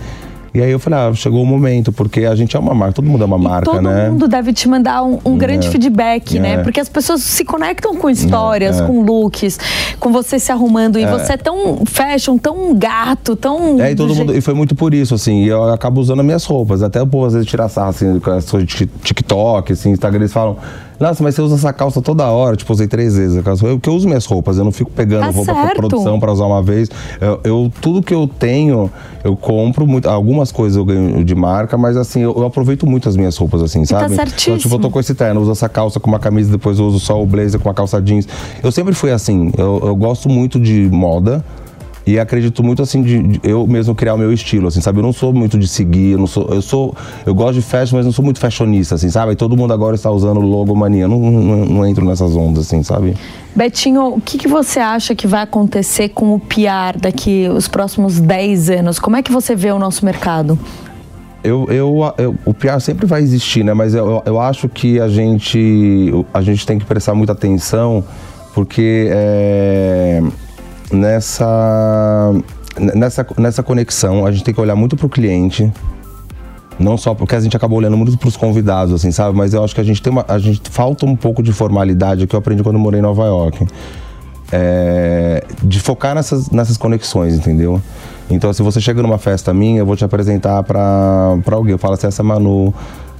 E 0.53 0.61
aí 0.61 0.71
eu 0.71 0.79
falei, 0.79 0.99
ah, 0.99 1.13
chegou 1.13 1.41
o 1.41 1.45
momento, 1.45 1.91
porque 1.91 2.25
a 2.25 2.35
gente 2.35 2.55
é 2.55 2.59
uma 2.59 2.73
marca, 2.73 2.93
todo 2.95 3.05
mundo 3.07 3.21
é 3.23 3.25
uma 3.25 3.37
E 3.37 3.41
marca, 3.41 3.71
todo 3.71 3.81
né? 3.81 4.09
mundo 4.09 4.27
deve 4.27 4.51
te 4.53 4.67
mandar 4.67 5.03
um, 5.03 5.19
um 5.23 5.37
grande 5.37 5.67
É. 5.67 5.71
feedback, 5.71 6.39
né? 6.39 6.53
É. 6.53 6.57
Porque 6.63 6.79
as 6.79 6.89
pessoas 6.89 7.21
se 7.21 7.45
conectam 7.45 7.95
com 7.95 8.09
histórias, 8.09 8.79
É. 8.79 8.85
com 8.85 9.01
looks, 9.01 9.59
com 9.99 10.11
você 10.11 10.39
se 10.39 10.51
arrumando. 10.51 10.97
E 10.99 11.05
você 11.05 11.33
é 11.33 11.37
tão 11.37 11.83
fashion, 11.85 12.37
tão 12.37 12.73
gato, 12.75 13.35
tão. 13.35 13.79
É, 13.79 13.91
e 13.91 13.95
todo 13.95 14.09
do 14.09 14.15
mundo, 14.15 14.35
e 14.35 14.41
foi 14.41 14.53
muito 14.53 14.73
por 14.75 14.93
isso, 14.93 15.13
assim, 15.15 15.43
e 15.43 15.47
eu 15.47 15.63
acabo 15.71 16.01
usando 16.01 16.19
as 16.21 16.25
minhas 16.25 16.45
roupas. 16.45 16.81
Até 16.81 17.01
o 17.01 17.07
povo 17.07 17.25
às 17.25 17.33
vezes 17.33 17.47
tirar 17.47 17.69
sarro, 17.69 17.89
assim, 17.89 18.19
com 18.19 18.31
as 18.31 18.49
coisas 18.49 18.67
de 18.67 18.85
TikTok, 19.03 19.73
assim, 19.73 19.91
Instagram, 19.91 20.21
eles 20.21 20.33
falam, 20.33 20.57
nossa, 20.99 21.23
mas 21.23 21.35
você 21.35 21.41
usa 21.41 21.55
essa 21.55 21.71
calça 21.71 22.01
toda 22.01 22.25
hora, 22.27 22.55
tipo, 22.55 22.71
usei 22.73 22.87
três 22.87 23.15
vezes 23.15 23.37
a 23.37 23.41
calça. 23.41 23.65
Eu, 23.65 23.77
porque 23.77 23.89
eu 23.89 23.93
uso 23.93 24.07
minhas 24.07 24.25
roupas, 24.25 24.57
eu 24.57 24.63
não 24.65 24.71
fico 24.71 24.91
pegando 24.91 25.21
Tá 25.21 25.29
roupa 25.31 25.53
pra 25.53 25.63
certo. 25.63 25.75
produção 25.77 26.19
pra 26.19 26.31
usar 26.31 26.45
uma 26.45 26.61
vez. 26.61 26.89
Eu, 27.21 27.39
eu- 27.43 27.71
tudo 27.81 28.01
que 28.03 28.13
eu 28.13 28.27
tenho, 28.27 28.91
eu 29.23 29.35
compro 29.35 29.87
muito, 29.87 30.09
algumas 30.09 30.51
coisas 30.51 30.75
eu 30.77 30.83
ganho 30.85 31.23
de 31.23 31.35
marca, 31.35 31.77
mas 31.77 31.95
assim, 31.95 32.21
eu, 32.21 32.35
eu 32.35 32.45
aproveito 32.45 32.85
muito 32.85 33.07
as 33.07 33.15
minhas 33.15 33.37
roupas, 33.37 33.61
assim, 33.63 33.81
tá 33.81 33.99
sabe? 34.01 34.13
Então, 34.13 34.25
certíssimo. 34.25 34.57
tipo, 34.57 34.75
eu 34.75 34.79
tô 34.79 34.89
com 34.89 34.99
esse 34.99 35.13
terno, 35.15 35.41
uso 35.41 35.51
essa 35.51 35.69
calça 35.69 35.99
com 35.99 36.09
uma 36.09 36.19
camisa, 36.19 36.51
depois 36.51 36.79
eu 36.79 36.85
uso 36.85 36.99
só 36.99 37.21
o 37.21 37.25
blazer 37.25 37.59
com 37.59 37.69
uma 37.69 37.73
calça 37.75 38.01
jeans. 38.01 38.27
Eu 38.61 38.71
sempre 38.71 38.93
fui 38.93 39.11
assim, 39.11 39.51
eu, 39.57 39.81
eu 39.85 39.95
gosto 39.95 40.27
muito 40.29 40.59
de 40.59 40.89
moda. 40.91 41.43
E 42.05 42.17
acredito 42.19 42.63
muito 42.63 42.81
assim 42.81 43.01
de, 43.03 43.21
de 43.21 43.39
eu 43.43 43.67
mesmo 43.67 43.93
criar 43.93 44.15
o 44.15 44.17
meu 44.17 44.31
estilo, 44.33 44.67
assim, 44.67 44.81
sabe? 44.81 44.99
Eu 44.99 45.03
não 45.03 45.13
sou 45.13 45.31
muito 45.33 45.59
de 45.59 45.67
seguir, 45.67 46.13
eu 46.13 46.17
não 46.17 46.25
sou, 46.27 46.47
eu 46.49 46.61
sou, 46.61 46.95
eu 47.25 47.35
gosto 47.35 47.55
de 47.55 47.61
fashion, 47.61 47.97
mas 47.97 48.05
não 48.05 48.11
sou 48.11 48.23
muito 48.25 48.39
fashionista, 48.39 48.95
assim, 48.95 49.09
sabe? 49.09 49.33
E 49.33 49.35
todo 49.35 49.55
mundo 49.55 49.73
agora 49.73 49.95
está 49.95 50.09
usando 50.09 50.39
logomania, 50.39 51.07
não, 51.07 51.19
não, 51.19 51.65
não 51.65 51.85
entro 51.85 52.03
nessas 52.05 52.35
ondas, 52.35 52.65
assim, 52.65 52.81
sabe? 52.83 53.15
Betinho, 53.55 54.07
o 54.15 54.21
que, 54.21 54.37
que 54.37 54.47
você 54.47 54.79
acha 54.79 55.13
que 55.13 55.27
vai 55.27 55.41
acontecer 55.43 56.09
com 56.09 56.33
o 56.33 56.39
PR 56.39 56.97
daqui 56.99 57.47
os 57.49 57.67
próximos 57.67 58.19
10 58.19 58.69
anos? 58.69 58.97
Como 58.99 59.15
é 59.15 59.21
que 59.21 59.31
você 59.31 59.55
vê 59.55 59.71
o 59.71 59.77
nosso 59.77 60.03
mercado? 60.05 60.57
Eu, 61.43 61.67
eu, 61.69 62.13
eu- 62.17 62.35
o 62.45 62.53
PR 62.53 62.79
sempre 62.81 63.05
vai 63.05 63.21
existir, 63.21 63.63
né? 63.63 63.73
Mas 63.73 63.93
eu, 63.93 64.21
eu 64.25 64.39
acho 64.39 64.67
que 64.67 64.99
a 64.99 65.07
gente, 65.07 66.11
a 66.33 66.41
gente 66.41 66.65
tem 66.65 66.77
que 66.77 66.85
prestar 66.85 67.13
muita 67.15 67.31
atenção, 67.33 68.03
porque 68.53 69.07
é, 69.11 70.21
nessa, 70.91 72.33
nessa, 72.95 73.27
nessa 73.37 73.63
conexão 73.63 74.25
a 74.25 74.31
gente 74.31 74.43
tem 74.43 74.53
que 74.53 74.61
olhar 74.61 74.75
muito 74.75 74.95
para 74.95 75.05
o 75.05 75.09
cliente. 75.09 75.71
Não 76.79 76.97
só 76.97 77.13
porque 77.13 77.35
a 77.35 77.39
gente 77.39 77.57
acabou 77.57 77.77
olhando 77.77 77.97
muito 77.97 78.17
para 78.17 78.29
os 78.29 78.37
convidados, 78.37 78.93
assim, 78.93 79.11
sabe? 79.11 79.37
Mas 79.37 79.53
eu 79.53 79.63
acho 79.63 79.75
que 79.75 79.81
a 79.81 79.83
gente 79.83 80.01
tem 80.01 80.11
uma, 80.11 80.23
a 80.27 80.39
gente 80.39 80.61
falta 80.69 81.05
um 81.05 81.15
pouco 81.15 81.43
de 81.43 81.51
formalidade 81.51 82.25
que 82.25 82.33
eu 82.33 82.39
aprendi 82.39 82.63
quando 82.63 82.79
morei 82.79 82.99
em 82.99 83.03
Nova 83.03 83.25
York. 83.25 83.67
É, 84.51 85.43
de 85.61 85.79
focar 85.79 86.15
nessas, 86.15 86.49
nessas 86.49 86.77
conexões, 86.77 87.35
entendeu? 87.35 87.81
Então, 88.29 88.53
se 88.53 88.61
você 88.63 88.79
chega 88.79 89.01
numa 89.01 89.17
festa 89.17 89.53
minha, 89.53 89.79
eu 89.79 89.85
vou 89.85 89.95
te 89.95 90.05
apresentar 90.05 90.63
pra 90.63 91.35
alguém. 91.51 91.73
Eu 91.73 91.77
falo 91.77 91.95
assim, 91.95 92.07
essa 92.07 92.21
é 92.21 92.23
Manu, 92.23 92.73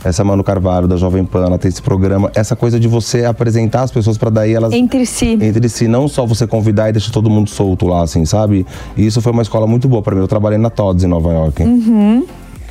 essa 0.04 0.24
Manu 0.24 0.44
Carvalho, 0.44 0.88
da 0.88 0.96
Jovem 0.96 1.26
Pan, 1.26 1.46
ela 1.46 1.58
tem 1.58 1.70
esse 1.70 1.82
programa. 1.82 2.32
Essa 2.34 2.56
coisa 2.56 2.80
de 2.80 2.88
você 2.88 3.26
apresentar 3.26 3.84
as 3.84 3.92
pessoas 3.92 4.18
pra 4.18 4.30
daí 4.30 4.54
elas 4.54 4.72
Entre 4.72 5.06
si. 5.06 5.38
entre 5.42 5.68
si, 5.68 5.88
não 5.88 6.08
só 6.08 6.26
você 6.26 6.48
convidar 6.48 6.90
e 6.90 6.94
deixar 6.94 7.12
todo 7.12 7.30
mundo 7.30 7.50
solto 7.50 7.86
lá, 7.88 8.04
assim, 8.04 8.26
sabe? 8.26 8.66
E 8.96 9.06
isso 9.06 9.22
foi 9.22 9.32
uma 9.32 9.42
escola 9.42 9.68
muito 9.68 9.88
boa 9.88 10.02
pra 10.02 10.16
mim. 10.16 10.22
Eu 10.22 10.28
trabalhei 10.28 10.58
na 10.58 10.70
Tod's 10.70 11.04
em 11.04 11.08
Nova 11.08 11.32
York. 11.34 11.64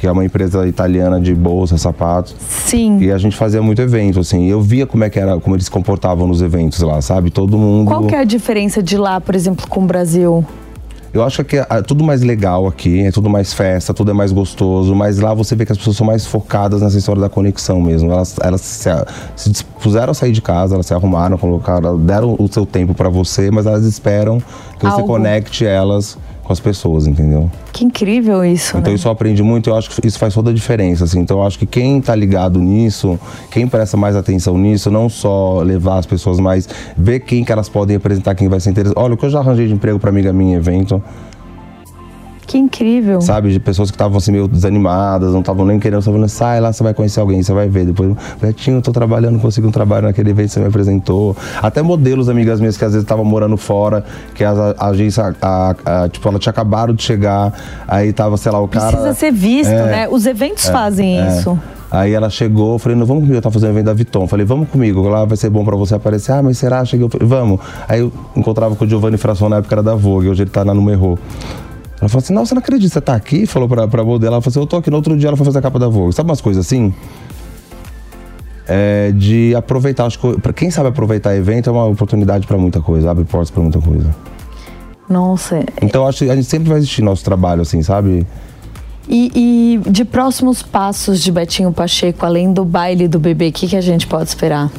Que 0.01 0.07
é 0.07 0.13
uma 0.13 0.25
empresa 0.25 0.67
italiana 0.67 1.21
de 1.21 1.35
bolsas, 1.35 1.81
sapatos. 1.81 2.37
Sim. 2.39 2.99
E 3.01 3.11
a 3.11 3.19
gente 3.19 3.37
fazia 3.37 3.61
muito 3.61 3.83
evento, 3.83 4.21
assim. 4.21 4.47
Eu 4.47 4.61
via 4.63 4.87
como 4.87 5.03
é 5.03 5.11
que 5.11 5.19
era, 5.19 5.39
como 5.41 5.57
eles 5.57 5.65
se 5.65 5.71
comportavam 5.71 6.27
nos 6.27 6.41
eventos 6.41 6.81
lá, 6.81 7.03
sabe? 7.03 7.31
Todo 7.31 7.59
mundo. 7.59 7.89
Qual 7.89 8.07
que 8.07 8.15
é 8.15 8.21
a 8.21 8.25
diferença 8.25 8.81
de 8.83 8.97
lá, 8.97 9.21
por 9.21 9.35
exemplo, 9.35 9.67
com 9.69 9.83
o 9.83 9.87
Brasil? 9.87 10.47
Eu 11.13 11.23
acho 11.25 11.43
que 11.45 11.57
é 11.57 11.67
é 11.71 11.83
tudo 11.83 12.05
mais 12.05 12.23
legal 12.23 12.67
aqui, 12.67 13.01
é 13.01 13.11
tudo 13.11 13.31
mais 13.31 13.53
festa, 13.53 13.95
tudo 13.95 14.11
é 14.11 14.15
mais 14.15 14.33
gostoso, 14.33 14.95
mas 14.95 15.19
lá 15.19 15.33
você 15.35 15.55
vê 15.55 15.65
que 15.65 15.73
as 15.73 15.79
pessoas 15.79 15.97
são 15.97 16.07
mais 16.07 16.27
focadas 16.27 16.83
nessa 16.83 16.99
história 16.99 17.21
da 17.21 17.29
conexão 17.29 17.81
mesmo. 17.81 18.11
Elas, 18.11 18.37
elas 18.43 18.61
se, 18.61 18.89
se 19.37 19.51
dispuseram 19.51 20.11
a 20.11 20.15
sair 20.15 20.33
de 20.33 20.43
casa, 20.43 20.75
elas 20.75 20.87
se 20.87 20.95
arrumaram, 20.95 21.37
colocaram, 21.39 21.99
deram 21.99 22.37
o 22.39 22.49
seu 22.51 22.67
tempo 22.67 22.95
pra 22.95 23.09
você, 23.09 23.51
mas 23.51 23.67
elas 23.67 23.85
esperam 23.85 24.41
que 24.79 24.85
você 24.87 25.01
Algo. 25.01 25.07
conecte 25.07 25.65
elas 25.65 26.19
com 26.49 26.53
as 26.55 26.61
pessoas, 26.61 27.07
entendeu? 27.07 27.51
Que 27.75 27.85
incrível 27.85 28.43
isso, 28.43 28.79
Então 28.79 28.91
né? 28.91 28.97
isso 28.97 29.07
eu 29.07 29.13
aprendi 29.13 29.43
muito, 29.43 29.69
eu 29.69 29.77
acho 29.77 29.91
que 29.91 30.07
isso 30.07 30.19
faz 30.19 30.33
toda 30.33 30.51
a 30.51 30.55
diferença, 30.55 31.05
assim. 31.05 31.21
Então 31.21 31.41
eu 31.41 31.47
acho 31.47 31.59
que 31.59 31.67
quem 31.67 32.01
tá 32.01 32.15
ligado 32.15 32.59
nisso, 32.59 33.21
quem 33.51 33.69
presta 33.69 33.99
mais 33.99 34.17
atenção 34.17 34.57
nisso, 34.57 34.91
não 34.91 35.11
só 35.11 35.61
levar 35.61 35.99
as 35.99 36.07
pessoas, 36.07 36.41
mas 36.41 36.67
ver 36.97 37.21
quem 37.21 37.45
que 37.45 37.53
elas 37.53 37.69
podem 37.69 37.97
apresentar, 37.97 38.35
quem 38.35 38.49
vai 38.49 38.61
ser 38.61 38.71
interessante. 38.71 38.99
Olha, 38.99 39.13
o 39.13 39.17
que 39.19 39.27
eu 39.27 39.31
já 39.31 39.41
arranjei 39.41 39.67
de 39.69 39.75
emprego 39.75 39.99
pra 39.99 40.09
amiga 40.09 40.33
minha 40.33 40.55
em 40.55 40.59
evento, 40.59 41.03
Que 42.49 42.59
incrível. 42.59 43.21
sabe? 43.21 43.53
De 43.53 43.61
pessoas 43.61 43.91
que 43.91 43.95
estavam 43.95 44.17
assim 44.19 44.33
meio 44.33 44.49
desanimadas, 44.49 45.33
não 45.33 45.41
estavam 45.41 45.65
nem 45.67 45.79
querendo, 45.79 46.03
só 46.03 46.11
falando, 46.11 46.29
sai 46.29 46.61
lá, 46.61 46.73
você 46.73 46.83
vai 46.83 46.95
conhecer 46.95 47.21
alguém, 47.21 47.43
você 47.43 47.53
vai 47.53 47.69
ver. 47.69 47.85
Depois, 47.85 48.13
Betinho, 48.41 48.79
eu 48.79 48.83
tô 48.83 48.91
trabalhando, 48.91 49.39
consegui 49.39 49.67
um 49.67 49.71
trabalho 49.71 50.07
naquele 50.07 50.31
evento 50.31 50.49
você 50.51 50.59
me 50.59 50.67
apresentou. 50.67 51.37
Até 51.63 51.83
modelos, 51.83 52.29
amigas 52.29 52.59
minhas, 52.59 52.77
que 52.77 52.85
às 52.85 52.93
vezes 52.93 53.05
estavam 53.05 53.25
morando 53.25 53.57
fora, 53.57 54.03
que 54.35 54.43
a, 54.43 54.75
a 54.79 54.87
agência, 54.89 55.37
a- 55.41 55.77
a- 55.85 56.09
tipo, 56.09 56.27
ela 56.27 56.39
tinha 56.39 56.51
acabado 56.51 56.93
de 56.95 57.03
chegar, 57.03 57.53
aí 57.87 58.13
tava, 58.13 58.37
sei 58.39 58.51
lá, 58.51 58.61
o 58.61 58.67
cara. 58.67 58.89
Precisa 58.97 59.13
ser 59.15 59.31
visto, 59.31 59.71
É. 59.71 59.87
né? 59.87 60.09
Os 60.11 60.25
eventos 60.27 60.69
fazem 60.69 61.21
É. 61.21 61.29
isso. 61.39 61.59
Aí 61.91 62.13
ela 62.13 62.29
chegou, 62.29 62.75
eu 62.75 62.79
falei, 62.79 62.97
não, 62.99 63.07
vamos 63.07 63.23
comigo, 63.23 63.39
eu 63.39 63.43
tava 63.43 63.53
fazendo 63.53 63.71
evento 63.71 63.87
da 63.87 63.95
Viton. 63.95 64.27
Falei, 64.27 64.45
vamos 64.45 64.69
comigo, 64.69 65.07
lá 65.09 65.25
vai 65.25 65.37
ser 65.37 65.49
bom 65.51 65.65
pra 65.65 65.75
você 65.77 65.95
aparecer. 65.95 66.33
Ah, 66.33 66.43
mas 66.43 66.59
será? 66.59 66.85
Cheguei, 66.85 67.05
eu 67.07 67.11
falei, 67.11 67.27
vamos. 67.27 67.61
Aí 67.89 68.01
eu 68.01 68.13
encontrava 68.37 68.75
com 68.77 68.85
o 68.85 68.89
Giovanni 68.89 69.17
Frasson 69.17 69.49
na 69.49 69.57
época 69.57 69.75
era 69.75 69.83
da 69.83 69.95
Vogue, 69.95 70.29
hoje 70.29 70.43
ele 70.43 70.51
tá 70.51 70.65
na 70.65 70.73
Numerô. 70.75 71.19
Ela 72.01 72.09
falou 72.09 72.23
assim, 72.23 72.33
não, 72.33 72.47
você 72.47 72.55
não 72.55 72.61
acredita, 72.61 72.93
você 72.93 73.01
tá 73.01 73.15
aqui? 73.15 73.45
Falou 73.47 73.69
pra, 73.69 73.89
pra 73.89 74.05
modelo, 74.05 74.35
ela 74.35 74.43
falou 74.43 74.51
assim, 74.51 74.61
eu 74.61 74.67
tô 74.67 74.77
aqui. 74.77 74.91
No 74.91 74.97
outro 74.97 75.17
dia 75.17 75.29
ela 75.29 75.37
foi 75.37 75.45
fazer 75.45 75.59
a 75.59 75.63
capa 75.63 75.79
da 75.79 75.89
Vogue. 75.89 76.15
Sabe 76.15 76.31
umas 76.31 76.41
coisas 76.41 76.65
assim? 76.65 76.95
É, 78.67 79.13
de 79.13 79.55
aproveitar, 79.55 80.05
acho 80.05 80.19
que 80.19 80.41
pra 80.41 80.53
quem 80.53 80.71
sabe 80.71 80.91
aproveitar 80.91 81.35
evento 81.35 81.71
é 81.71 81.73
uma 81.73 81.87
oportunidade 81.87 82.47
pra 82.47 82.59
muita 82.59 82.81
coisa, 82.81 83.11
abre 83.11 83.25
portas 83.25 83.51
pra 83.51 83.63
muita 83.63 83.81
coisa. 83.81 84.15
Nossa. 85.09 85.65
Então 85.81 86.07
acho 86.07 86.25
que 86.25 86.31
a 86.31 86.37
gente 86.37 86.47
sempre 86.47 86.69
vai 86.69 86.79
existir 86.79 87.03
nosso 87.03 87.25
trabalho, 87.25 87.63
assim, 87.63 87.83
sabe? 87.83 88.27
E, 89.09 89.81
e 89.85 89.91
de 89.91 90.05
próximos 90.05 90.63
passos 90.63 91.23
de 91.23 91.33
Betinho 91.33 91.73
Pacheco, 91.73 92.27
além 92.27 92.53
do 92.53 92.63
baile 92.63 93.09
do 93.09 93.19
bebê, 93.19 93.49
o 93.49 93.53
que, 93.53 93.67
que 93.67 93.77
a 93.77 93.81
gente 93.81 94.07
pode 94.07 94.29
esperar? 94.29 94.71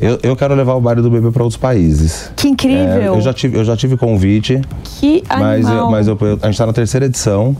Eu, 0.00 0.18
eu 0.22 0.36
quero 0.36 0.54
levar 0.54 0.74
o 0.74 0.80
baile 0.80 1.02
do 1.02 1.10
bebê 1.10 1.30
pra 1.32 1.42
outros 1.42 1.60
países. 1.60 2.30
Que 2.36 2.48
incrível! 2.48 2.86
É, 3.02 3.08
eu, 3.08 3.20
já 3.20 3.32
tive, 3.34 3.58
eu 3.58 3.64
já 3.64 3.76
tive 3.76 3.96
convite, 3.96 4.60
Que 5.00 5.24
mas, 5.28 5.66
animal. 5.66 5.76
eu- 5.86 5.90
mas 5.90 6.06
eu- 6.08 6.18
a 6.40 6.46
gente 6.46 6.56
tá 6.58 6.66
na 6.66 6.72
terceira 6.72 7.06
edição. 7.06 7.56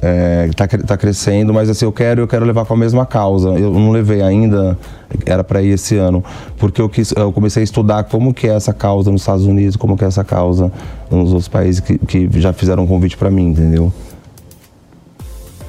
É, 0.00 0.48
tá, 0.54 0.66
tá 0.68 0.96
crescendo, 0.96 1.52
mas 1.52 1.68
assim, 1.68 1.84
eu 1.84 1.90
quero, 1.90 2.20
eu 2.20 2.28
quero 2.28 2.44
levar 2.44 2.64
com 2.64 2.72
a 2.74 2.76
mesma 2.76 3.04
causa. 3.04 3.48
Eu 3.50 3.72
não 3.72 3.90
levei 3.90 4.22
ainda, 4.22 4.78
era 5.26 5.42
para 5.42 5.60
ir 5.60 5.70
esse 5.70 5.96
ano, 5.96 6.22
porque 6.56 6.80
eu, 6.80 6.88
quis, 6.88 7.12
eu 7.16 7.32
comecei 7.32 7.62
a 7.62 7.64
estudar 7.64 8.04
como 8.04 8.32
que 8.32 8.46
é 8.46 8.54
essa 8.54 8.72
causa 8.72 9.10
nos 9.10 9.22
Estados 9.22 9.44
Unidos, 9.44 9.74
como 9.76 9.96
que 9.96 10.04
é 10.04 10.06
essa 10.06 10.22
causa 10.22 10.70
nos 11.10 11.30
outros 11.30 11.48
países 11.48 11.80
que, 11.80 11.98
que 11.98 12.28
já 12.40 12.52
fizeram 12.52 12.84
um 12.84 12.86
convite 12.86 13.16
para 13.16 13.28
mim, 13.28 13.48
entendeu? 13.48 13.92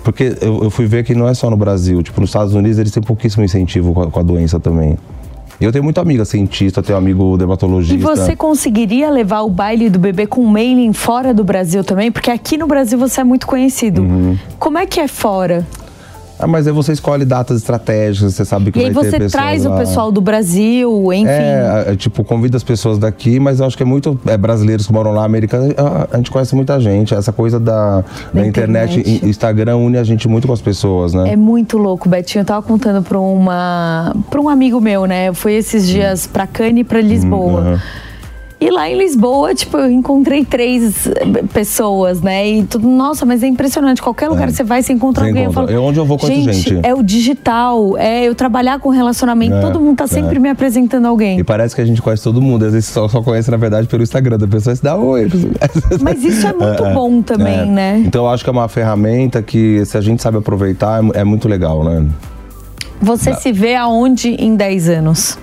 Porque 0.03 0.35
eu, 0.41 0.63
eu 0.63 0.69
fui 0.69 0.85
ver 0.85 1.03
que 1.03 1.13
não 1.13 1.27
é 1.27 1.33
só 1.33 1.49
no 1.49 1.57
Brasil, 1.57 2.01
tipo, 2.03 2.21
nos 2.21 2.29
Estados 2.29 2.53
Unidos 2.53 2.77
eles 2.77 2.91
têm 2.91 3.01
pouquíssimo 3.03 3.43
incentivo 3.43 3.93
com 3.93 4.03
a, 4.03 4.11
com 4.11 4.19
a 4.19 4.23
doença 4.23 4.59
também. 4.59 4.95
Eu 5.59 5.71
tenho 5.71 5.83
muito 5.83 5.99
amiga 5.99 6.23
cientista, 6.23 6.81
tenho 6.81 6.97
amigo 6.97 7.37
dermatologista. 7.37 7.95
E 7.95 8.01
você 8.01 8.35
conseguiria 8.35 9.09
levar 9.09 9.41
o 9.41 9.49
baile 9.49 9.89
do 9.89 9.99
bebê 9.99 10.25
com 10.25 10.45
mailing 10.45 10.93
fora 10.93 11.33
do 11.33 11.43
Brasil 11.43 11.83
também? 11.83 12.11
Porque 12.11 12.31
aqui 12.31 12.57
no 12.57 12.65
Brasil 12.65 12.97
você 12.97 13.21
é 13.21 13.23
muito 13.23 13.45
conhecido. 13.45 14.01
Uhum. 14.01 14.37
Como 14.57 14.77
é 14.77 14.85
que 14.85 14.99
é 14.99 15.07
fora? 15.07 15.67
Ah, 16.39 16.47
mas 16.47 16.65
aí 16.65 16.71
você 16.73 16.93
escolhe 16.93 17.25
datas 17.25 17.57
estratégicas, 17.57 18.33
você 18.33 18.45
sabe 18.45 18.71
que 18.71 18.79
E 18.79 18.85
aí 18.85 18.91
vai 18.91 19.03
ter 19.03 19.09
você 19.11 19.17
pessoas 19.17 19.31
traz 19.33 19.65
o 19.65 19.69
lá. 19.69 19.77
pessoal 19.77 20.09
do 20.11 20.21
Brasil, 20.21 21.11
enfim. 21.13 21.27
É, 21.29 21.95
tipo, 21.97 22.23
convida 22.23 22.55
as 22.55 22.63
pessoas 22.63 22.97
daqui, 22.97 23.39
mas 23.39 23.59
eu 23.59 23.65
acho 23.65 23.75
que 23.75 23.83
é 23.83 23.85
muito 23.85 24.17
é, 24.25 24.37
brasileiros 24.37 24.87
que 24.87 24.93
moram 24.93 25.11
lá, 25.11 25.25
americanos. 25.25 25.73
A, 25.77 26.07
a 26.13 26.17
gente 26.17 26.31
conhece 26.31 26.55
muita 26.55 26.79
gente. 26.79 27.13
Essa 27.13 27.33
coisa 27.33 27.59
da, 27.59 28.03
da, 28.33 28.45
internet, 28.45 28.99
internet. 28.99 29.25
e- 29.25 29.29
Instagram 29.29 29.75
une 29.77 29.97
a 29.97 30.03
gente 30.03 30.27
muito 30.29 30.47
com 30.47 30.53
as 30.53 30.61
pessoas, 30.61 31.13
né? 31.13 31.33
É 31.33 31.35
muito 31.35 31.77
louco, 31.77 32.07
Betinho. 32.07 32.41
Eu 32.41 32.45
tava 32.45 32.61
contando 32.61 33.03
pra, 33.03 33.19
uma, 33.19 34.15
pra 34.29 34.39
um 34.39 34.47
amigo 34.47 34.79
meu, 34.79 35.05
né? 35.05 35.27
Eu 35.27 35.33
fui 35.33 35.53
esses 35.53 35.85
dias 35.87 36.25
pra 36.25 36.47
Cannes 36.47 36.81
e 36.81 36.83
pra 36.85 37.01
Lisboa. 37.01 37.61
Uhum. 37.61 37.77
E 38.61 38.69
lá 38.69 38.89
em 38.89 38.97
Lisboa, 38.97 39.55
tipo, 39.55 39.77
eu 39.77 39.89
encontrei 39.89 40.43
três 40.43 41.07
eh, 41.07 41.13
pessoas, 41.53 42.21
né? 42.21 42.45
E 42.45 42.63
tudo, 42.65 42.89
nossa, 42.89 43.25
mas 43.25 43.41
é 43.41 43.47
impressionante. 43.47 44.01
Qualquer 44.01 44.27
lugar 44.27 44.47
que 44.47 44.53
você 44.53 44.65
vai, 44.65 44.83
você 44.83 44.91
encontra 44.91 45.23
Você 45.23 45.29
alguém. 45.29 45.43
Eu 45.45 45.51
encontra. 45.51 45.73
falo, 45.73 45.77
É 45.77 45.87
onde 45.89 45.97
eu 45.97 46.05
vou, 46.05 46.17
conheço 46.17 46.51
gente. 46.51 46.79
É 46.83 46.93
o 46.93 47.01
digital, 47.01 47.97
é 47.97 48.25
eu 48.27 48.35
trabalhar 48.35 48.79
com 48.79 48.89
relacionamento. 48.89 49.55
É, 49.55 49.61
todo 49.61 49.79
mundo 49.79 49.95
tá 49.97 50.07
sempre 50.07 50.35
é. 50.35 50.39
me 50.39 50.49
apresentando 50.49 51.05
alguém. 51.05 51.39
E 51.39 51.43
parece 51.43 51.73
que 51.73 51.81
a 51.81 51.85
gente 51.85 52.01
conhece 52.01 52.21
todo 52.21 52.41
mundo. 52.41 52.65
Às 52.65 52.73
vezes 52.73 52.89
só, 52.89 53.07
só 53.07 53.21
conhece, 53.21 53.49
na 53.49 53.55
verdade, 53.55 53.87
pelo 53.87 54.03
Instagram 54.03 54.37
da 54.37 54.47
pessoa 54.47 54.75
se 54.75 54.83
dá 54.83 54.97
oi. 54.97 55.29
Mas 56.01 56.21
isso 56.25 56.45
é 56.45 56.51
muito 56.51 56.83
bom 56.93 57.21
também, 57.21 57.59
É. 57.59 57.65
né? 57.65 58.03
Então 58.05 58.25
eu 58.25 58.29
acho 58.29 58.43
que 58.43 58.49
é 58.49 58.53
uma 58.53 58.67
ferramenta 58.67 59.41
que, 59.41 59.85
se 59.85 59.97
a 59.97 60.01
gente 60.01 60.21
sabe 60.21 60.37
aproveitar, 60.37 61.01
é 61.15 61.19
é 61.19 61.23
muito 61.23 61.47
legal, 61.47 61.83
né? 61.83 62.05
Você 63.01 63.33
se 63.35 63.51
vê 63.51 63.75
aonde 63.75 64.29
em 64.39 64.55
10 64.55 64.89
anos? 64.89 65.37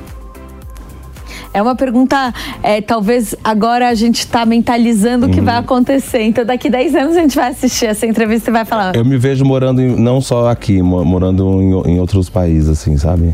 É 1.56 1.62
uma 1.62 1.74
pergunta, 1.74 2.34
é, 2.62 2.82
talvez 2.82 3.34
agora 3.42 3.88
a 3.88 3.94
gente 3.94 4.18
está 4.18 4.44
mentalizando 4.44 5.24
o 5.26 5.30
que 5.30 5.38
Uhum. 5.38 5.46
vai 5.46 5.56
acontecer. 5.56 6.20
Então, 6.20 6.44
daqui 6.44 6.68
10 6.68 6.94
anos 6.94 7.16
a 7.16 7.20
gente 7.20 7.34
vai 7.34 7.48
assistir 7.50 7.86
essa 7.86 8.04
entrevista 8.06 8.50
e 8.50 8.52
vai 8.52 8.66
falar. 8.66 8.94
Eu 8.94 9.06
me 9.06 9.16
vejo 9.16 9.42
morando 9.42 9.80
em- 9.80 9.96
não 9.98 10.20
só 10.20 10.50
aqui, 10.50 10.82
mo- 10.82 11.02
morando 11.02 11.62
em, 11.62 11.92
em 11.92 11.98
outros 11.98 12.28
países, 12.28 12.68
assim, 12.68 12.98
sabe? 12.98 13.32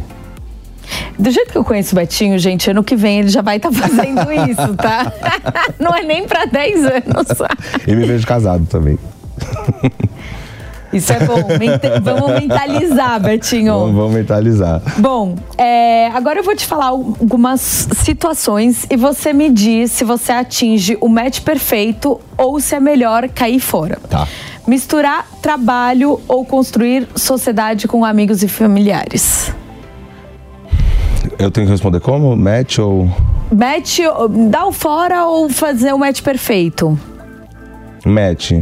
Do 1.19 1.33
jeito 1.33 1.51
que 1.51 1.59
eu 1.59 1.65
conheço 1.65 1.97
o 1.97 1.99
Betinho, 1.99 2.39
gente, 2.39 2.71
ano 2.71 2.85
que 2.85 2.95
vem 2.95 3.19
ele 3.19 3.29
já 3.29 3.43
vai 3.43 3.57
estar 3.57 3.73
fazendo 3.73 4.21
isso, 4.49 4.73
tá? 4.77 5.13
Não 5.81 5.93
é 5.93 6.05
nem 6.05 6.25
para 6.25 6.45
10 6.45 6.85
anos. 6.85 7.27
E 7.89 7.93
me 7.97 8.07
vejo 8.07 8.25
casado 8.25 8.65
também. 8.67 8.97
Isso 10.93 11.13
é 11.13 11.21
bom. 11.27 11.37
Menta- 11.59 12.01
Vamos 12.01 12.41
mentalizar, 12.41 13.21
Betinho. 13.21 13.73
Vamos, 13.79 13.95
vamos 13.97 14.13
mentalizar. 14.15 14.83
Bom, 14.99 15.37
é, 15.57 16.09
agora 16.09 16.39
eu 16.41 16.43
vou 16.45 16.55
te 16.55 16.67
falar 16.67 16.87
algumas 16.87 17.89
situações 17.97 18.87
e 18.91 18.97
você 18.97 19.33
me 19.33 19.49
diz 19.51 19.91
se 19.93 20.05
você 20.05 20.33
atinge 20.33 20.97
o 21.01 21.09
match 21.09 21.41
perfeito 21.41 22.21
ou 22.37 22.61
se 22.61 22.75
é 22.75 22.81
melhor 22.81 23.29
cair 23.29 23.61
fora. 23.61 23.99
Tá. 24.09 24.27
Misturar 24.67 25.27
trabalho 25.41 26.21
ou 26.29 26.45
construir 26.45 27.09
sociedade 27.17 27.89
com 27.89 28.05
amigos 28.05 28.43
e 28.43 28.49
familiares. 28.49 29.53
Eu 31.39 31.51
tenho 31.51 31.67
que 31.67 31.73
responder 31.73 32.01
como? 32.01 32.37
Match 32.37 32.79
ou. 32.79 33.09
Match, 33.51 34.01
dar 34.51 34.67
o 34.67 34.73
fora 34.73 35.25
ou 35.27 35.49
fazer 35.49 35.93
o 35.93 35.99
match 35.99 36.21
perfeito? 36.23 36.99
Match. 38.05 38.53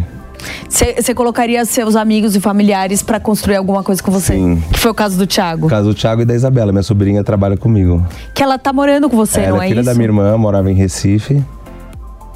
Você 0.69 1.15
colocaria 1.15 1.65
seus 1.65 1.97
amigos 1.97 2.35
e 2.37 2.41
familiares 2.41 3.03
pra 3.03 3.19
construir 3.21 3.57
alguma 3.57 3.83
coisa 3.83 4.03
com 4.03 4.11
você? 4.11 4.35
Sim. 4.35 4.63
Que 4.73 4.79
foi 4.79 4.91
o 4.91 4.95
caso 4.95 5.19
do 5.19 5.27
Thiago. 5.27 5.63
No 5.63 5.69
caso 5.69 5.89
do 5.89 5.95
Thiago 5.95 6.23
e 6.23 6.25
da 6.25 6.35
Isabela, 6.35 6.73
minha 6.73 6.83
sobrinha 6.83 7.23
trabalha 7.25 7.57
comigo. 7.57 8.05
Que 8.35 8.43
ela 8.43 8.59
tá 8.59 8.73
morando 8.73 9.09
com 9.09 9.17
você, 9.17 9.41
Ela 9.41 9.57
não 9.57 9.63
é 9.63 9.67
é 9.67 9.69
filha 9.69 9.81
isso? 9.81 9.89
da 9.91 9.95
minha 9.95 10.07
irmã, 10.07 10.37
morava 10.39 10.71
em 10.71 10.75
Recife. 10.75 11.43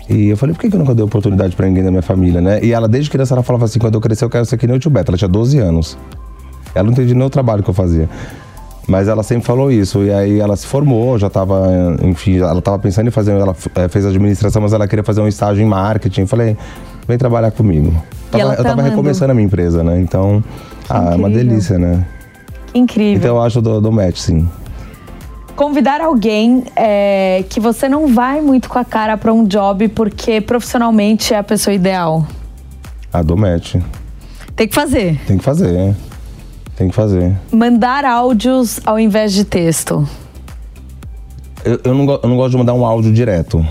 E 0.08 0.28
eu 0.28 0.36
falei, 0.36 0.54
por 0.54 0.60
que 0.60 0.74
eu 0.74 0.78
nunca 0.78 0.94
dei 0.94 1.04
oportunidade 1.04 1.56
pra 1.56 1.66
ninguém 1.66 1.82
da 1.82 1.90
minha 1.90 2.02
família, 2.02 2.40
né? 2.40 2.60
E 2.62 2.72
ela, 2.72 2.86
desde 2.86 3.08
criança, 3.10 3.34
ela 3.34 3.42
falava 3.42 3.64
assim, 3.64 3.78
quando 3.78 3.94
eu 3.94 4.00
crescer, 4.00 4.24
eu 4.24 4.30
quero 4.30 4.44
ser 4.44 4.58
que 4.58 4.66
nem 4.66 4.76
o 4.76 4.78
tio 4.78 4.90
Beto. 4.90 5.10
Ela 5.10 5.16
tinha 5.16 5.28
12 5.28 5.58
anos. 5.58 5.96
Ela 6.74 6.84
não 6.84 6.92
entendia 6.92 7.14
nem 7.14 7.26
o 7.26 7.30
trabalho 7.30 7.62
que 7.62 7.70
eu 7.70 7.74
fazia. 7.74 8.08
Mas 8.86 9.08
ela 9.08 9.22
sempre 9.22 9.46
falou 9.46 9.72
isso. 9.72 10.04
E 10.04 10.12
aí 10.12 10.40
ela 10.40 10.56
se 10.56 10.66
formou, 10.66 11.18
já 11.18 11.30
tava, 11.30 11.96
enfim, 12.02 12.38
ela 12.38 12.60
tava 12.60 12.78
pensando 12.78 13.08
em 13.08 13.10
fazer, 13.10 13.32
ela 13.32 13.56
eh, 13.76 13.88
fez 13.88 14.04
administração, 14.04 14.60
mas 14.60 14.74
ela 14.74 14.86
queria 14.86 15.02
fazer 15.02 15.22
um 15.22 15.28
estágio 15.28 15.64
em 15.64 15.66
marketing. 15.66 16.22
Eu 16.22 16.26
falei, 16.26 16.56
vem 17.06 17.18
trabalhar 17.18 17.50
comigo. 17.50 17.92
Tava- 18.30 18.44
tá 18.44 18.50
eu 18.52 18.56
tava 18.56 18.72
amando. 18.72 18.88
recomeçando 18.90 19.32
a 19.32 19.34
minha 19.34 19.46
empresa, 19.46 19.82
né? 19.84 20.00
Então, 20.00 20.42
ah, 20.88 20.96
é 20.96 21.00
uma 21.16 21.28
incrível. 21.28 21.30
delícia, 21.48 21.78
né? 21.78 22.04
Incrível. 22.74 23.16
Então 23.16 23.36
eu 23.36 23.42
acho 23.42 23.60
do, 23.62 23.80
do 23.80 23.92
match, 23.92 24.16
sim. 24.18 24.48
Convidar 25.54 26.00
alguém 26.00 26.64
é, 26.74 27.44
que 27.48 27.60
você 27.60 27.88
não 27.88 28.08
vai 28.12 28.40
muito 28.40 28.68
com 28.68 28.78
a 28.78 28.84
cara 28.84 29.16
pra 29.16 29.32
um 29.32 29.44
job 29.46 29.86
porque 29.88 30.40
profissionalmente 30.40 31.32
é 31.32 31.38
a 31.38 31.44
pessoa 31.44 31.72
ideal. 31.72 32.26
A 33.12 33.22
do 33.22 33.36
match. 33.36 33.76
Tem 34.56 34.66
que 34.66 34.74
fazer. 34.74 35.20
Tem 35.26 35.38
que 35.38 35.44
fazer. 35.44 35.94
Tem 36.76 36.88
que 36.88 36.94
fazer. 36.94 37.32
Mandar 37.52 38.04
áudios 38.04 38.80
ao 38.84 38.98
invés 38.98 39.32
de 39.32 39.44
texto. 39.44 40.04
Eu, 41.64 41.78
eu, 41.84 41.94
não, 41.94 42.20
eu 42.20 42.28
não 42.28 42.36
gosto 42.36 42.50
de 42.50 42.56
mandar 42.58 42.74
um 42.74 42.84
áudio 42.84 43.12
direto. 43.12 43.64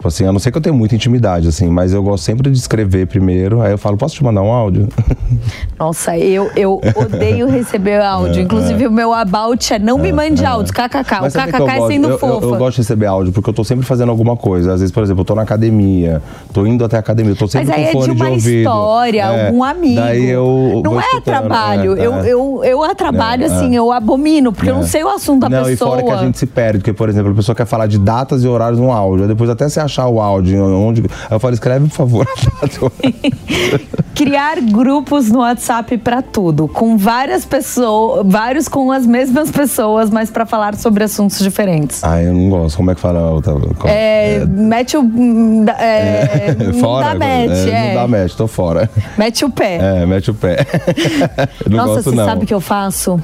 Tipo 0.00 0.08
assim, 0.08 0.24
a 0.24 0.32
não 0.32 0.38
ser 0.38 0.50
que 0.50 0.56
eu 0.56 0.62
tenha 0.62 0.72
muita 0.74 0.94
intimidade, 0.94 1.46
assim, 1.46 1.68
mas 1.68 1.92
eu 1.92 2.02
gosto 2.02 2.24
sempre 2.24 2.50
de 2.50 2.56
escrever 2.56 3.06
primeiro. 3.06 3.60
Aí 3.60 3.70
eu 3.72 3.76
falo, 3.76 3.98
posso 3.98 4.14
te 4.14 4.24
mandar 4.24 4.40
um 4.40 4.50
áudio? 4.50 4.88
Nossa, 5.78 6.16
eu, 6.16 6.50
eu 6.56 6.80
odeio 6.96 7.46
receber 7.46 8.00
áudio. 8.00 8.40
Inclusive, 8.42 8.86
o 8.86 8.90
meu 8.90 9.12
about 9.12 9.74
é 9.74 9.78
não 9.78 9.98
me 9.98 10.10
mande 10.10 10.42
áudios. 10.42 10.70
KKK. 10.70 11.18
O 11.18 11.20
Mas 11.20 11.34
KKK 11.34 11.58
eu 11.60 11.68
é 11.68 11.86
sendo 11.86 12.04
eu, 12.08 12.10
eu- 12.12 12.18
fofa. 12.18 12.46
Eu, 12.46 12.56
gosto 12.56 12.76
de 12.76 12.80
receber 12.80 13.04
áudio, 13.04 13.30
porque 13.30 13.50
eu 13.50 13.52
tô 13.52 13.62
sempre 13.62 13.84
fazendo 13.84 14.08
alguma 14.08 14.38
coisa. 14.38 14.72
Às 14.72 14.80
vezes, 14.80 14.90
por 14.90 15.02
exemplo, 15.02 15.20
eu 15.20 15.24
tô 15.26 15.34
na 15.34 15.42
academia, 15.42 16.22
tô 16.50 16.64
indo 16.64 16.82
até 16.82 16.96
a 16.96 17.00
academia, 17.00 17.32
eu 17.32 17.36
tô 17.36 17.46
sempre 17.46 17.68
Mas 17.68 17.76
aí 17.76 17.84
com 17.92 17.98
é 17.98 18.00
fone 18.00 18.14
de 18.14 18.22
uma 18.22 18.30
ouvido. 18.30 18.56
história, 18.56 19.20
É, 19.22 19.46
algum 19.48 19.62
amigo. 19.62 19.96
Daí 20.00 20.30
eu 20.30 20.80
não 20.82 20.98
é 20.98 21.20
trabalho. 21.22 21.94
é, 21.98 22.06
eu, 22.06 22.14
é. 22.14 22.26
eu, 22.26 22.60
eu 22.64 22.82
a 22.82 22.94
trabalho, 22.94 23.42
É, 23.42 23.46
assim, 23.48 23.74
é. 23.74 23.78
eu 23.78 23.92
abomino, 23.92 24.50
porque 24.50 24.70
eu 24.70 24.74
não 24.76 24.82
sei 24.82 25.04
o 25.04 25.10
assunto 25.10 25.42
da 25.42 25.50
não, 25.50 25.64
pessoa. 25.64 25.72
e 25.72 25.76
fora 25.76 26.02
que 26.02 26.10
a 26.10 26.24
gente 26.24 26.38
se 26.38 26.46
perde, 26.46 26.78
porque, 26.78 26.94
por 26.94 27.10
exemplo, 27.10 27.32
a 27.32 27.34
pessoa 27.34 27.54
quer 27.54 27.66
falar 27.66 27.86
de 27.86 27.98
datas 27.98 28.42
e 28.42 28.48
horários 28.48 28.80
no 28.80 28.90
áudio. 28.90 29.28
Depois 29.28 29.50
até 29.50 29.68
você 29.68 29.89
achar 29.90 30.06
o 30.08 30.20
áudio, 30.20 30.62
onde. 30.64 31.04
Eu 31.30 31.38
falo, 31.40 31.54
escreve, 31.54 31.88
por 31.88 31.94
favor. 31.94 32.26
Criar 34.14 34.60
grupos 34.60 35.30
no 35.30 35.38
WhatsApp 35.40 35.96
pra 35.98 36.20
tudo, 36.20 36.68
com 36.68 36.96
várias 36.96 37.44
pessoas, 37.44 38.26
vários 38.26 38.68
com 38.68 38.92
as 38.92 39.06
mesmas 39.06 39.50
pessoas, 39.50 40.10
mas 40.10 40.30
pra 40.30 40.44
falar 40.44 40.74
sobre 40.76 41.04
assuntos 41.04 41.38
diferentes. 41.38 42.04
ah, 42.04 42.22
eu 42.22 42.32
não 42.34 42.50
gosto. 42.50 42.76
Como 42.76 42.90
é 42.90 42.94
que 42.94 43.00
fala? 43.00 43.20
a 43.20 43.30
outra- 43.30 43.54
qual- 43.78 43.92
É, 43.92 44.44
mete 44.46 44.96
o. 44.96 45.00
É, 45.78 46.54
não 46.58 46.74
fora? 46.74 47.06
dá 47.06 47.14
match, 47.14 47.66
é, 47.66 47.70
é. 47.70 47.94
Não 47.94 48.02
dá 48.02 48.08
match, 48.08 48.34
tô 48.34 48.46
fora. 48.46 48.90
Mete 49.16 49.44
o 49.44 49.50
pé. 49.50 49.78
É, 50.02 50.06
mete 50.06 50.30
o 50.30 50.34
pé. 50.34 50.66
não 51.68 51.76
Nossa, 51.78 51.94
gosto, 51.94 52.10
você 52.10 52.16
não. 52.16 52.24
sabe 52.26 52.44
o 52.44 52.46
que 52.46 52.54
eu 52.54 52.60
faço? 52.60 53.20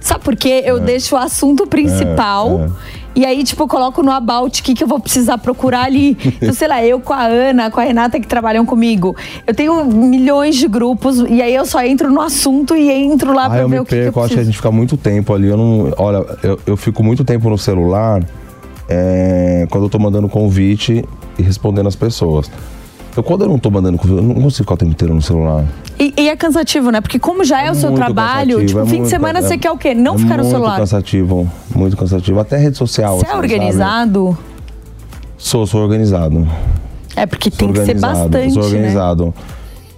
Sabe 0.00 0.24
por 0.24 0.36
quê? 0.36 0.62
Eu 0.64 0.80
deixo 0.80 1.14
o 1.14 1.18
assunto 1.18 1.66
principal. 1.66 2.60
é. 2.88 3.02
E 3.14 3.26
aí, 3.26 3.44
tipo, 3.44 3.62
eu 3.64 3.68
coloco 3.68 4.02
no 4.02 4.10
about 4.10 4.58
o 4.58 4.64
que, 4.64 4.72
que 4.72 4.82
eu 4.82 4.88
vou 4.88 4.98
precisar 4.98 5.36
procurar 5.36 5.84
ali. 5.84 6.16
Então, 6.40 6.54
sei 6.54 6.66
lá, 6.66 6.82
eu 6.82 6.98
com 6.98 7.12
a 7.12 7.24
Ana, 7.26 7.70
com 7.70 7.78
a 7.78 7.82
Renata 7.84 8.18
que 8.18 8.26
trabalham 8.26 8.64
comigo. 8.64 9.14
Eu 9.46 9.54
tenho 9.54 9.84
milhões 9.84 10.56
de 10.56 10.66
grupos 10.66 11.18
e 11.18 11.42
aí 11.42 11.54
eu 11.54 11.66
só 11.66 11.84
entro 11.84 12.10
no 12.10 12.22
assunto 12.22 12.74
e 12.74 12.90
entro 12.90 13.34
lá 13.34 13.44
Ah, 13.46 13.50
pra 13.50 13.58
eu 13.60 13.68
ver 13.68 13.80
o 13.82 13.84
que, 13.84 13.90
que 13.90 14.02
perco, 14.02 14.18
eu 14.18 14.22
eu 14.22 14.24
acho 14.24 14.34
que 14.34 14.40
a 14.40 14.44
gente 14.44 14.56
fica 14.56 14.70
muito 14.70 14.96
tempo 14.96 15.34
ali. 15.34 15.48
Eu 15.48 15.58
não. 15.58 15.92
Olha, 15.98 16.24
eu, 16.42 16.58
eu 16.66 16.76
fico 16.76 17.04
muito 17.04 17.22
tempo 17.22 17.50
no 17.50 17.58
celular 17.58 18.22
é, 18.88 19.66
quando 19.70 19.84
eu 19.84 19.90
tô 19.90 19.98
mandando 19.98 20.26
convite 20.28 21.04
e 21.38 21.42
respondendo 21.42 21.88
as 21.88 21.96
pessoas. 21.96 22.50
Eu, 23.16 23.22
quando 23.22 23.42
eu 23.42 23.48
não 23.48 23.58
tô 23.58 23.70
mandando 23.70 23.98
eu 24.04 24.22
não 24.22 24.34
consigo 24.34 24.64
ficar 24.64 24.74
o 24.74 24.76
tempo 24.78 24.92
inteiro 24.92 25.14
no 25.14 25.20
celular. 25.20 25.64
E, 25.98 26.14
e 26.16 26.28
é 26.28 26.36
cansativo, 26.36 26.90
né? 26.90 27.00
Porque 27.00 27.18
como 27.18 27.44
já 27.44 27.62
é, 27.62 27.70
o 27.70 27.74
seu 27.74 27.92
trabalho, 27.92 28.64
tipo, 28.64 28.80
é 28.80 28.86
fim 28.86 29.02
de 29.02 29.08
semana 29.08 29.38
é- 29.38 29.42
você 29.42 29.58
quer 29.58 29.70
o 29.70 29.76
quê? 29.76 29.94
Não 29.94 30.14
é 30.14 30.18
ficar 30.18 30.38
no 30.38 30.44
celular. 30.44 30.68
Muito 30.70 30.80
cansativo, 30.80 31.50
muito 31.74 31.96
cansativo. 31.96 32.40
Até 32.40 32.56
rede 32.56 32.76
social. 32.78 33.18
Você 33.18 33.26
é 33.26 33.28
assim, 33.28 33.32
sabe? 33.36 33.44
organizado? 33.46 34.38
Sou, 35.36 35.66
sou 35.66 35.82
organizado. 35.82 36.48
É 37.14 37.26
porque 37.26 37.50
Sou 37.50 37.58
tem 37.58 37.72
que 37.72 37.84
ser 37.84 37.98
bastante, 38.00 38.52
Sou 38.54 38.62
né? 38.62 38.68
organizado. 38.68 39.34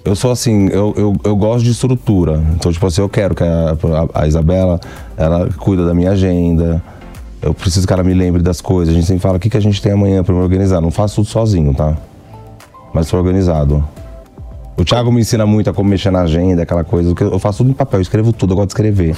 Eu 0.05 0.17
sou 0.17 0.31
assim, 0.33 0.67
eu, 0.69 0.93
eu, 0.97 1.17
eu 1.25 1.37
gosto 1.37 1.65
de 1.65 1.71
estrutura. 1.71 2.43
Então, 2.57 2.71
tipo 2.73 2.85
assim, 2.87 3.01
eu 3.01 3.09
quero 3.09 3.35
que 3.35 3.43
a, 3.45 3.71
a- 4.15 4.23
a 4.23 4.27
Isabela, 4.27 4.81
ela 5.17 5.49
cuida 5.57 5.87
da 5.87 5.95
minha 5.95 6.11
agenda. 6.11 6.83
Eu 7.41 7.55
preciso 7.55 7.87
que 7.87 7.93
ela 7.93 8.03
me 8.03 8.13
lembre 8.13 8.43
das 8.43 8.61
coisas. 8.61 8.93
A 8.93 8.97
gente 8.97 9.07
sempre 9.07 9.23
fala, 9.23 9.37
o 9.37 9.41
que, 9.41 9.49
que 9.49 9.57
a 9.57 9.61
gente 9.61 9.81
tem 9.81 9.93
amanhã 9.93 10.25
pra 10.25 10.35
me 10.35 10.41
organizar? 10.41 10.81
Não 10.81 10.91
faço 10.91 11.17
tudo 11.17 11.29
sozinho, 11.29 11.73
tá? 11.73 11.97
Mas 12.95 13.09
sou 13.09 13.19
organizado. 13.19 13.85
O 14.77 14.85
Thiago 14.85 15.13
me 15.13 15.21
ensina 15.21 15.45
muito 15.45 15.69
a 15.69 15.75
como 15.75 15.91
mexer 15.91 16.11
na 16.11 16.21
agenda, 16.23 16.63
aquela 16.63 16.83
coisa. 16.85 17.13
Eu 17.21 17.39
faço 17.39 17.59
tudo 17.59 17.71
em 17.71 17.75
papel, 17.75 17.99
eu 17.99 18.03
escrevo 18.03 18.33
tudo, 18.33 18.53
eu 18.53 18.57
gosto 18.57 18.69
de 18.69 18.73
escrever. 18.73 19.17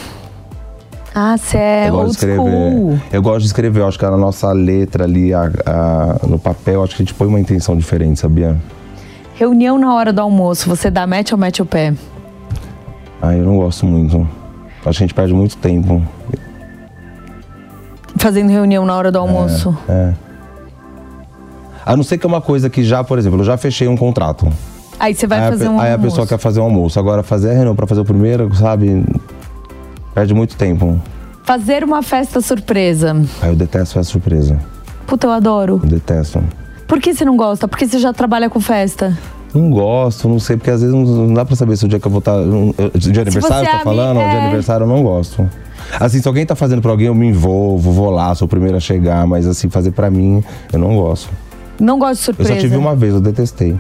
Ah, 1.15 1.37
você 1.37 1.57
é 1.57 1.89
eu 1.89 1.93
gosto 1.93 2.07
de 2.09 2.12
escrever. 2.17 2.37
school. 2.41 2.99
Eu 3.12 3.23
gosto 3.23 3.41
de 3.41 3.47
escrever, 3.47 3.81
eu 3.81 3.87
acho 3.89 3.99
que 3.99 4.05
a 4.05 4.11
nossa 4.17 4.51
letra 4.53 5.05
ali, 5.05 5.33
a- 5.33 5.51
a- 5.65 6.27
no 6.27 6.39
papel, 6.39 6.83
acho 6.83 6.97
que 6.97 7.03
a 7.03 7.05
gente 7.07 7.15
põe 7.15 7.27
uma 7.29 7.41
intenção 7.41 7.77
diferente, 7.77 8.19
sabia? 8.21 8.57
Reunião 9.35 9.79
na 9.79 9.95
hora 9.95 10.12
do 10.12 10.21
almoço, 10.21 10.69
você 10.69 10.91
dá 10.91 11.07
match 11.07 11.33
ou 11.33 11.39
mete 11.39 11.62
o 11.62 11.67
pé? 11.67 11.95
Ah, 13.21 13.35
eu 13.35 13.45
não 13.45 13.57
gosto 13.57 13.87
muito. 13.87 14.27
Acho 14.85 14.99
que 14.99 15.05
a 15.05 15.07
gente 15.07 15.15
perde 15.15 15.33
muito 15.35 15.57
tempo. 15.57 16.03
Fazendo 18.19 18.51
reunião 18.51 18.85
na 18.85 18.95
hora 18.97 19.11
do 19.11 19.19
almoço. 19.19 19.77
É. 19.89 20.12
A 21.87 21.96
não 21.96 22.03
ser 22.03 22.18
que 22.18 22.27
é 22.27 22.29
uma 22.29 22.40
coisa 22.40 22.68
que 22.68 22.83
já, 22.83 23.05
por 23.05 23.16
exemplo, 23.16 23.38
eu 23.40 23.44
já 23.44 23.57
fechei 23.57 23.87
um 23.87 23.96
contrato. 23.96 24.49
Aí 24.99 25.14
você 25.14 25.27
vai 25.27 25.38
aí, 25.38 25.44
a 25.46 25.51
fazer 25.51 25.64
pe- 25.66 25.70
um 25.70 25.81
aí 25.81 25.90
a 25.90 25.92
almoço. 25.92 26.11
pessoa 26.11 26.27
quer 26.27 26.38
fazer 26.38 26.59
um 26.61 26.64
almoço. 26.64 26.99
Agora, 26.99 27.22
fazer 27.22 27.51
a 27.51 27.53
reunião 27.53 27.77
pra 27.77 27.87
fazer 27.87 28.01
o 28.01 28.05
primeiro, 28.05 28.53
sabe? 28.57 29.05
Perde 30.14 30.35
muito 30.35 30.57
tempo. 30.57 31.01
Fazer 31.44 31.85
uma 31.85 32.03
festa 32.03 32.40
surpresa. 32.40 33.14
Aí 33.40 33.51
eu 33.51 33.55
detesto 33.57 33.94
festa 33.94 34.11
surpresa. 34.12 34.59
Puta, 35.07 35.29
eu 35.29 35.31
adoro. 35.33 35.81
Eu 35.85 35.88
detesto. 35.88 36.42
Por 36.88 37.01
que 37.01 37.14
você 37.14 37.25
não 37.25 37.37
gosta? 37.37 37.68
Porque 37.68 37.87
você 37.87 37.99
já 37.99 38.12
trabalha 38.12 38.51
com 38.51 38.59
festa. 38.61 39.16
Não 39.55 39.70
gosto, 39.70 40.29
não 40.29 40.38
sei, 40.40 40.57
porque 40.57 40.70
às 40.70 40.81
vezes 40.83 40.94
não, 40.94 41.33
dá 41.33 41.44
pra 41.44 41.55
saber 41.57 41.77
se 41.77 41.85
o 41.85 41.88
dia 41.88 42.01
que 42.01 42.07
eu 42.07 42.11
vou 42.11 42.18
estar. 42.18 42.37
Dia 42.96 43.12
de 43.12 43.20
aniversário, 43.20 43.64
você 43.68 43.75
é 43.75 43.79
tá 43.79 43.85
falando? 43.85 44.18
Dia 44.18 44.29
de 44.29 44.35
é. 44.37 44.40
aniversário 44.42 44.85
eu 44.85 44.88
não 44.88 45.03
gosto. 45.03 45.49
Assim, 46.01 46.20
se 46.20 46.27
alguém 46.27 46.44
tá 46.44 46.55
fazendo 46.57 46.83
pra 46.83 46.90
alguém, 46.90 47.07
eu 47.07 47.14
me 47.14 47.27
envolvo, 47.29 47.92
vou 47.92 48.11
lá, 48.11 48.35
sou 48.35 48.46
o 48.46 48.49
primeiro 48.49 48.77
a 48.77 48.81
chegar, 48.81 49.27
mas 49.27 49.46
assim, 49.46 49.68
fazer 49.70 49.92
pra 49.92 50.11
mim, 50.11 50.42
eu 50.72 50.79
não 50.79 50.96
gosto. 50.96 51.31
Não 51.81 51.99
gosto 51.99 52.21
de 52.21 52.25
surpresa. 52.25 52.53
Eu 52.53 52.57
só 52.57 52.61
tive 52.61 52.77
uma 52.77 52.95
vez, 52.95 53.15
eu 53.15 53.21
detestei. 53.21 53.79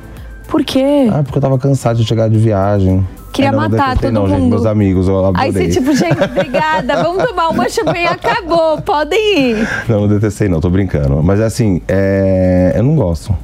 Por 0.48 0.64
quê? 0.64 1.08
Ah, 1.12 1.22
porque 1.22 1.38
eu 1.38 1.42
tava 1.42 1.58
cansado 1.58 1.98
de 1.98 2.04
chegar 2.04 2.28
de 2.28 2.38
viagem. 2.38 3.06
Queria 3.32 3.52
matar 3.52 3.88
detestei, 3.88 4.10
todo 4.10 4.12
não, 4.12 4.22
mundo. 4.22 4.40
Gente, 4.40 4.48
meus 4.48 4.66
amigos, 4.66 5.08
eu 5.08 5.18
adorei. 5.26 5.46
Aí 5.46 5.52
você, 5.52 5.68
tipo, 5.68 5.92
gente, 5.96 6.22
obrigada, 6.22 7.02
vamos 7.02 7.24
tomar 7.24 7.48
uma 7.48 7.68
champanhe, 7.68 8.06
acabou, 8.06 8.80
podem 8.80 9.50
ir. 9.50 9.68
Não, 9.88 10.02
não 10.02 10.08
detestei 10.08 10.48
não, 10.48 10.60
tô 10.60 10.70
brincando. 10.70 11.22
Mas 11.22 11.40
assim, 11.40 11.82
é... 11.88 12.72
eu 12.76 12.82
não 12.82 12.96
gosto. 12.96 13.36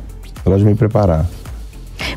Eu 0.45 0.53
gosto 0.53 0.65
de 0.65 0.71
me 0.71 0.75
preparar. 0.75 1.27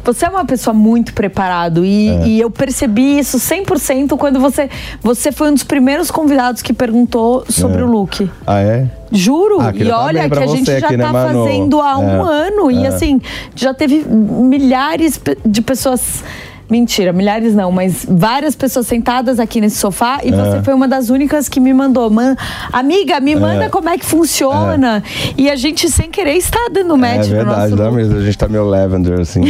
Você 0.03 0.25
é 0.25 0.29
uma 0.29 0.45
pessoa 0.45 0.73
muito 0.73 1.13
preparado 1.13 1.83
e, 1.85 2.09
É. 2.09 2.27
e 2.27 2.39
eu 2.39 2.49
percebi 2.49 3.19
isso 3.19 3.37
100% 3.39 4.17
quando 4.17 4.39
você, 4.39 4.69
você 5.01 5.31
foi 5.31 5.49
um 5.49 5.53
dos 5.53 5.63
primeiros 5.63 6.11
convidados 6.11 6.61
que 6.61 6.73
perguntou 6.73 7.45
sobre 7.49 7.81
É. 7.81 7.83
o 7.83 7.87
look. 7.87 8.29
Ah, 8.45 8.59
é? 8.61 8.87
Juro, 9.11 9.61
Ah, 9.61 9.69
e 9.69 9.73
queria 9.73 9.97
olha 9.97 10.29
que 10.29 10.39
a 10.39 10.47
gente 10.47 10.65
já 10.79 10.87
aqui, 10.87 10.97
né, 10.97 11.05
tá 11.05 11.13
Manu? 11.13 11.43
fazendo 11.45 11.79
há 11.81 11.97
um 11.97 12.09
É, 12.31 12.47
ano 12.47 12.71
e 12.71 12.83
é. 12.83 12.87
assim, 12.87 13.21
já 13.55 13.73
teve 13.73 14.03
milhares 14.05 15.19
de 15.45 15.61
pessoas. 15.61 16.23
Mentira, 16.69 17.13
milhares 17.13 17.53
não, 17.53 17.71
mas 17.71 18.05
várias 18.09 18.55
pessoas 18.55 18.87
sentadas 18.87 19.39
aqui 19.39 19.61
nesse 19.61 19.77
sofá 19.77 20.19
e 20.23 20.31
você 20.31 20.63
foi 20.63 20.73
uma 20.73 20.87
das 20.87 21.09
únicas 21.09 21.47
que 21.47 21.59
me 21.59 21.73
mandou. 21.73 22.09
Man, 22.09 22.35
amiga, 22.73 23.19
me 23.19 23.35
manda 23.35 23.69
como 23.69 23.87
é 23.87 23.97
que 23.97 24.05
funciona. 24.05 25.03
E 25.37 25.49
a 25.49 25.55
gente, 25.55 25.89
sem 25.89 26.09
querer, 26.09 26.33
está 26.35 26.69
dando 26.71 26.97
match 26.97 27.27
é 27.27 27.29
no 27.29 27.35
verdade, 27.35 27.61
nosso 27.61 27.75
dá 27.75 27.85
look. 27.85 27.95
mesmo. 27.95 28.17
A 28.17 28.21
gente 28.21 28.37
tá 28.37 28.47
meio 28.47 28.65
lavender, 28.65 29.19
assim. 29.19 29.41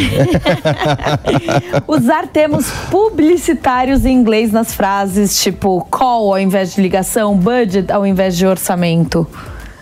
Usar 1.87 2.27
termos 2.27 2.69
publicitários 2.91 4.05
em 4.05 4.13
inglês 4.13 4.51
nas 4.51 4.73
frases, 4.73 5.41
tipo 5.41 5.87
call 5.89 6.33
ao 6.33 6.39
invés 6.39 6.73
de 6.73 6.81
ligação, 6.81 7.35
budget 7.35 7.91
ao 7.91 8.05
invés 8.05 8.35
de 8.35 8.45
orçamento. 8.45 9.27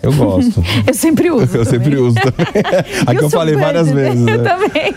Eu 0.03 0.11
gosto. 0.13 0.61
Eu 0.85 0.93
sempre 0.93 1.31
uso. 1.31 1.47
Eu 1.57 1.63
sempre 1.65 1.91
também. 1.91 1.99
uso 2.05 2.15
também. 2.15 2.63
Aqui 3.07 3.23
eu 3.23 3.29
falei 3.29 3.55
várias 3.55 3.89
vezes. 3.89 4.19
Eu 4.19 4.37
né? 4.37 4.43
também. 4.43 4.93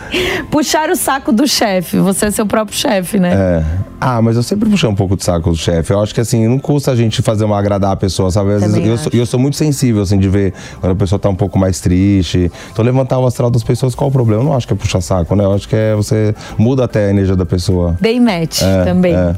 Puxar 0.50 0.90
o 0.90 0.96
saco 0.96 1.30
do 1.32 1.46
chefe. 1.46 1.98
Você 1.98 2.26
é 2.26 2.30
seu 2.32 2.44
próprio 2.44 2.76
chefe, 2.76 3.18
né? 3.20 3.32
É. 3.32 3.64
Ah, 4.00 4.20
mas 4.20 4.36
eu 4.36 4.42
sempre 4.42 4.68
puxei 4.68 4.88
um 4.88 4.94
pouco 4.94 5.16
de 5.16 5.24
saco 5.24 5.50
do 5.50 5.56
chefe. 5.56 5.92
Eu 5.92 6.02
acho 6.02 6.12
que 6.14 6.20
assim, 6.20 6.46
não 6.48 6.58
custa 6.58 6.90
a 6.90 6.96
gente 6.96 7.22
fazer 7.22 7.44
uma 7.44 7.56
agradar 7.58 7.92
a 7.92 7.96
pessoa, 7.96 8.30
sabe? 8.30 8.52
Às 8.54 8.62
vezes 8.62 8.76
eu 8.86 8.98
sou, 8.98 9.12
eu 9.14 9.26
sou 9.26 9.40
muito 9.40 9.56
sensível, 9.56 10.02
assim, 10.02 10.18
de 10.18 10.28
ver 10.28 10.52
quando 10.80 10.92
a 10.92 10.96
pessoa 10.96 11.18
tá 11.18 11.28
um 11.28 11.34
pouco 11.34 11.58
mais 11.58 11.80
triste. 11.80 12.50
Então 12.72 12.84
levantar 12.84 13.18
o 13.18 13.26
astral 13.26 13.48
das 13.50 13.62
pessoas, 13.62 13.94
qual 13.94 14.10
o 14.10 14.12
problema? 14.12 14.42
Eu 14.42 14.44
não 14.44 14.54
acho 14.56 14.66
que 14.66 14.72
é 14.72 14.76
puxar 14.76 15.00
saco, 15.00 15.34
né? 15.36 15.44
Eu 15.44 15.54
acho 15.54 15.68
que 15.68 15.76
é 15.76 15.94
você 15.94 16.34
muda 16.58 16.84
até 16.84 17.06
a 17.06 17.10
energia 17.10 17.36
da 17.36 17.46
pessoa. 17.46 17.96
Dei 18.00 18.18
match 18.18 18.60
É, 18.62 18.84
também. 18.84 19.14
é. 19.14 19.34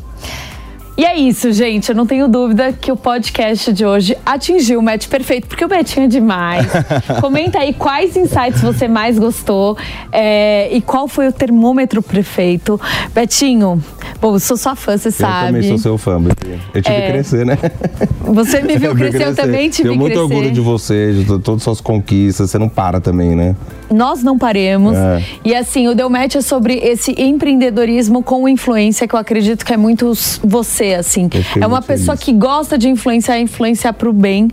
E 0.99 1.05
é 1.05 1.17
isso, 1.17 1.53
gente. 1.53 1.91
Eu 1.91 1.95
não 1.95 2.05
tenho 2.05 2.27
dúvida 2.27 2.73
que 2.73 2.91
o 2.91 2.97
podcast 2.97 3.73
de 3.73 3.87
hoje 3.87 4.19
atingiu 4.27 4.81
o 4.81 4.83
match 4.83 5.07
perfeito, 5.07 5.47
porque 5.47 5.65
o 5.65 5.69
Betinho 5.69 6.07
é 6.07 6.09
demais. 6.09 6.67
Comenta 7.23 7.61
aí 7.61 7.73
quais 7.73 8.17
insights 8.17 8.61
você 8.61 8.89
mais 8.89 9.17
gostou 9.17 9.79
é, 10.11 10.69
e 10.73 10.83
qual 10.83 11.07
foi 11.07 11.29
o 11.29 11.33
termômetro 11.33 12.03
perfeito. 12.03 12.81
Betinho, 13.15 13.81
eu 14.23 14.39
sou 14.41 14.57
sua 14.57 14.75
fã, 14.75 14.97
você 14.97 15.09
Eu 15.09 15.13
sabe. 15.13 15.47
também 15.47 15.63
sou 15.69 15.79
seu 15.79 15.99
fã, 15.99 16.21
bebê. 16.21 16.59
Eu 16.75 16.83
tive 16.83 16.97
É. 16.97 17.01
que 17.07 17.13
crescer, 17.13 17.47
né? 17.47 17.59
Você 18.29 18.61
me 18.61 18.77
viu 18.77 18.91
Eu 18.91 18.95
vi 18.95 19.09
crescer, 19.09 19.27
eu 19.29 19.35
também 19.35 19.71
tive 19.71 19.85
Tenho 19.89 19.95
que 19.95 19.99
muito 19.99 20.13
crescer. 20.13 20.35
orgulho 20.35 20.51
de 20.53 20.61
você, 20.61 21.13
de 21.15 21.25
to- 21.25 21.39
todas 21.39 21.61
as 21.61 21.65
suas 21.65 21.81
conquistas. 21.81 22.51
Você 22.51 22.59
não 22.59 22.69
para 22.69 23.01
também, 23.01 23.35
né? 23.35 23.57
Nós 23.91 24.23
não 24.23 24.37
paremos. 24.37 24.95
É. 24.95 25.23
E 25.45 25.55
assim, 25.55 25.89
o 25.89 25.95
Deu 25.95 26.11
Match 26.11 26.35
é 26.35 26.43
sobre 26.43 26.75
esse 26.75 27.15
empreendedorismo 27.17 28.23
com 28.23 28.47
influência, 28.47 29.09
que 29.09 29.15
eu 29.15 29.19
acredito 29.19 29.65
que 29.65 29.73
é 29.73 29.79
muito 29.79 30.13
você, 30.45 30.93
assim. 30.95 31.31
Eu 31.33 31.63
É 31.63 31.67
uma 31.67 31.77
muito 31.77 31.87
pessoa 31.87 32.17
feliz. 32.17 32.25
que 32.25 32.33
gosta 32.35 32.77
de 32.77 32.89
influenciar, 32.91 33.39
influenciar 33.41 33.95
pro 33.95 34.13
bem. 34.13 34.49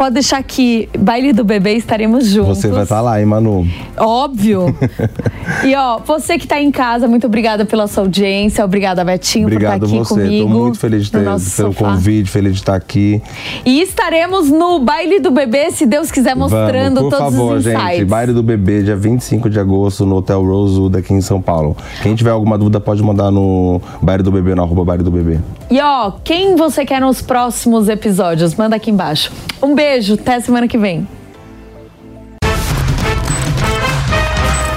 Pode 0.00 0.14
deixar 0.14 0.42
que 0.42 0.88
baile 0.98 1.30
do 1.30 1.44
bebê 1.44 1.74
estaremos 1.74 2.26
juntos. 2.26 2.56
Você 2.56 2.68
vai 2.68 2.84
estar 2.84 3.02
lá, 3.02 3.20
hein, 3.20 3.26
Manu? 3.26 3.68
Óbvio. 3.98 4.74
e 5.62 5.74
ó, 5.74 5.98
você 5.98 6.38
que 6.38 6.46
tá 6.46 6.58
em 6.58 6.70
casa, 6.70 7.06
muito 7.06 7.26
obrigada 7.26 7.66
pela 7.66 7.86
sua 7.86 8.04
audiência. 8.04 8.64
Obrigada, 8.64 9.04
Betinho, 9.04 9.44
Obrigado 9.44 9.80
por 9.80 9.84
estar 9.84 9.96
aqui 9.98 10.08
você. 10.08 10.22
comigo. 10.22 10.48
Tô 10.48 10.58
muito 10.58 10.78
feliz 10.78 11.04
de 11.04 11.12
no 11.12 11.18
ter, 11.18 11.24
pelo 11.26 11.38
sofá. 11.38 11.84
convite, 11.90 12.30
feliz 12.30 12.52
de 12.54 12.60
estar 12.60 12.76
aqui. 12.76 13.20
E 13.62 13.82
estaremos 13.82 14.48
no 14.48 14.78
baile 14.78 15.20
do 15.20 15.30
bebê, 15.30 15.70
se 15.70 15.84
Deus 15.84 16.10
quiser, 16.10 16.34
mostrando 16.34 16.94
Vamos, 16.94 17.10
por 17.10 17.18
todos 17.18 17.34
favor, 17.34 17.56
os 17.58 17.66
insights. 17.66 17.96
gente. 17.98 18.04
Baile 18.06 18.32
do 18.32 18.42
Bebê, 18.42 18.82
dia 18.82 18.96
25 18.96 19.50
de 19.50 19.60
agosto, 19.60 20.06
no 20.06 20.16
Hotel 20.16 20.42
Rosewood, 20.42 20.96
aqui 20.96 21.12
em 21.12 21.20
São 21.20 21.42
Paulo. 21.42 21.76
Quem 22.02 22.14
tiver 22.14 22.30
alguma 22.30 22.56
dúvida, 22.56 22.80
pode 22.80 23.02
mandar 23.02 23.30
no 23.30 23.82
Baile 24.00 24.22
do 24.22 24.32
Bebê, 24.32 24.54
no 24.54 24.62
arroba 24.62 24.82
Baile 24.82 25.02
do 25.02 25.10
Bebê. 25.10 25.38
E 25.70 25.78
ó, 25.78 26.12
quem 26.24 26.56
você 26.56 26.86
quer 26.86 27.02
nos 27.02 27.20
próximos 27.20 27.86
episódios? 27.86 28.54
Manda 28.54 28.76
aqui 28.76 28.90
embaixo. 28.90 29.30
Um 29.62 29.74
beijo, 29.90 30.14
até 30.14 30.38
semana 30.38 30.68
que 30.68 30.78
vem. 30.78 31.06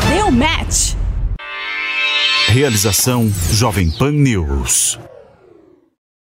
Deu 0.09 0.31
match. 0.31 0.95
Realização 2.47 3.31
Jovem 3.51 3.91
Pan 3.91 4.11
News. 4.11 4.99